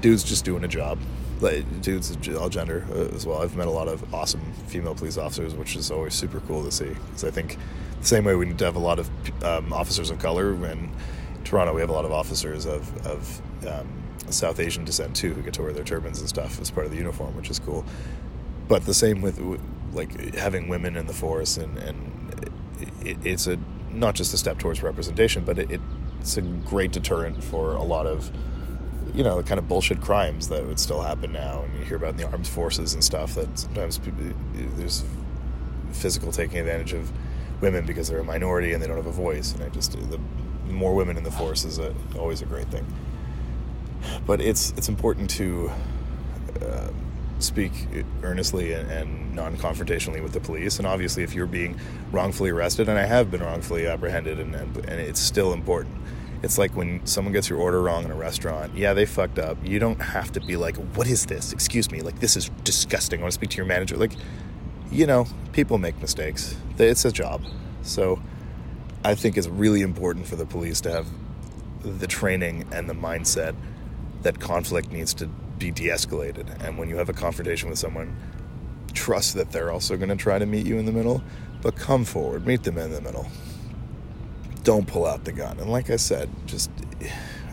dudes 0.00 0.24
just 0.24 0.44
doing 0.44 0.64
a 0.64 0.68
job. 0.68 0.98
Like, 1.40 1.82
dudes, 1.82 2.16
all 2.34 2.48
gender 2.48 2.86
uh, 2.90 3.14
as 3.14 3.26
well. 3.26 3.42
I've 3.42 3.56
met 3.56 3.66
a 3.66 3.70
lot 3.70 3.88
of 3.88 4.14
awesome 4.14 4.40
female 4.68 4.94
police 4.94 5.18
officers, 5.18 5.54
which 5.54 5.76
is 5.76 5.90
always 5.90 6.14
super 6.14 6.40
cool 6.40 6.64
to 6.64 6.72
see. 6.72 6.88
Because 6.88 7.24
I 7.24 7.30
think 7.30 7.58
the 8.00 8.06
same 8.06 8.24
way 8.24 8.34
we 8.34 8.46
need 8.46 8.58
to 8.58 8.64
have 8.64 8.76
a 8.76 8.80
lot 8.80 8.98
of 8.98 9.10
um, 9.44 9.72
officers 9.72 10.10
of 10.10 10.18
color 10.18 10.54
when 10.54 10.90
Toronto, 11.44 11.74
we 11.74 11.80
have 11.80 11.90
a 11.90 11.92
lot 11.92 12.04
of 12.04 12.12
officers 12.12 12.64
of, 12.66 13.06
of 13.06 13.42
um, 13.68 13.86
South 14.30 14.58
Asian 14.60 14.84
descent 14.84 15.14
too, 15.14 15.34
who 15.34 15.42
get 15.42 15.54
to 15.54 15.62
wear 15.62 15.72
their 15.72 15.84
turbans 15.84 16.20
and 16.20 16.28
stuff 16.28 16.60
as 16.60 16.70
part 16.70 16.86
of 16.86 16.92
the 16.92 16.98
uniform, 16.98 17.36
which 17.36 17.50
is 17.50 17.58
cool. 17.58 17.84
But 18.68 18.84
the 18.84 18.94
same 18.94 19.20
with 19.20 19.38
like 19.92 20.34
having 20.34 20.68
women 20.68 20.96
in 20.96 21.06
the 21.06 21.12
force, 21.12 21.56
and, 21.56 21.76
and 21.78 22.50
it, 23.04 23.16
it's 23.24 23.46
a 23.46 23.58
not 23.92 24.14
just 24.14 24.34
a 24.34 24.36
step 24.36 24.58
towards 24.58 24.82
representation, 24.82 25.44
but 25.44 25.58
it, 25.58 25.80
it's 26.20 26.36
a 26.36 26.42
great 26.42 26.92
deterrent 26.92 27.42
for 27.42 27.74
a 27.74 27.82
lot 27.82 28.06
of 28.06 28.30
you 29.16 29.24
know 29.24 29.36
the 29.40 29.42
kind 29.42 29.58
of 29.58 29.66
bullshit 29.66 30.00
crimes 30.00 30.48
that 30.48 30.64
would 30.66 30.78
still 30.78 31.00
happen 31.00 31.32
now, 31.32 31.62
and 31.62 31.78
you 31.78 31.84
hear 31.84 31.96
about 31.96 32.10
in 32.10 32.16
the 32.18 32.26
armed 32.26 32.46
forces 32.46 32.94
and 32.94 33.02
stuff 33.02 33.34
that 33.34 33.58
sometimes 33.58 33.98
people, 33.98 34.22
there's 34.76 35.04
physical 35.92 36.30
taking 36.30 36.58
advantage 36.58 36.92
of 36.92 37.10
women 37.62 37.86
because 37.86 38.08
they're 38.08 38.20
a 38.20 38.24
minority 38.24 38.74
and 38.74 38.82
they 38.82 38.86
don't 38.86 38.96
have 38.96 39.06
a 39.06 39.10
voice, 39.10 39.52
and 39.54 39.62
I 39.62 39.70
just 39.70 39.92
the 39.92 40.20
more 40.68 40.94
women 40.94 41.16
in 41.16 41.24
the 41.24 41.30
force 41.30 41.64
is 41.64 41.78
a, 41.78 41.94
always 42.18 42.42
a 42.42 42.44
great 42.44 42.68
thing. 42.68 42.86
But 44.26 44.42
it's 44.42 44.72
it's 44.76 44.90
important 44.90 45.30
to 45.30 45.70
uh, 46.60 46.88
speak 47.38 47.72
earnestly 48.22 48.72
and, 48.72 48.90
and 48.90 49.34
non-confrontationally 49.34 50.22
with 50.22 50.32
the 50.32 50.40
police. 50.40 50.78
And 50.78 50.86
obviously, 50.86 51.22
if 51.22 51.34
you're 51.34 51.46
being 51.46 51.78
wrongfully 52.12 52.50
arrested, 52.50 52.88
and 52.88 52.98
I 52.98 53.06
have 53.06 53.30
been 53.30 53.42
wrongfully 53.42 53.86
apprehended, 53.86 54.38
and, 54.38 54.54
and, 54.54 54.76
and 54.76 55.00
it's 55.00 55.20
still 55.20 55.52
important. 55.52 55.96
It's 56.46 56.58
like 56.58 56.76
when 56.76 57.04
someone 57.04 57.32
gets 57.32 57.50
your 57.50 57.58
order 57.58 57.82
wrong 57.82 58.04
in 58.04 58.12
a 58.12 58.14
restaurant. 58.14 58.72
Yeah, 58.76 58.94
they 58.94 59.04
fucked 59.04 59.40
up. 59.40 59.58
You 59.64 59.80
don't 59.80 60.00
have 60.00 60.30
to 60.30 60.40
be 60.40 60.56
like, 60.56 60.76
"What 60.94 61.08
is 61.08 61.26
this? 61.26 61.52
Excuse 61.52 61.90
me. 61.90 62.02
Like 62.02 62.20
this 62.20 62.36
is 62.36 62.50
disgusting. 62.62 63.18
I 63.18 63.22
want 63.22 63.32
to 63.32 63.34
speak 63.34 63.50
to 63.50 63.56
your 63.56 63.66
manager." 63.66 63.96
Like, 63.96 64.12
you 64.92 65.08
know, 65.08 65.26
people 65.52 65.76
make 65.76 66.00
mistakes. 66.00 66.56
It's 66.78 67.04
a 67.04 67.10
job. 67.10 67.42
So 67.82 68.22
I 69.02 69.16
think 69.16 69.36
it's 69.36 69.48
really 69.48 69.82
important 69.82 70.28
for 70.28 70.36
the 70.36 70.46
police 70.46 70.80
to 70.82 70.92
have 70.92 71.08
the 71.82 72.06
training 72.06 72.64
and 72.70 72.88
the 72.88 72.94
mindset 72.94 73.56
that 74.22 74.38
conflict 74.38 74.92
needs 74.92 75.14
to 75.14 75.26
be 75.58 75.72
de 75.72 75.88
escalated. 75.88 76.46
And 76.64 76.78
when 76.78 76.88
you 76.88 76.96
have 76.98 77.08
a 77.08 77.12
confrontation 77.12 77.70
with 77.70 77.78
someone, 77.80 78.16
trust 78.94 79.34
that 79.34 79.50
they're 79.50 79.72
also 79.72 79.96
going 79.96 80.10
to 80.10 80.16
try 80.16 80.38
to 80.38 80.46
meet 80.46 80.64
you 80.64 80.78
in 80.78 80.86
the 80.86 80.92
middle, 80.92 81.24
but 81.60 81.74
come 81.74 82.04
forward, 82.04 82.46
meet 82.46 82.62
them 82.62 82.78
in 82.78 82.92
the 82.92 83.00
middle. 83.00 83.26
Don't 84.66 84.88
pull 84.88 85.06
out 85.06 85.22
the 85.22 85.30
gun. 85.30 85.60
And 85.60 85.70
like 85.70 85.90
I 85.90 85.96
said, 85.96 86.28
just, 86.44 86.72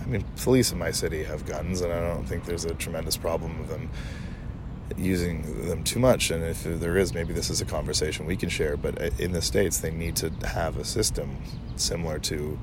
I 0.01 0.07
mean, 0.07 0.25
police 0.37 0.71
in 0.71 0.79
my 0.79 0.89
city 0.89 1.23
have 1.23 1.45
guns, 1.45 1.81
and 1.81 1.93
I 1.93 1.99
don't 1.99 2.25
think 2.25 2.45
there's 2.45 2.65
a 2.65 2.73
tremendous 2.73 3.17
problem 3.17 3.59
with 3.59 3.69
them 3.69 3.91
using 4.97 5.67
them 5.67 5.83
too 5.83 5.99
much. 5.99 6.31
And 6.31 6.43
if 6.43 6.63
there 6.63 6.97
is, 6.97 7.13
maybe 7.13 7.31
this 7.31 7.51
is 7.51 7.61
a 7.61 7.65
conversation 7.65 8.25
we 8.25 8.35
can 8.35 8.49
share. 8.49 8.77
But 8.77 8.99
uh, 8.99 9.11
in 9.19 9.31
the 9.31 9.43
States, 9.43 9.77
they 9.77 9.91
need 9.91 10.15
to 10.15 10.31
have 10.47 10.77
a 10.77 10.83
system 10.83 11.37
similar 11.75 12.17
to 12.17 12.57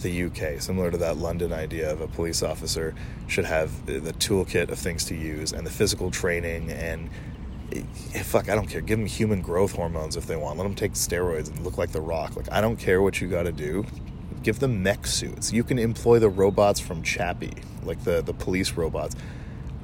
the 0.00 0.22
UK, 0.24 0.58
similar 0.58 0.90
to 0.90 0.96
that 0.96 1.18
London 1.18 1.52
idea 1.52 1.92
of 1.92 2.00
a 2.00 2.08
police 2.08 2.42
officer 2.42 2.94
should 3.26 3.44
have 3.44 3.84
the 3.84 4.14
toolkit 4.14 4.70
of 4.70 4.78
things 4.78 5.04
to 5.04 5.14
use 5.14 5.52
and 5.52 5.66
the 5.66 5.70
physical 5.70 6.10
training 6.10 6.70
and 6.70 7.10
Eh, 7.72 8.22
fuck, 8.22 8.48
I 8.48 8.54
don't 8.54 8.68
care. 8.68 8.80
Give 8.80 8.98
them 8.98 9.06
human 9.06 9.40
growth 9.40 9.72
hormones 9.72 10.16
if 10.16 10.26
they 10.26 10.36
want. 10.36 10.58
Let 10.58 10.64
them 10.64 10.74
take 10.74 10.92
steroids 10.92 11.48
and 11.48 11.60
look 11.60 11.78
like 11.78 11.92
the 11.92 12.00
Rock. 12.00 12.36
Like 12.36 12.50
I 12.52 12.60
don't 12.60 12.76
care 12.76 13.02
what 13.02 13.20
you 13.20 13.28
got 13.28 13.44
to 13.44 13.52
do. 13.52 13.84
Give 14.42 14.58
them 14.58 14.82
mech 14.82 15.06
suits. 15.06 15.52
You 15.52 15.62
can 15.64 15.78
employ 15.78 16.18
the 16.18 16.30
robots 16.30 16.80
from 16.80 17.02
Chappie, 17.02 17.54
like 17.84 18.02
the 18.04 18.22
the 18.22 18.32
police 18.32 18.72
robots 18.72 19.14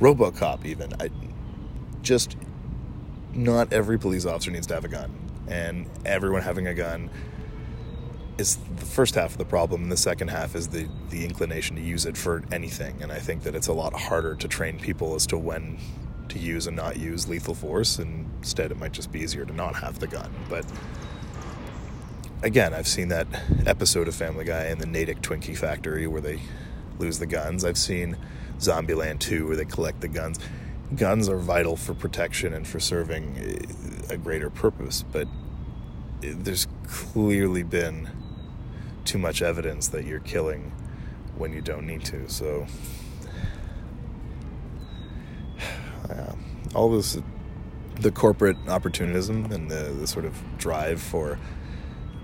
RoboCop, 0.01 0.64
even. 0.64 0.93
I, 1.01 1.11
just 2.03 2.37
not 3.32 3.72
every 3.72 3.99
police 3.99 4.26
officer 4.26 4.51
needs 4.51 4.66
to 4.68 4.74
have 4.74 4.84
a 4.84 4.89
gun, 4.89 5.12
and 5.49 5.87
everyone 6.05 6.43
having 6.43 6.66
a 6.66 6.74
gun 6.74 7.11
is 8.39 8.57
the 8.76 8.84
first 8.84 9.14
half 9.14 9.32
of 9.32 9.39
the 9.39 9.45
problem, 9.45 9.82
and 9.84 9.93
the 9.93 9.97
second 9.97 10.28
half 10.28 10.55
is 10.55 10.68
the 10.68 10.89
the 11.11 11.24
inclination 11.24 11.76
to 11.76 11.82
use 11.82 12.07
it 12.07 12.16
for 12.16 12.43
anything. 12.53 13.03
And 13.03 13.11
I 13.11 13.18
think 13.18 13.43
that 13.45 13.55
it's 13.55 13.68
a 13.68 13.72
lot 13.72 13.95
harder 13.95 14.34
to 14.37 14.49
train 14.49 14.78
people 14.78 15.14
as 15.14 15.26
to 15.28 15.39
when 15.39 15.78
to 16.31 16.39
use 16.39 16.66
and 16.66 16.77
not 16.77 16.97
use 16.97 17.29
lethal 17.29 17.55
force, 17.55 17.99
and 17.99 18.31
instead 18.39 18.70
it 18.70 18.79
might 18.79 18.93
just 18.93 19.12
be 19.12 19.20
easier 19.20 19.45
to 19.45 19.53
not 19.53 19.77
have 19.77 19.99
the 19.99 20.07
gun. 20.07 20.33
But 20.49 20.64
again, 22.43 22.74
I've 22.74 22.89
seen 22.89 23.09
that 23.09 23.27
episode 23.66 24.09
of 24.09 24.14
Family 24.14 24.45
Guy 24.45 24.66
in 24.66 24.79
the 24.79 24.87
Natick 24.87 25.20
Twinkie 25.20 25.57
factory 25.57 26.07
where 26.07 26.20
they 26.20 26.41
lose 26.99 27.18
the 27.18 27.27
guns. 27.27 27.64
I've 27.64 27.79
seen 27.79 28.16
Zombieland 28.59 29.20
2 29.20 29.47
where 29.47 29.57
they 29.57 29.64
collect 29.64 30.01
the 30.01 30.09
guns. 30.09 30.39
Guns 30.95 31.29
are 31.29 31.39
vital 31.39 31.77
for 31.77 31.95
protection 31.95 32.53
and 32.55 32.66
for 32.66 32.79
serving 32.79 33.37
eh, 33.39 34.14
a 34.14 34.16
greater 34.16 34.51
purpose, 34.51 35.03
but 35.03 35.27
eh, 36.22 36.33
there's 36.37 36.66
clearly 36.87 37.62
been 37.62 38.09
too 39.05 39.18
much 39.18 39.43
evidence 39.43 39.89
that 39.89 40.05
you're 40.05 40.20
killing 40.20 40.72
when 41.37 41.53
you 41.53 41.61
don't 41.61 41.87
need 41.87 42.05
to. 42.05 42.29
So, 42.29 42.66
yeah, 46.09 46.33
all 46.75 46.91
this, 46.91 47.19
the 48.01 48.11
corporate 48.11 48.57
opportunism 48.69 49.47
and 49.53 49.71
the, 49.71 49.95
the 49.99 50.07
sort 50.07 50.25
of 50.25 50.35
drive 50.59 51.01
for 51.01 51.39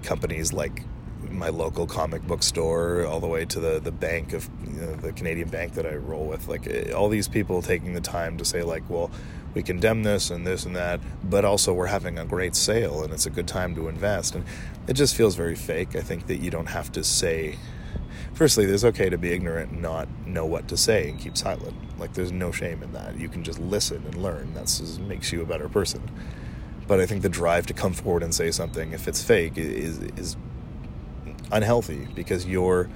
companies 0.02 0.52
like 0.52 0.82
my 1.30 1.48
local 1.48 1.86
comic 1.86 2.22
book 2.22 2.42
store 2.42 3.06
all 3.06 3.20
the 3.20 3.26
way 3.26 3.44
to 3.44 3.60
the 3.60 3.80
the 3.80 3.92
bank 3.92 4.32
of 4.32 4.48
you 4.66 4.80
know, 4.80 4.94
the 4.96 5.12
Canadian 5.12 5.48
bank 5.48 5.74
that 5.74 5.86
I 5.86 5.94
roll 5.94 6.26
with 6.26 6.48
like 6.48 6.66
eh, 6.66 6.92
all 6.92 7.08
these 7.08 7.28
people 7.28 7.62
taking 7.62 7.94
the 7.94 8.00
time 8.00 8.36
to 8.38 8.44
say 8.44 8.62
like 8.62 8.82
well 8.88 9.10
we 9.54 9.62
condemn 9.62 10.02
this 10.02 10.30
and 10.30 10.46
this 10.46 10.64
and 10.64 10.74
that 10.76 11.00
but 11.24 11.44
also 11.44 11.72
we're 11.72 11.86
having 11.86 12.18
a 12.18 12.24
great 12.24 12.56
sale 12.56 13.02
and 13.02 13.12
it's 13.12 13.26
a 13.26 13.30
good 13.30 13.46
time 13.48 13.74
to 13.74 13.88
invest. 13.88 14.34
And 14.34 14.44
it 14.88 14.94
just 14.94 15.14
feels 15.14 15.34
very 15.34 15.54
fake 15.54 15.94
I 15.94 16.00
think 16.00 16.26
that 16.26 16.38
you 16.38 16.50
don't 16.50 16.66
have 16.68 16.90
to 16.92 17.04
say 17.04 17.58
firstly 18.34 18.64
it's 18.64 18.84
okay 18.84 19.08
to 19.08 19.18
be 19.18 19.32
ignorant 19.32 19.72
and 19.72 19.82
not 19.82 20.08
know 20.26 20.46
what 20.46 20.68
to 20.68 20.76
say 20.76 21.08
and 21.08 21.18
keep 21.18 21.36
silent. 21.36 21.74
Like 21.98 22.14
there's 22.14 22.32
no 22.32 22.50
shame 22.52 22.82
in 22.82 22.92
that. 22.92 23.18
You 23.18 23.28
can 23.28 23.44
just 23.44 23.58
listen 23.58 24.04
and 24.04 24.22
learn. 24.22 24.54
That 24.54 24.98
makes 25.00 25.32
you 25.32 25.42
a 25.42 25.46
better 25.46 25.68
person. 25.68 26.10
But 26.86 27.00
I 27.00 27.06
think 27.06 27.22
the 27.22 27.28
drive 27.28 27.66
to 27.66 27.74
come 27.74 27.92
forward 27.92 28.22
and 28.22 28.34
say 28.34 28.50
something 28.50 28.92
if 28.92 29.06
it's 29.06 29.22
fake 29.22 29.56
is 29.56 29.98
is 30.16 30.36
unhealthy 31.50 32.08
because 32.14 32.46
you're 32.46 32.88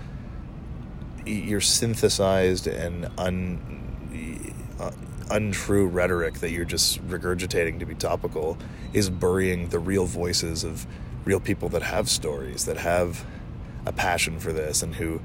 you're 1.25 1.61
synthesized 1.61 2.67
and 2.67 3.09
un, 3.19 4.65
uh, 4.81 4.91
untrue 5.31 5.87
rhetoric 5.87 6.35
that 6.35 6.51
you're 6.51 6.65
just 6.65 7.07
regurgitating 7.09 7.81
to 7.81 7.87
be 7.87 7.95
topical 7.95 8.57
is 8.93 9.11
burying 9.11 9.69
the 9.69 9.79
real 9.79 10.07
voices 10.07 10.65
of 10.65 10.87
real 11.25 11.41
people 11.41 11.69
that 11.69 11.83
have 11.83 12.09
stories 12.09 12.65
that 12.65 12.77
have 12.77 13.25
a 13.85 13.93
passion 13.93 14.39
for 14.39 14.53
this 14.53 14.83
and 14.83 14.95
who 14.95 15.21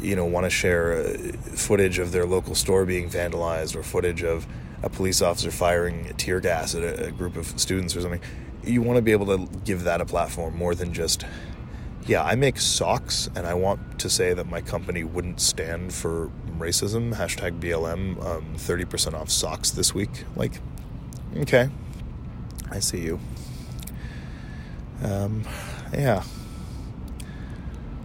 you 0.00 0.16
know 0.16 0.24
want 0.24 0.44
to 0.44 0.50
share 0.50 0.92
uh, 0.92 1.16
footage 1.54 1.98
of 1.98 2.12
their 2.12 2.26
local 2.26 2.54
store 2.54 2.84
being 2.84 3.08
vandalized 3.08 3.76
or 3.76 3.82
footage 3.82 4.22
of 4.22 4.46
a 4.82 4.88
police 4.88 5.20
officer 5.20 5.50
firing 5.50 6.12
tear 6.16 6.40
gas 6.40 6.74
at 6.74 6.82
a, 6.82 7.10
group 7.10 7.36
of 7.36 7.46
students 7.60 7.94
or 7.94 8.00
something 8.00 8.20
you 8.64 8.82
want 8.82 8.96
to 8.96 9.02
be 9.02 9.12
able 9.12 9.26
to 9.26 9.48
give 9.64 9.84
that 9.84 10.00
a 10.00 10.04
platform 10.04 10.56
more 10.56 10.74
than 10.74 10.92
just 10.92 11.24
yeah, 12.06 12.24
I 12.24 12.34
make 12.34 12.58
socks, 12.58 13.28
and 13.36 13.46
I 13.46 13.54
want 13.54 14.00
to 14.00 14.10
say 14.10 14.32
that 14.34 14.48
my 14.48 14.60
company 14.60 15.04
wouldn't 15.04 15.40
stand 15.40 15.92
for 15.92 16.30
racism. 16.58 17.14
Hashtag 17.14 17.60
BLM, 17.60 18.20
um, 18.24 18.54
30% 18.56 19.14
off 19.14 19.30
socks 19.30 19.70
this 19.70 19.94
week. 19.94 20.24
Like, 20.34 20.54
okay, 21.36 21.68
I 22.70 22.78
see 22.80 23.00
you. 23.00 23.20
Um, 25.02 25.44
yeah. 25.92 26.24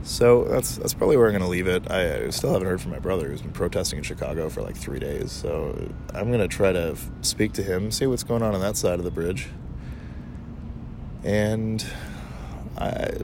So 0.06 0.44
that's 0.46 0.78
that's 0.78 0.94
probably 0.94 1.18
where 1.18 1.26
I'm 1.26 1.34
going 1.34 1.42
to 1.42 1.50
leave 1.50 1.68
it. 1.68 1.90
I, 1.92 2.26
I, 2.26 2.30
still 2.30 2.54
haven't 2.54 2.68
heard 2.68 2.80
from 2.80 2.92
my 2.92 3.00
brother, 3.00 3.28
who's 3.28 3.42
been 3.42 3.52
protesting 3.52 3.98
in 3.98 4.04
Chicago 4.04 4.50
for 4.50 4.62
like 4.62 4.78
three 4.78 5.00
days. 5.00 5.32
So 5.32 5.92
I'm 6.14 6.28
going 6.28 6.40
to 6.42 6.48
try 6.48 6.72
to 6.72 6.92
f- 6.92 7.10
speak 7.22 7.54
to 7.54 7.64
him, 7.64 7.90
see 7.90 8.06
what's 8.06 8.24
going 8.24 8.44
on 8.44 8.54
on 8.54 8.62
that 8.62 8.78
side 8.78 9.00
of 9.00 9.04
the 9.04 9.10
bridge, 9.10 9.50
and 11.24 11.84
I 12.78 13.18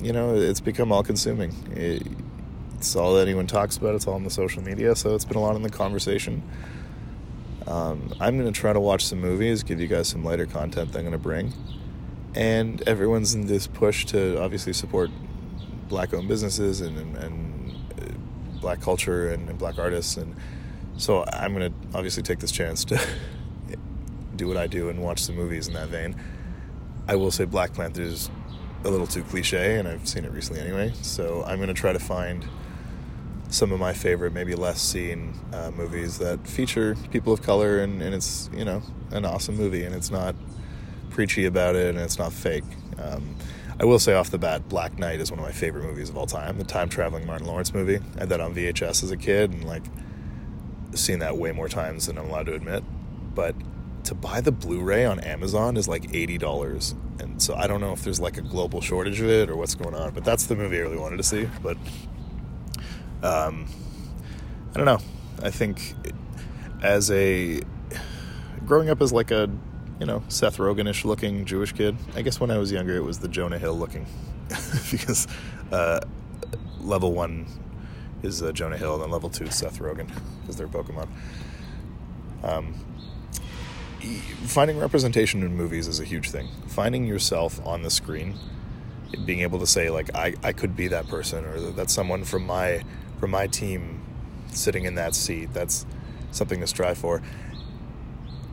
you 0.00 0.12
know, 0.12 0.34
it's 0.34 0.60
become 0.60 0.92
all 0.92 1.02
consuming. 1.02 1.54
It, 1.74 2.06
it's 2.76 2.94
all 2.94 3.14
that 3.14 3.22
anyone 3.22 3.46
talks 3.46 3.76
about. 3.76 3.94
It's 3.94 4.06
all 4.06 4.14
on 4.14 4.24
the 4.24 4.30
social 4.30 4.62
media, 4.62 4.94
so 4.94 5.14
it's 5.14 5.24
been 5.24 5.36
a 5.36 5.40
lot 5.40 5.56
in 5.56 5.62
the 5.62 5.70
conversation. 5.70 6.42
Um, 7.66 8.14
I'm 8.20 8.38
going 8.38 8.50
to 8.50 8.58
try 8.58 8.72
to 8.72 8.80
watch 8.80 9.04
some 9.04 9.20
movies, 9.20 9.62
give 9.62 9.80
you 9.80 9.88
guys 9.88 10.08
some 10.08 10.24
lighter 10.24 10.46
content 10.46 10.92
that 10.92 10.98
I'm 10.98 11.04
going 11.04 11.12
to 11.12 11.18
bring. 11.18 11.52
And 12.34 12.80
everyone's 12.82 13.34
in 13.34 13.46
this 13.46 13.66
push 13.66 14.06
to 14.06 14.40
obviously 14.40 14.72
support 14.72 15.10
black 15.88 16.14
owned 16.14 16.28
businesses 16.28 16.80
and, 16.80 16.96
and, 16.98 17.16
and 17.16 18.60
black 18.60 18.80
culture 18.80 19.30
and, 19.30 19.48
and 19.48 19.58
black 19.58 19.78
artists, 19.78 20.16
and 20.16 20.34
so 20.96 21.24
I'm 21.32 21.52
gonna 21.52 21.72
obviously 21.94 22.22
take 22.22 22.40
this 22.40 22.52
chance 22.52 22.84
to 22.86 23.00
do 24.36 24.48
what 24.48 24.56
I 24.56 24.66
do 24.66 24.88
and 24.88 25.02
watch 25.02 25.20
some 25.20 25.36
movies 25.36 25.68
in 25.68 25.74
that 25.74 25.88
vein. 25.88 26.16
I 27.06 27.16
will 27.16 27.30
say 27.30 27.44
Black 27.44 27.72
Panther 27.72 28.02
is 28.02 28.30
a 28.84 28.90
little 28.90 29.06
too 29.06 29.22
cliche, 29.24 29.78
and 29.78 29.88
I've 29.88 30.06
seen 30.06 30.24
it 30.24 30.32
recently 30.32 30.60
anyway. 30.60 30.92
So 31.02 31.42
I'm 31.46 31.58
gonna 31.58 31.74
try 31.74 31.92
to 31.92 31.98
find 31.98 32.44
some 33.50 33.72
of 33.72 33.80
my 33.80 33.92
favorite, 33.92 34.32
maybe 34.32 34.54
less 34.54 34.80
seen 34.80 35.32
uh, 35.52 35.70
movies 35.70 36.18
that 36.18 36.46
feature 36.46 36.96
people 37.10 37.32
of 37.32 37.42
color, 37.42 37.80
and, 37.80 38.02
and 38.02 38.14
it's 38.14 38.50
you 38.52 38.64
know 38.64 38.82
an 39.10 39.24
awesome 39.24 39.56
movie, 39.56 39.84
and 39.84 39.94
it's 39.94 40.10
not 40.10 40.34
preachy 41.10 41.46
about 41.46 41.76
it, 41.76 41.94
and 41.94 41.98
it's 41.98 42.18
not 42.18 42.32
fake. 42.32 42.64
Um, 42.98 43.36
I 43.80 43.84
will 43.84 44.00
say 44.00 44.14
off 44.14 44.30
the 44.30 44.38
bat, 44.38 44.68
Black 44.68 44.98
Knight 44.98 45.20
is 45.20 45.30
one 45.30 45.38
of 45.38 45.44
my 45.44 45.52
favorite 45.52 45.84
movies 45.84 46.10
of 46.10 46.16
all 46.16 46.26
time. 46.26 46.58
The 46.58 46.64
time 46.64 46.88
traveling 46.88 47.26
Martin 47.26 47.46
Lawrence 47.46 47.72
movie. 47.72 48.00
I 48.16 48.20
had 48.20 48.28
that 48.30 48.40
on 48.40 48.54
VHS 48.54 49.04
as 49.04 49.10
a 49.12 49.16
kid, 49.16 49.52
and 49.52 49.64
like 49.64 49.84
seen 50.94 51.20
that 51.20 51.36
way 51.38 51.52
more 51.52 51.68
times 51.68 52.06
than 52.06 52.18
I'm 52.18 52.28
allowed 52.28 52.46
to 52.46 52.54
admit. 52.54 52.82
But 53.34 53.54
to 54.04 54.14
buy 54.14 54.40
the 54.40 54.50
Blu-ray 54.50 55.04
on 55.04 55.20
Amazon 55.20 55.76
is 55.76 55.86
like 55.86 56.12
eighty 56.12 56.38
dollars, 56.38 56.96
and 57.20 57.40
so 57.40 57.54
I 57.54 57.68
don't 57.68 57.80
know 57.80 57.92
if 57.92 58.02
there's 58.02 58.18
like 58.18 58.36
a 58.36 58.42
global 58.42 58.80
shortage 58.80 59.20
of 59.20 59.28
it 59.28 59.48
or 59.48 59.56
what's 59.56 59.76
going 59.76 59.94
on. 59.94 60.12
But 60.12 60.24
that's 60.24 60.46
the 60.46 60.56
movie 60.56 60.78
I 60.78 60.80
really 60.80 60.98
wanted 60.98 61.18
to 61.18 61.22
see. 61.22 61.48
But 61.62 61.76
um, 63.22 63.66
I 64.74 64.76
don't 64.76 64.86
know. 64.86 64.98
I 65.40 65.50
think 65.50 65.94
as 66.82 67.12
a 67.12 67.60
growing 68.66 68.90
up 68.90 69.00
as 69.00 69.12
like 69.12 69.30
a 69.30 69.48
you 70.00 70.06
know 70.06 70.22
Seth 70.28 70.58
Rogenish 70.58 71.04
looking 71.04 71.44
Jewish 71.44 71.72
kid. 71.72 71.96
I 72.14 72.22
guess 72.22 72.40
when 72.40 72.50
I 72.50 72.58
was 72.58 72.72
younger, 72.72 72.96
it 72.96 73.04
was 73.04 73.18
the 73.18 73.28
Jonah 73.28 73.58
Hill 73.58 73.74
looking 73.74 74.06
because 74.90 75.26
uh, 75.72 76.00
level 76.80 77.12
one 77.12 77.46
is 78.22 78.42
uh, 78.42 78.52
Jonah 78.52 78.76
Hill, 78.76 78.94
and 78.94 79.02
then 79.04 79.10
level 79.10 79.30
two 79.30 79.44
is 79.44 79.56
Seth 79.56 79.78
Rogen 79.78 80.10
because 80.40 80.56
they're 80.56 80.68
Pokemon. 80.68 81.08
Um, 82.42 82.74
finding 84.46 84.78
representation 84.78 85.42
in 85.42 85.56
movies 85.56 85.88
is 85.88 86.00
a 86.00 86.04
huge 86.04 86.30
thing. 86.30 86.48
Finding 86.68 87.06
yourself 87.06 87.64
on 87.66 87.82
the 87.82 87.90
screen, 87.90 88.38
being 89.24 89.40
able 89.40 89.58
to 89.58 89.66
say 89.66 89.90
like 89.90 90.14
I, 90.14 90.34
I 90.42 90.52
could 90.52 90.76
be 90.76 90.88
that 90.88 91.08
person 91.08 91.44
or 91.44 91.58
that's 91.72 91.92
someone 91.92 92.24
from 92.24 92.46
my 92.46 92.82
from 93.18 93.30
my 93.30 93.46
team 93.46 94.00
sitting 94.48 94.84
in 94.84 94.94
that 94.94 95.14
seat. 95.14 95.52
That's 95.52 95.86
something 96.30 96.60
to 96.60 96.66
strive 96.66 96.98
for. 96.98 97.22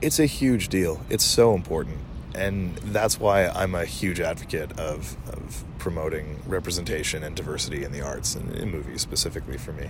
It's 0.02 0.20
a 0.20 0.26
huge 0.26 0.70
deal. 0.70 1.02
It's 1.10 1.24
so 1.24 1.54
important. 1.54 1.98
And 2.34 2.76
that's 2.78 3.20
why 3.20 3.48
I'm 3.48 3.76
a 3.76 3.86
huge 3.86 4.20
advocate 4.20 4.78
of, 4.78 5.16
of 5.30 5.64
promoting 5.80 6.42
representation 6.46 7.24
and 7.24 7.36
diversity 7.36 7.84
in 7.84 7.92
the 7.92 8.02
arts 8.02 8.36
and 8.36 8.54
in 8.56 8.72
movies 8.72 9.02
specifically 9.02 9.58
for 9.58 9.72
me. 9.72 9.90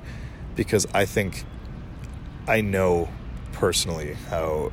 Because 0.56 0.86
I 0.94 1.06
think 1.06 1.44
I 2.48 2.62
know 2.62 3.10
personally 3.52 4.14
how 4.30 4.72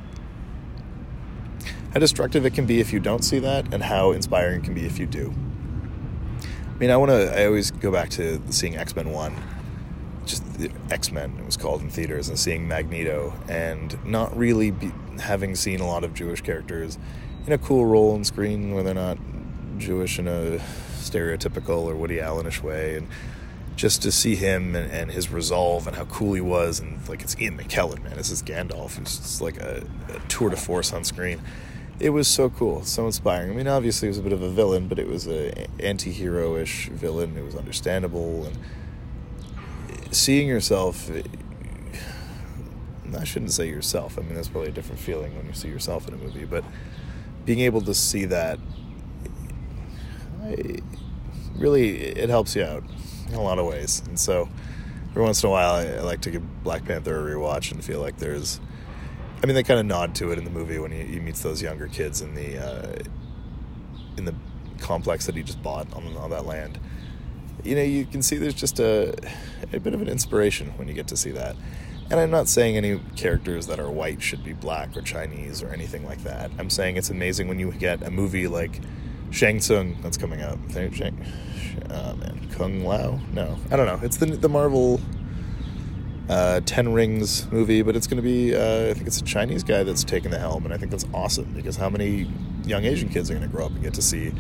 how 1.95 2.01
destructive 2.01 2.47
it 2.47 2.55
can 2.55 2.67
be 2.67 2.81
if 2.81 2.93
you 2.93 3.01
don't 3.01 3.23
see 3.23 3.39
that 3.39 3.73
and 3.73 3.83
how 3.83 4.13
inspiring 4.13 4.61
it 4.61 4.65
can 4.65 4.75
be 4.75 4.87
if 4.87 4.99
you 4.99 5.07
do. 5.07 5.33
I 6.75 6.79
mean, 6.79 6.91
I 6.91 6.97
want 6.97 7.11
to 7.11 7.39
I 7.39 7.47
always 7.47 7.71
go 7.71 7.91
back 7.91 8.11
to 8.11 8.41
seeing 8.51 8.77
X-Men 8.77 9.11
1 9.11 9.37
just 10.27 10.43
X 10.91 11.11
Men, 11.11 11.37
it 11.39 11.45
was 11.45 11.57
called 11.57 11.83
in 11.83 11.91
theaters, 11.91 12.29
and 12.29 12.39
seeing 12.39 12.69
Magneto, 12.69 13.35
and 13.49 13.99
not 14.05 14.37
really 14.37 14.71
be, 14.71 14.93
having 15.21 15.55
seen 15.55 15.81
a 15.81 15.87
lot 15.87 16.05
of 16.05 16.15
Jewish 16.15 16.41
characters 16.41 16.99
in 17.47 17.53
a 17.53 17.59
cool 17.59 17.87
role 17.87 18.13
on 18.13 18.25
screen 18.25 18.75
where 18.75 18.83
they're 18.83 18.95
not 18.95 19.19
Jewish 19.79 20.19
in 20.19 20.29
a 20.29 20.59
stereotypical 20.99 21.85
or 21.85 21.97
Woody 21.97 22.19
Allenish 22.19 22.63
way, 22.63 22.97
and 22.97 23.09
just 23.75 24.03
to 24.03 24.13
see 24.13 24.37
him 24.37 24.77
and, 24.77 24.91
and, 24.91 25.11
his 25.11 25.31
resolve 25.31 25.87
and 25.87 25.97
how 25.97 26.05
cool 26.05 26.35
he 26.35 26.41
was, 26.41 26.79
and 26.79 27.07
like 27.09 27.23
it's 27.23 27.39
Ian 27.41 27.57
McKellen, 27.59 28.03
man, 28.05 28.17
this 28.17 28.31
is 28.31 28.43
Gandalf, 28.43 28.97
who's 28.97 29.17
just 29.19 29.41
like 29.41 29.57
a, 29.59 29.85
a 30.11 30.19
tour 30.29 30.51
de 30.51 30.57
force 30.57 30.93
on 30.93 31.05
screen. 31.05 31.41
It 31.99 32.11
was 32.11 32.29
so 32.29 32.51
cool, 32.51 32.85
so 32.85 33.07
inspiring. 33.07 33.51
I 33.51 33.55
mean, 33.55 33.69
obviously, 33.69 34.09
it 34.09 34.11
was 34.11 34.19
a 34.19 34.23
bit 34.23 34.33
of 34.33 34.43
a 34.43 34.51
villain, 34.51 34.89
but 34.89 34.99
it 34.99 35.09
was 35.09 35.27
a 35.27 35.67
anti-hero 35.81 36.57
ish 36.57 36.89
villain. 36.89 37.37
It 37.37 37.45
was 37.45 37.55
understandable 37.55 38.47
and 38.47 38.59
seeing 40.11 40.49
yourself 40.49 41.11
I 43.17 43.25
shouldn't 43.25 43.53
say 43.53 43.69
yourself. 43.69 44.19
I 44.19 44.23
mean, 44.23 44.35
that's 44.35 44.49
probably 44.49 44.71
a 44.71 44.73
different 44.73 45.01
feeling 45.01 45.37
when 45.37 45.47
you 45.47 45.53
see 45.53 45.69
yourself 45.69 46.09
in 46.09 46.15
a 46.15 46.17
movie, 46.17 46.45
but 46.45 46.65
being 47.45 47.61
able 47.61 47.81
to 47.83 47.95
see 47.95 48.25
that 48.27 48.59
I, 50.45 50.79
really 51.57 51.99
it 51.99 52.29
helps 52.29 52.57
you 52.57 52.65
out 52.65 52.85
in 53.29 53.35
a 53.35 53.43
lot 53.43 53.59
of 53.59 53.67
ways. 53.67 54.03
And 54.07 54.19
so 54.19 54.49
every 55.11 55.23
once 55.23 55.43
in 55.43 55.49
a 55.49 55.53
while, 55.53 55.75
I, 55.75 55.87
I 55.87 56.01
like 56.01 56.21
to 56.23 56.31
give 56.31 56.63
Black 56.63 56.85
Panther 56.85 57.29
a 57.29 57.35
rewatch 57.35 57.73
and 57.73 57.85
feel 57.85 58.01
like 58.01 58.19
there's. 58.19 58.61
I 59.43 59.47
mean, 59.47 59.57
they 59.57 59.65
kind 59.65 59.81
of 59.81 59.87
nod 59.87 60.15
to 60.17 60.31
it 60.31 60.39
in 60.39 60.45
the 60.45 60.51
movie 60.51 60.79
when 60.79 60.93
he, 60.93 61.03
he 61.03 61.19
meets 61.19 61.43
those 61.43 61.61
younger 61.61 61.89
kids 61.89 62.21
in 62.21 62.35
the 62.35 62.59
uh, 62.59 63.03
in 64.17 64.25
the 64.25 64.35
complex 64.79 65.27
that 65.27 65.35
he 65.35 65.43
just 65.43 65.63
bought 65.63 65.93
on, 65.95 66.17
on 66.17 66.31
that 66.31 66.47
land 66.47 66.79
you 67.65 67.77
know, 67.77 67.83
you 67.83 68.05
can 68.05 68.23
see 68.23 68.37
there's 68.37 68.55
just 68.55 68.81
a, 68.81 69.15
a 69.73 69.79
bit 69.79 69.95
of 69.95 70.03
an 70.03 70.09
inspiration 70.09 70.69
when 70.77 70.89
you 70.89 70.95
get 70.95 71.07
to 71.09 71.17
see 71.17 71.31
that. 71.33 71.57
And 72.13 72.21
I'm 72.21 72.31
not 72.31 72.47
saying 72.47 72.77
any 72.77 73.01
characters 73.17 73.69
that 73.69 73.81
are 73.81 73.91
white 73.91 74.21
should 74.21 74.45
be 74.45 74.53
black 74.53 74.95
or 74.95 75.01
Chinese 75.01 75.63
or 75.63 75.71
anything 75.71 76.05
like 76.05 76.23
that. 76.25 76.51
I'm 76.59 76.69
saying 76.69 76.99
it's 76.99 77.09
amazing 77.09 77.49
when 77.49 77.59
you 77.59 77.73
get 77.73 78.03
a 78.03 78.11
movie 78.11 78.49
like 78.49 78.83
Shang 79.31 79.61
Tsung 79.61 79.97
that's 80.03 80.19
coming. 80.19 80.41
Shang, 80.93 81.25
oh 81.89 82.15
man, 82.17 82.51
Kung 82.53 82.85
Lao? 82.85 83.19
No, 83.33 83.57
I 83.71 83.77
don't 83.77 83.87
know. 83.87 83.99
It's 84.03 84.19
the 84.19 84.27
the 84.27 84.51
Marvel 84.51 85.01
uh, 86.29 86.61
Ten 86.67 86.93
Rings 86.93 87.51
movie, 87.51 87.81
but 87.81 87.97
it's 87.97 88.07
going 88.07 88.19
to 88.19 88.23
be 88.23 88.55
uh, 88.55 88.91
I 88.91 88.93
think 88.93 89.07
it's 89.07 89.19
a 89.19 89.25
Chinese 89.25 89.65
guy 89.65 89.83
that's 89.83 90.05
taking 90.05 90.33
the 90.33 90.39
helm, 90.39 90.67
and 90.67 90.75
I 90.75 90.77
think 90.77 90.91
that's 90.91 91.07
awesome 91.15 91.55
because 91.55 91.77
how 91.77 91.89
many 91.89 92.31
young 92.67 92.85
Asian 92.85 93.09
kids 93.09 93.31
are 93.31 93.35
going 93.35 93.49
to 93.49 93.51
grow 93.51 93.65
up 93.65 93.73
and 93.73 93.83
get 93.83 93.95
to 93.95 94.03
see 94.03 94.35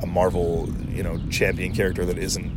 a 0.00 0.06
Marvel, 0.06 0.68
you 0.88 1.02
know, 1.02 1.20
champion 1.30 1.74
character 1.74 2.06
that 2.06 2.16
isn't. 2.16 2.56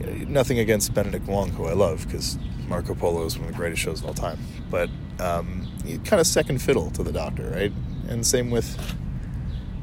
You 0.00 0.06
know, 0.06 0.12
nothing 0.28 0.58
against 0.58 0.92
Benedict 0.92 1.28
Wong, 1.28 1.50
who 1.50 1.66
I 1.66 1.74
love, 1.74 2.04
because 2.04 2.36
Marco 2.68 2.94
Polo 2.94 3.24
is 3.24 3.38
one 3.38 3.48
of 3.48 3.52
the 3.52 3.56
greatest 3.56 3.82
shows 3.82 4.00
of 4.00 4.06
all 4.06 4.14
time. 4.14 4.38
But 4.70 4.90
um, 5.18 5.66
kind 6.04 6.20
of 6.20 6.26
second 6.26 6.60
fiddle 6.60 6.90
to 6.92 7.02
the 7.02 7.12
Doctor, 7.12 7.50
right? 7.50 7.72
And 8.08 8.26
same 8.26 8.50
with 8.50 8.78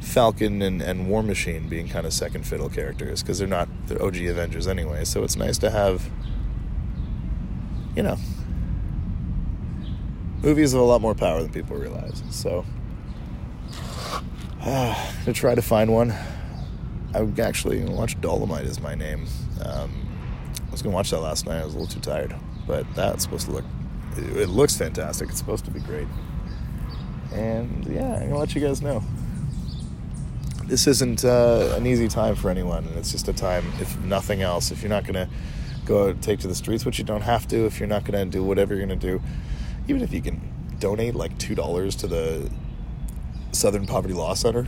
Falcon 0.01 0.61
and, 0.61 0.81
and 0.81 1.09
War 1.09 1.23
Machine 1.23 1.67
being 1.67 1.87
kind 1.87 2.05
of 2.05 2.13
second 2.13 2.45
fiddle 2.45 2.69
characters 2.69 3.21
because 3.21 3.39
they're 3.39 3.47
not 3.47 3.67
the 3.87 4.01
OG 4.01 4.17
Avengers 4.17 4.67
anyway. 4.67 5.03
So 5.03 5.23
it's 5.23 5.35
nice 5.35 5.57
to 5.59 5.69
have, 5.69 6.09
you 7.95 8.03
know, 8.03 8.17
movies 10.41 10.73
have 10.73 10.81
a 10.81 10.85
lot 10.85 11.01
more 11.01 11.15
power 11.15 11.41
than 11.41 11.51
people 11.51 11.75
realize. 11.75 12.23
So 12.29 12.65
uh, 14.61 15.11
to 15.25 15.33
try 15.33 15.55
to 15.55 15.61
find 15.61 15.91
one. 15.91 16.13
I 17.13 17.25
actually 17.41 17.81
watch 17.85 18.19
Dolemite 18.19 18.65
is 18.65 18.81
my 18.81 18.93
name. 18.93 19.25
Um, 19.63 19.89
I 20.67 20.71
was 20.71 20.81
gonna 20.81 20.93
watch 20.93 21.11
that 21.11 21.21
last 21.21 21.45
night. 21.45 21.61
I 21.61 21.63
was 21.63 21.73
a 21.73 21.77
little 21.79 21.93
too 21.93 22.01
tired, 22.01 22.35
but 22.67 22.85
that's 22.95 23.23
supposed 23.23 23.47
to 23.47 23.51
look. 23.51 23.65
It, 24.17 24.49
looks 24.49 24.77
fantastic. 24.77 25.29
It's 25.29 25.37
supposed 25.37 25.65
to 25.65 25.71
be 25.71 25.79
great. 25.81 26.07
And 27.33 27.85
yeah, 27.85 28.15
I'm 28.15 28.29
gonna 28.29 28.39
let 28.39 28.55
you 28.55 28.61
guys 28.61 28.81
know. 28.81 29.03
This 30.65 30.87
isn't 30.87 31.25
uh, 31.25 31.73
an 31.75 31.85
easy 31.85 32.07
time 32.07 32.35
for 32.35 32.49
anyone, 32.49 32.85
and 32.85 32.97
it's 32.97 33.11
just 33.11 33.27
a 33.27 33.33
time, 33.33 33.65
if 33.79 33.99
nothing 33.99 34.41
else, 34.41 34.71
if 34.71 34.81
you're 34.81 34.89
not 34.89 35.05
gonna 35.05 35.29
go 35.85 36.13
take 36.13 36.39
to 36.39 36.47
the 36.47 36.55
streets, 36.55 36.85
which 36.85 36.97
you 36.97 37.03
don't 37.03 37.21
have 37.21 37.47
to, 37.49 37.65
if 37.65 37.79
you're 37.79 37.89
not 37.89 38.05
gonna 38.05 38.25
do 38.25 38.43
whatever 38.43 38.73
you're 38.73 38.85
gonna 38.85 38.95
do, 38.95 39.21
even 39.87 40.01
if 40.01 40.13
you 40.13 40.21
can 40.21 40.41
donate 40.79 41.15
like 41.15 41.37
two 41.37 41.55
dollars 41.55 41.95
to 41.97 42.07
the 42.07 42.49
Southern 43.51 43.85
Poverty 43.85 44.13
Law 44.13 44.33
Center. 44.33 44.67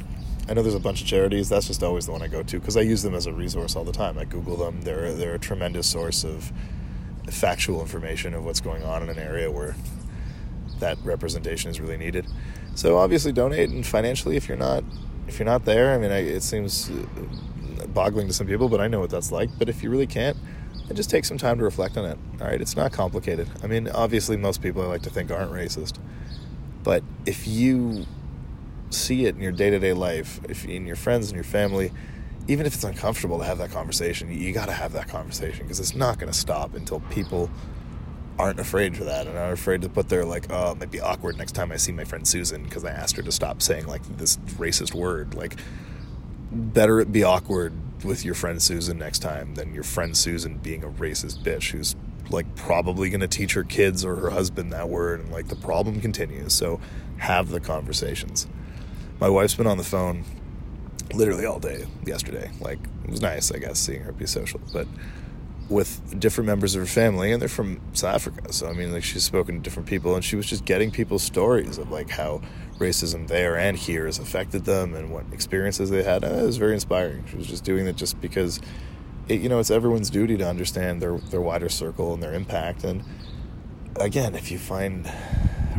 I 0.50 0.54
know 0.54 0.62
there's 0.62 0.76
a 0.76 0.80
bunch 0.80 1.02
of 1.02 1.08
charities. 1.08 1.50
That's 1.50 1.68
just 1.68 1.84
always 1.84 2.06
the 2.06 2.14
one 2.14 2.22
I 2.22 2.28
go 2.28 2.42
to 2.42 2.60
because 2.60 2.78
I 2.78 2.82
use 2.82 3.04
them 3.04 3.14
as 3.14 3.26
a 3.26 3.34
resource 3.34 3.76
all 3.76 3.84
the 3.84 3.92
time. 3.92 4.18
I 4.18 4.24
Google 4.24 4.56
them. 4.56 4.82
They're 4.82 5.14
they're 5.14 5.36
a 5.36 5.40
tremendous 5.40 5.88
source 5.88 6.24
of 6.24 6.52
factual 7.32 7.82
information 7.82 8.34
of 8.34 8.46
what's 8.46 8.62
going 8.62 8.84
on 8.84 9.04
in 9.04 9.10
an 9.10 9.20
area 9.20 9.52
where 9.52 9.76
that 10.80 10.98
representation 11.04 11.72
is 11.72 11.80
really 11.80 11.98
needed. 11.98 12.26
So 12.76 12.98
obviously 12.98 13.32
donate 13.32 13.70
and 13.70 13.86
financially 13.86 14.38
if 14.38 14.48
you're 14.48 14.58
not 14.58 14.84
if 15.28 15.40
you're 15.40 15.46
not 15.46 15.66
there. 15.66 15.94
I 15.94 15.98
mean, 15.98 16.12
I, 16.12 16.20
it 16.20 16.42
seems 16.42 16.90
uh, 16.90 17.88
boggling 17.88 18.28
to 18.28 18.34
some 18.34 18.48
people, 18.48 18.70
but 18.70 18.80
I 18.80 18.88
know 18.88 19.00
what 19.00 19.10
that's 19.10 19.32
like. 19.32 19.50
But 19.60 19.68
if 19.68 19.84
you 19.84 19.90
really 19.90 20.08
can't, 20.08 20.38
then 20.88 20.96
just 20.96 21.10
take 21.10 21.26
some 21.26 21.38
time 21.38 21.58
to 21.58 21.64
reflect 21.64 21.98
on 21.98 22.06
it. 22.06 22.18
All 22.40 22.48
right, 22.48 22.62
it's 22.62 22.76
not 22.76 22.94
complicated. 22.94 23.50
I 23.62 23.68
mean, 23.68 23.90
obviously 23.90 24.38
most 24.38 24.62
people 24.62 24.82
I 24.82 24.86
like 24.86 25.02
to 25.02 25.10
think 25.10 25.32
aren't 25.32 25.52
racist, 25.52 25.98
but 26.84 27.04
if 27.26 27.46
you 27.46 28.06
see 28.90 29.26
it 29.26 29.36
in 29.36 29.42
your 29.42 29.52
day 29.52 29.70
to 29.70 29.80
day 29.80 29.94
life, 29.94 30.40
if 30.48 30.66
in 30.66 30.88
your 30.88 30.96
friends 30.96 31.28
and 31.28 31.36
your 31.36 31.44
family, 31.44 31.92
even 32.48 32.66
if 32.66 32.74
it's 32.74 32.84
uncomfortable 32.84 33.40
to 33.40 33.46
have 33.46 33.58
that 33.58 33.72
conversation, 33.72 34.32
you, 34.32 34.54
got 34.54 34.68
to 34.68 34.72
have 34.72 34.94
that 34.94 35.08
conversation 35.08 35.64
because 35.64 35.80
it's 35.80 35.96
not 35.96 36.18
going 36.18 36.32
to 36.32 36.38
stop 36.38 36.76
until 36.76 37.02
people 37.12 37.50
aren't 38.40 38.60
afraid 38.60 38.96
for 38.96 39.04
that 39.04 39.28
and 39.28 39.38
aren't 39.38 39.54
afraid 39.54 39.82
to 39.82 39.90
put 39.90 40.10
their 40.10 40.24
like, 40.24 40.46
oh, 40.50 40.72
it 40.72 40.80
might 40.80 40.92
be 40.92 41.02
awkward 41.02 41.38
next 41.38 41.54
time 41.54 41.72
I 41.72 41.78
see 41.78 41.92
my 41.92 42.04
friend 42.04 42.28
Susan 42.28 42.64
because 42.64 42.86
I 42.86 42.92
asked 42.92 43.18
her 43.18 43.24
to 43.24 43.32
stop 43.32 43.62
saying 43.62 43.88
like 43.88 44.04
this 44.18 44.38
racist 44.58 44.94
word. 44.94 45.34
Like, 45.34 45.58
better 46.52 47.02
it 47.02 47.12
be 47.12 47.24
awkward 47.24 47.74
with 48.06 48.24
your 48.24 48.36
friend 48.36 48.62
Susan 48.62 48.98
next 48.98 49.20
time 49.20 49.56
than 49.56 49.74
your 49.74 49.84
friend 49.84 50.16
Susan 50.16 50.58
being 50.58 50.84
a 50.84 50.90
racist 50.90 51.44
bitch 51.44 51.72
who's 51.72 51.96
like 52.30 52.56
probably 52.56 53.10
going 53.10 53.22
to 53.22 53.28
teach 53.28 53.54
her 53.54 53.64
kids 53.64 54.06
or 54.06 54.16
her 54.16 54.30
husband 54.30 54.72
that 54.72 54.90
word 54.90 55.20
and 55.20 55.32
like 55.32 55.48
the 55.48 55.56
problem 55.56 56.02
continues 56.02 56.54
so 56.54 56.80
have 57.18 57.50
the 57.50 57.60
conversations 57.60 58.48
my 59.20 59.30
wife's 59.30 59.56
been 59.56 59.68
on 59.68 59.78
the 59.78 59.84
phone 59.84 60.24
literally 61.14 61.46
all 61.46 61.60
day 61.60 61.86
yesterday 62.06 62.50
like 62.60 62.80
it 63.04 63.10
was 63.10 63.22
nice 63.22 63.52
i 63.52 63.58
guess 63.58 63.80
seeing 63.80 64.02
her 64.02 64.12
be 64.12 64.26
social 64.26 64.60
but 64.74 64.88
with 65.70 66.18
different 66.20 66.48
members 66.48 66.76
of 66.76 66.82
her 66.82 66.88
family 66.88 67.32
and 67.32 67.42
they're 67.42 67.50
from 67.50 67.80
south 67.94 68.16
africa 68.16 68.52
so 68.54 68.68
i 68.68 68.74
mean 68.74 68.92
like 68.92 69.04
she's 69.04 69.24
spoken 69.24 69.56
to 69.56 69.62
different 69.62 69.88
people 69.88 70.16
and 70.16 70.24
she 70.24 70.36
was 70.36 70.46
just 70.46 70.66
getting 70.66 70.92
people's 70.92 71.24
stories 71.24 71.78
of 71.78 71.90
like 71.92 72.10
how 72.10 72.42
racism 72.78 73.28
there 73.28 73.58
and 73.58 73.78
here 73.78 74.06
has 74.06 74.20
affected 74.20 74.66
them 74.66 74.94
and 74.94 75.12
what 75.12 75.26
experiences 75.32 75.90
they 75.90 76.04
had 76.04 76.24
and 76.24 76.40
it 76.40 76.46
was 76.46 76.58
very 76.58 76.74
inspiring 76.74 77.24
she 77.30 77.36
was 77.36 77.48
just 77.48 77.64
doing 77.64 77.88
it 77.88 77.96
just 77.96 78.20
because 78.22 78.60
it, 79.28 79.42
you 79.42 79.50
know, 79.50 79.60
it's 79.60 79.72
everyone's 79.72 80.10
duty 80.10 80.38
to 80.38 80.48
understand 80.48 81.02
their 81.02 81.18
their 81.18 81.42
wider 81.42 81.70
circle 81.70 82.14
and 82.14 82.24
their 82.24 82.34
impact. 82.34 82.84
And 82.84 83.04
again, 84.00 84.36
if 84.36 84.52
you 84.52 84.58
find 84.58 85.06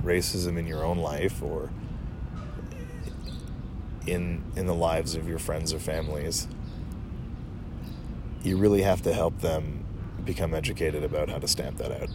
racism 0.02 0.58
in 0.58 0.66
your 0.66 0.84
own 0.84 0.98
life 0.98 1.42
or 1.42 1.70
in 4.11 4.42
in 4.56 4.66
the 4.66 4.74
lives 4.74 5.14
of 5.14 5.28
your 5.28 5.38
friends 5.38 5.72
or 5.72 5.78
families, 5.78 6.48
you 8.42 8.56
really 8.56 8.82
have 8.82 9.02
to 9.02 9.12
help 9.12 9.40
them 9.40 9.84
become 10.24 10.54
educated 10.54 11.04
about 11.04 11.28
how 11.28 11.38
to 11.38 11.48
stamp 11.48 11.78
that 11.78 11.92
out. 11.92 12.09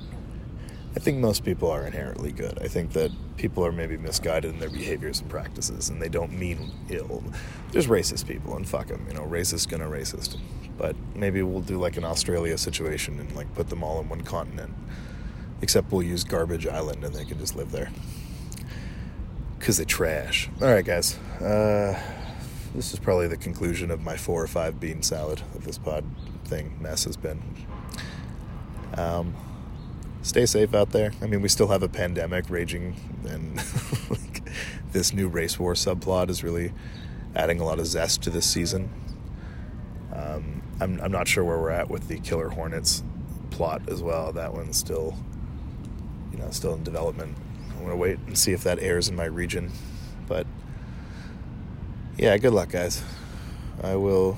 I 0.96 1.00
think 1.00 1.18
most 1.18 1.44
people 1.44 1.72
are 1.72 1.88
inherently 1.88 2.32
good. 2.32 2.60
I 2.62 2.68
think 2.68 2.94
that 2.94 3.12
people 3.36 3.66
are 3.66 3.72
maybe 3.72 3.98
misguided 3.98 4.54
in 4.54 4.60
their 4.60 4.70
behaviors 4.70 5.22
and 5.22 5.30
practices, 5.30 5.90
and 5.90 6.00
they 6.00 6.10
don't 6.10 6.32
mean 6.38 6.72
ill. 6.90 7.24
There's 7.72 7.88
racist 7.88 8.28
people, 8.28 8.56
and 8.56 8.68
fuck 8.68 8.88
them, 8.88 9.06
you 9.08 9.16
know, 9.16 9.24
racist 9.24 9.70
gonna 9.70 9.88
racist. 9.88 10.38
But 10.78 10.96
maybe 11.16 11.42
we'll 11.42 11.62
do 11.62 11.80
like 11.80 11.98
an 11.98 12.04
Australia 12.04 12.58
situation 12.58 13.20
and 13.20 13.36
like 13.36 13.54
put 13.56 13.70
them 13.70 13.84
all 13.84 14.00
in 14.00 14.10
one 14.10 14.22
continent. 14.22 14.74
Except 15.62 15.92
we'll 15.92 16.04
use 16.04 16.24
Garbage 16.24 16.68
Island, 16.68 17.04
and 17.04 17.16
they 17.16 17.26
can 17.26 17.40
just 17.40 17.56
live 17.56 17.72
there 17.72 17.90
because 19.64 19.78
they 19.78 19.86
trash. 19.86 20.50
All 20.62 20.68
right, 20.68 20.84
guys. 20.84 21.18
Uh, 21.40 21.98
this 22.76 22.92
is 22.92 23.00
probably 23.00 23.30
the 23.30 23.38
conclusion 23.38 23.92
of 23.92 24.02
my 24.02 24.18
four 24.18 24.44
or 24.44 24.48
five 24.48 24.78
bean 24.78 25.02
salad 25.02 25.42
of 25.56 25.64
this 25.64 25.78
pod 25.78 26.04
thing 26.44 26.78
mess 26.82 27.06
has 27.06 27.16
been. 27.16 27.42
Um, 28.98 29.34
stay 30.22 30.46
safe 30.46 30.74
out 30.74 30.90
there. 30.90 31.14
I 31.22 31.28
mean, 31.28 31.42
we 31.42 31.48
still 31.48 31.70
have 31.70 31.82
a 31.82 31.88
pandemic 31.88 32.50
raging, 32.50 32.98
and 33.26 33.56
like, 34.10 34.42
this 34.92 35.14
new 35.14 35.30
race 35.30 35.58
war 35.58 35.76
subplot 35.76 36.30
is 36.30 36.44
really 36.44 36.74
adding 37.34 37.62
a 37.62 37.64
lot 37.64 37.80
of 37.80 37.88
zest 37.88 38.22
to 38.24 38.30
this 38.30 38.46
season. 38.46 38.90
Um, 40.12 40.62
I'm, 40.82 41.00
I'm 41.00 41.12
not 41.14 41.30
sure 41.30 41.46
where 41.46 41.58
we're 41.58 41.70
at 41.70 41.90
with 41.90 42.10
the 42.10 42.20
Killer 42.20 42.50
Hornets 42.50 43.02
plot 43.50 43.84
as 43.88 44.04
well. 44.04 44.34
That 44.34 44.54
one's 44.54 44.76
still, 44.76 45.16
you 46.34 46.38
know, 46.38 46.50
still 46.52 46.74
in 46.74 46.84
development. 46.84 47.38
I'm 47.84 47.90
gonna 47.90 48.00
wait 48.00 48.18
and 48.28 48.38
see 48.38 48.54
if 48.54 48.64
that 48.64 48.80
airs 48.80 49.10
in 49.10 49.16
my 49.18 49.26
region. 49.26 49.70
But 50.26 50.48
yeah, 52.18 52.38
good 52.38 52.54
luck, 52.54 52.70
guys. 52.70 53.04
I 53.84 53.98
will 53.98 54.38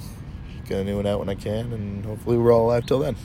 get 0.67 0.79
a 0.79 0.83
new 0.83 0.95
one 0.95 1.05
out 1.05 1.19
when 1.19 1.29
I 1.29 1.35
can, 1.35 1.71
and 1.71 2.03
hopefully 2.03 2.39
we're 2.39 2.51
all 2.51 2.65
alive 2.65 2.87
till 2.87 2.97
then. 2.97 3.15